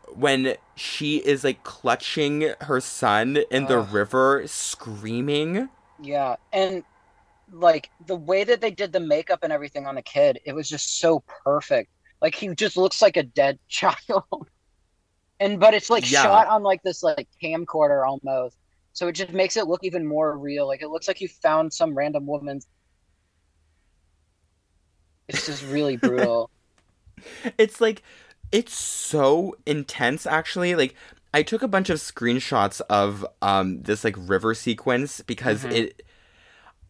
[0.07, 5.69] when she is like clutching her son in the river screaming?
[5.97, 6.83] Yeah, and
[7.51, 10.69] like the way that they did the makeup and everything on the kid, it was
[10.69, 11.91] just so perfect.
[12.21, 14.49] Like he just looks like a dead child.
[15.39, 16.05] And but it's like Yeah.
[16.05, 18.57] shot on like this like camcorder almost.
[18.95, 20.67] So it just makes it look even more real.
[20.67, 22.67] Like it looks like you found some random woman's
[25.27, 26.49] It's just really brutal.
[27.57, 28.03] It's like
[28.51, 30.75] it's so intense actually.
[30.75, 30.95] Like
[31.33, 35.69] I took a bunch of screenshots of um this like river sequence because Mhm.
[35.69, 36.03] it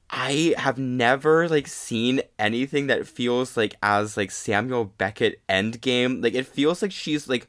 [0.10, 6.24] I have never like seen anything that feels like as like Samuel Beckett endgame.
[6.24, 7.48] Like it feels like she's like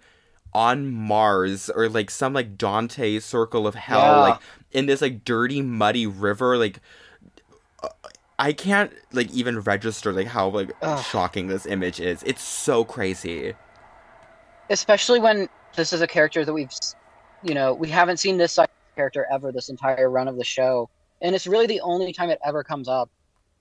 [0.56, 4.20] on Mars or like some like Dante circle of hell, Yeah.
[4.20, 4.40] like
[4.72, 6.56] in this like dirty, muddy river.
[6.56, 6.80] Like
[7.82, 7.88] uh,
[8.38, 11.04] I can't like even register like how like Ugh.
[11.04, 12.22] shocking this image is.
[12.22, 13.52] It's so crazy.
[14.70, 15.46] Especially when
[15.76, 16.72] this is a character that we've
[17.42, 20.38] you know, we haven't seen this side of the character ever this entire run of
[20.38, 20.88] the show.
[21.20, 23.10] And it's really the only time it ever comes up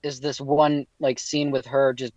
[0.02, 2.14] is this one like scene with her just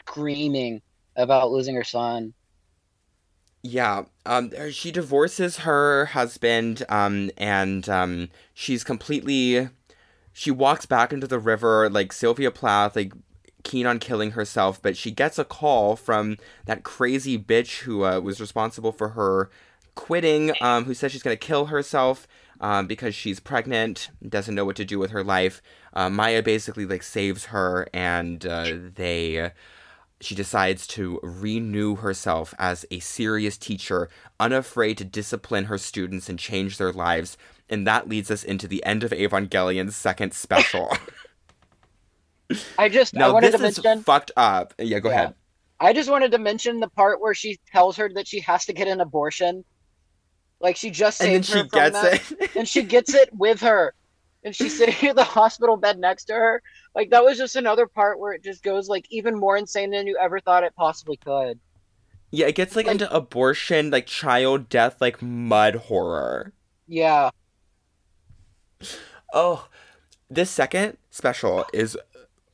[0.00, 0.80] screaming
[1.16, 2.32] about losing her son.
[3.62, 9.68] Yeah, um, she divorces her husband, um, and um, she's completely.
[10.32, 13.12] She walks back into the river like Sylvia Plath, like
[13.62, 18.20] keen on killing herself, but she gets a call from that crazy bitch who uh,
[18.20, 19.50] was responsible for her
[19.94, 22.26] quitting, um, who says she's gonna kill herself
[22.60, 25.60] um, because she's pregnant, doesn't know what to do with her life.
[25.92, 29.50] Uh, Maya basically like saves her, and uh, they
[30.20, 36.38] she decides to renew herself as a serious teacher, unafraid to discipline her students and
[36.38, 37.36] change their lives.
[37.68, 40.96] And that leads us into the end of Evangelion's second special.
[42.78, 44.74] I just I now, wanted this to is mention fucked up.
[44.78, 45.14] Yeah, go Yeah.
[45.14, 45.34] ahead.
[45.80, 48.72] I just wanted to mention the part where she tells her that she has to
[48.72, 49.64] get an abortion.
[50.60, 52.50] Like she just And then her she from gets that, it.
[52.56, 53.94] and she gets it with her.
[54.44, 56.62] And she's sitting in the hospital bed next to her.
[56.94, 60.06] Like that was just another part where it just goes like even more insane than
[60.06, 61.58] you ever thought it possibly could.
[62.32, 66.52] yeah, it gets like, Like- into abortion, like child death, like mud horror.
[66.86, 67.30] Yeah.
[69.32, 69.68] Oh,
[70.28, 71.96] this second, special is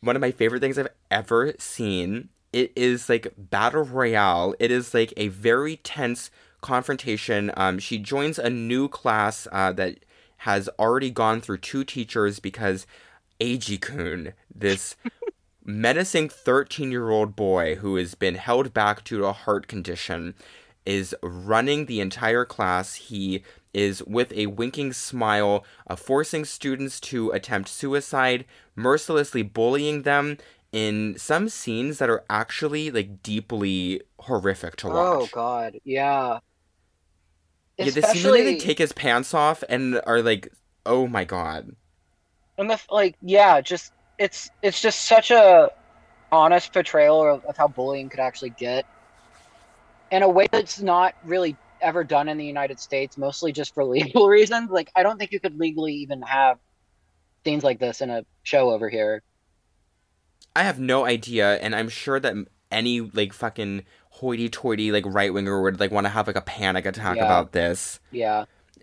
[0.01, 2.29] one of my favorite things I've ever seen.
[2.53, 4.55] It is like battle royale.
[4.59, 6.31] It is like a very tense
[6.61, 7.51] confrontation.
[7.57, 10.05] Um, she joins a new class uh, that
[10.39, 12.87] has already gone through two teachers because
[13.41, 14.97] Eiji Kun, this
[15.65, 20.35] menacing 13 year old boy who has been held back due to a heart condition,
[20.85, 22.95] is running the entire class.
[22.95, 23.43] He
[23.75, 30.39] is with a winking smile, uh, forcing students to attempt suicide, mercilessly bullying them
[30.73, 34.97] in some scenes that are actually like deeply horrific to watch.
[34.97, 36.39] Oh god, yeah.
[37.79, 40.53] Yeah, the scene where they take his pants off and are like,
[40.87, 41.77] "Oh my god."
[42.59, 45.71] And the like, yeah, just it's it's just such a
[46.33, 48.87] honest portrayal of, of how bullying could actually get,
[50.11, 53.85] in a way that's not really ever done in the United States, mostly just for
[53.87, 54.71] legal reasons.
[54.71, 56.59] Like, I don't think you could legally even have
[57.45, 59.23] scenes like this in a show over here.
[60.55, 62.35] I have no idea, and I'm sure that
[62.71, 63.85] any like fucking
[64.21, 67.25] hoity-toity like right winger would like want to have like a panic attack Yeah.
[67.25, 68.01] about this.
[68.11, 68.45] Yeah.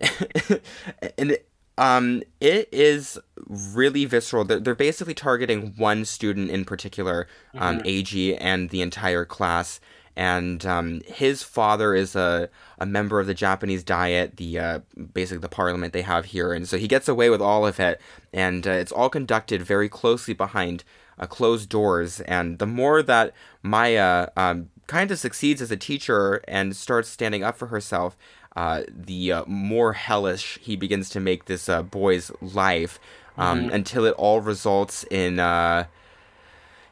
[1.18, 4.44] and it, um, it is really visceral.
[4.44, 7.86] They're, they're basically targeting one student in particular, um, Mhm.
[7.86, 9.80] AG, and the entire class.
[10.16, 12.48] And um, his father is a,
[12.78, 14.78] a member of the Japanese Diet, the uh,
[15.12, 18.00] basically the parliament they have here, and so he gets away with all of it.
[18.32, 20.84] And uh, it's all conducted very closely behind
[21.18, 22.20] uh, closed doors.
[22.20, 23.32] And the more that
[23.64, 28.16] Maya um, kind of succeeds as a teacher and starts standing up for herself,
[28.56, 32.98] uh, the uh, more hellish he begins to make this uh, boy's life
[33.36, 33.74] um, Mhm.
[33.74, 35.86] until it all results in uh,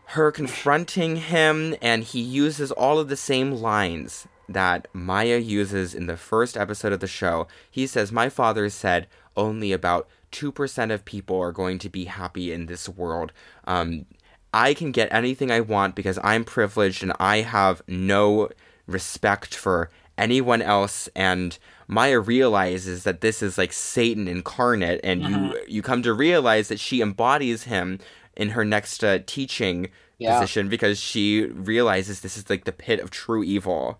[0.06, 6.06] her confronting him, and he uses all of the same lines that Maya uses in
[6.06, 7.47] the first episode of the show.
[7.70, 9.06] He says, My father said
[9.36, 13.32] only about 2% of people are going to be happy in this world.
[13.66, 14.05] Um,
[14.54, 18.50] I can get anything I want because I'm privileged and I have no
[18.86, 21.58] respect for anyone else and
[21.88, 26.78] Maya realizes that this is like Satan incarnate and you you come to realize that
[26.80, 27.98] she embodies him
[28.36, 29.88] in her next uh, teaching
[30.18, 30.38] Yeah.
[30.38, 33.98] position because she realizes this is like the pit of true evil.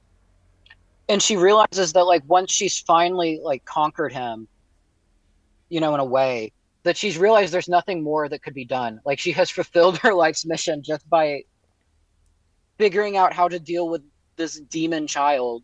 [1.08, 4.46] and she realizes that like once she's finally like conquered him
[5.68, 6.52] you know in a way
[6.84, 10.14] that she's realized there's nothing more that could be done like she has fulfilled her
[10.14, 11.42] life's mission just by
[12.78, 14.02] figuring out how to deal with
[14.36, 15.62] this demon child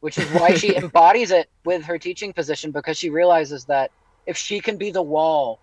[0.00, 3.90] which is why she embodies it with her teaching position because she realizes that
[4.26, 5.60] if she can be the wall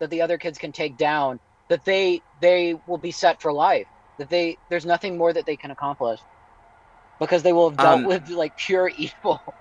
[0.00, 3.88] that the other kids can take down that they they will be set for life
[4.18, 6.20] that they there's nothing more that they can accomplish
[7.20, 9.56] because they will have dealt Um, with like pure evil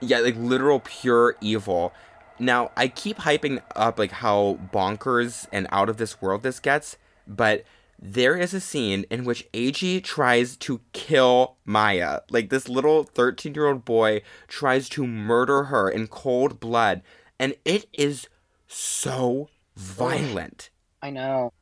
[0.00, 1.94] Yeah, like literal pure evil.
[2.38, 6.96] Now, I keep hyping up like how bonkers and out of this world this gets,
[7.26, 7.64] but
[8.00, 12.20] there is a scene in which Eiji tries to kill Maya.
[12.30, 17.02] Like this little 13-year-old boy tries to murder her in cold blood,
[17.38, 18.28] and it is
[18.68, 20.70] so violent.
[21.02, 21.52] i know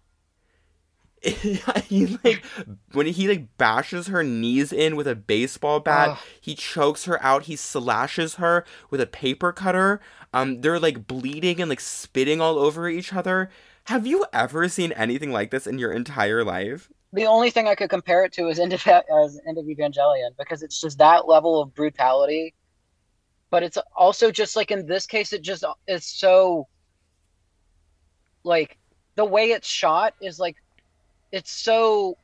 [1.22, 2.44] he like
[2.92, 6.18] when he like bashes her knees in with a baseball bat Ugh.
[6.40, 10.00] he chokes her out he slashes her with a paper cutter.
[10.32, 13.50] Um they're like bleeding and like spitting all over each other.
[13.84, 16.90] Have you ever seen anything like this in your entire life?
[17.12, 20.30] The only thing i could compare it to is end of, as end of evangelion
[20.38, 22.54] because it's just that level of brutality.
[23.48, 26.68] But it's also just like in this case it just is so
[28.44, 28.78] like
[29.14, 30.56] the way it's shot is like
[31.36, 32.18] it's so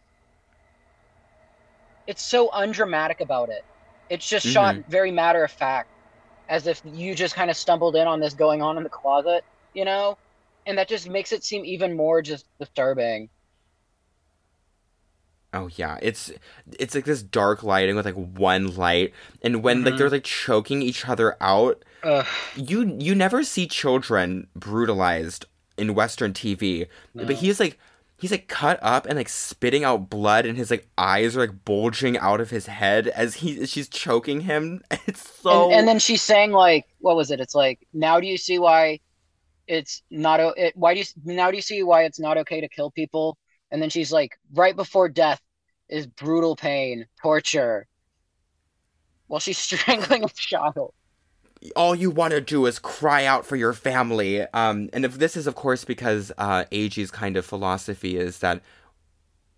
[2.07, 3.63] it's so undramatic about it.
[4.09, 5.89] It's just shot very matter of fact
[6.49, 9.45] as if you just kind of stumbled in on this going on in the closet
[9.75, 10.19] you know?
[10.67, 13.31] And that just makes it seem even more just disturbing.
[15.55, 15.99] Oh yeah.
[16.01, 16.33] It's
[16.79, 19.13] it's like this dark lighting with like one light
[19.43, 19.99] and when like Mhm.
[19.99, 22.27] they're like choking each other out Ugh,
[22.57, 25.47] you you never see children brutalized
[25.79, 27.25] in western tv no.
[27.27, 27.79] but he's like
[28.23, 31.65] he's like cut up and like spitting out blood and his like eyes are like
[31.65, 34.81] bulging out of his head as he she's choking him.
[35.09, 37.41] It's so and, and then she's saying like what was it?
[37.41, 39.01] It's like now do you see why
[39.67, 42.69] it's not it, why do you now do you see why it's not okay to
[42.69, 43.37] kill people?
[43.73, 45.41] And then she's like right before death
[45.89, 47.89] is brutal pain torture.
[49.27, 50.95] While she's strangling a child
[51.77, 55.37] all you want to do is cry out for your family um and if this
[55.37, 58.61] is of course because uh Eiji's kind of philosophy is that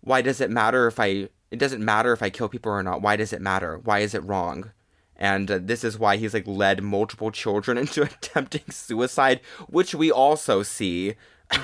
[0.01, 3.01] why does it matter if i it doesn't matter if i kill people or not
[3.01, 4.71] why does it matter why is it wrong
[5.17, 10.11] and uh, this is why he's like led multiple children into attempting suicide which we
[10.11, 11.15] also see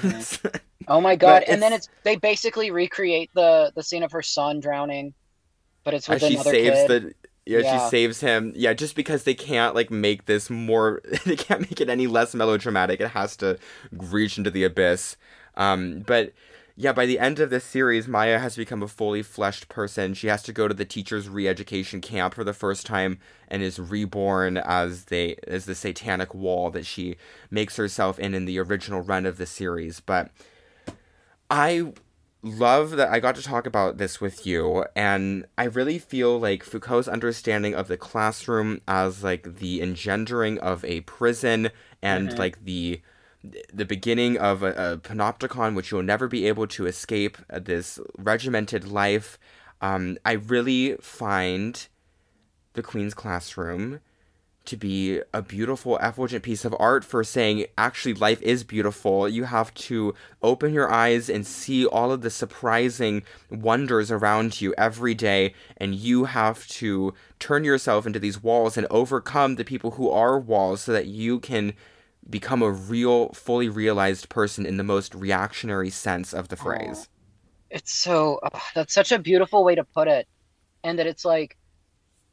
[0.87, 1.43] Oh my god!
[1.47, 5.13] And then it's- it's they basically recreate the the scene of her son drowning,
[5.83, 6.51] but it's with another
[6.87, 6.87] kid.
[6.89, 7.13] the
[7.45, 7.85] yeah, Yeah.
[7.85, 8.53] she saves him.
[8.55, 12.33] Yeah, just because they can't like make this more they can't make it any less
[12.33, 12.99] melodramatic.
[13.01, 13.57] It has to
[13.91, 15.17] reach into the abyss.
[15.55, 16.33] Um but
[16.77, 20.13] yeah, by the end of this series, Maya has become a fully fleshed person.
[20.13, 23.19] She has to go to the teacher's re-education camp for the first time
[23.49, 27.17] and is reborn as they as the satanic wall that she
[27.51, 29.99] makes herself in in the original run of the series.
[29.99, 30.31] But
[31.49, 31.91] I
[32.43, 36.63] love that I got to talk about this with you, and I really feel like
[36.63, 41.69] Foucault's understanding of the classroom as like the engendering of a prison
[42.01, 42.39] and Mhm.
[42.39, 43.01] like the
[43.73, 47.99] the beginning of a, a panopticon which you'll never be able to escape uh, this
[48.19, 49.39] regimented life
[49.81, 51.87] um, i really find
[52.73, 53.99] the queen's classroom
[54.65, 59.27] to be a beautiful effulgent piece of art for saying actually life is beautiful.
[59.27, 60.13] You have to
[60.43, 65.95] open your eyes and see all of the surprising wonders around you every day and
[65.95, 70.81] you have to turn yourself into these walls and overcome the people who are walls
[70.81, 71.73] so that you can
[72.29, 77.09] become a real fully realized person in the most reactionary sense of the phrase.
[77.71, 78.39] It's so
[78.75, 80.27] that's such a beautiful way to put it
[80.83, 81.57] and that it's like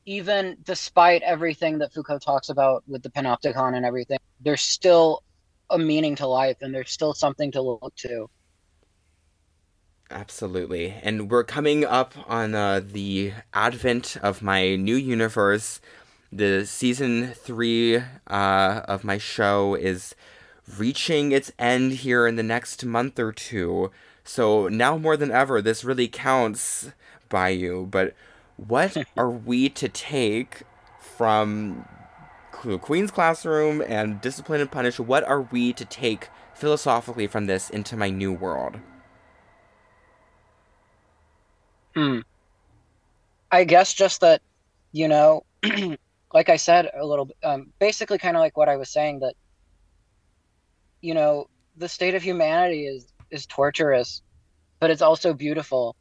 [0.08, 5.22] even despite everything that foucault talks about with the panopticon and everything there's still
[5.68, 8.28] a meaning to life and there's still something to look to
[10.10, 10.94] Absolutely.
[11.02, 15.82] And we're coming up on uh, the advent of my new universe.
[16.32, 20.14] The season three uh, of my show is
[20.78, 23.90] reaching its end here in the next month or two.
[24.24, 26.90] So now more than ever, this really counts
[27.28, 27.84] Bayou.
[27.84, 28.14] But
[28.58, 30.62] what are we to take
[31.00, 31.88] from
[32.52, 34.98] Queen's Classroom and Discipline and Punish?
[34.98, 38.78] What are we to take philosophically from this into my new world?
[41.94, 42.20] Hmm.
[43.50, 44.42] I guess just that,
[44.92, 45.44] you know,
[46.34, 49.34] like I said a little um, basically kind of like what I was saying that,
[51.00, 54.22] you know, the state of humanity is is torturous,
[54.80, 55.96] but it's also beautiful,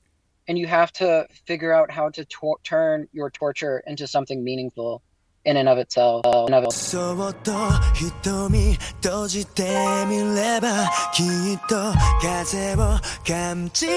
[0.49, 5.03] and you have to figure out how to tor- turn your torture into something meaningful
[5.45, 6.25] in and of itself.
[6.25, 7.19] In and of itself.
[7.19, 7.53] そっと
[7.95, 9.63] 瞳閉じて
[10.09, 13.93] みればきっと風を感じる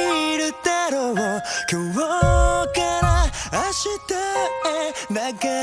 [0.63, 1.15] だろう
[1.71, 5.15] 今日から明日へ流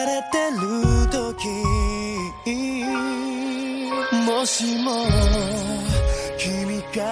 [0.06, 0.60] れてる
[1.10, 1.48] 時
[4.26, 5.06] もしも
[6.38, 7.02] 君が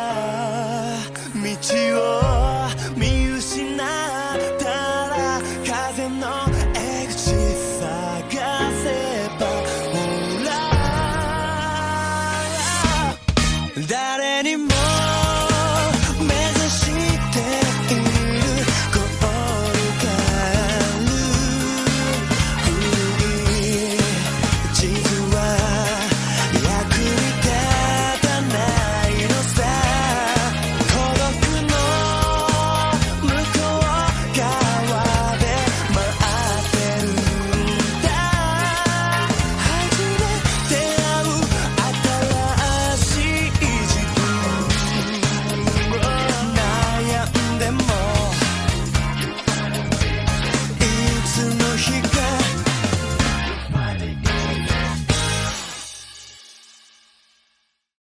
[1.35, 1.49] 道
[1.99, 2.94] を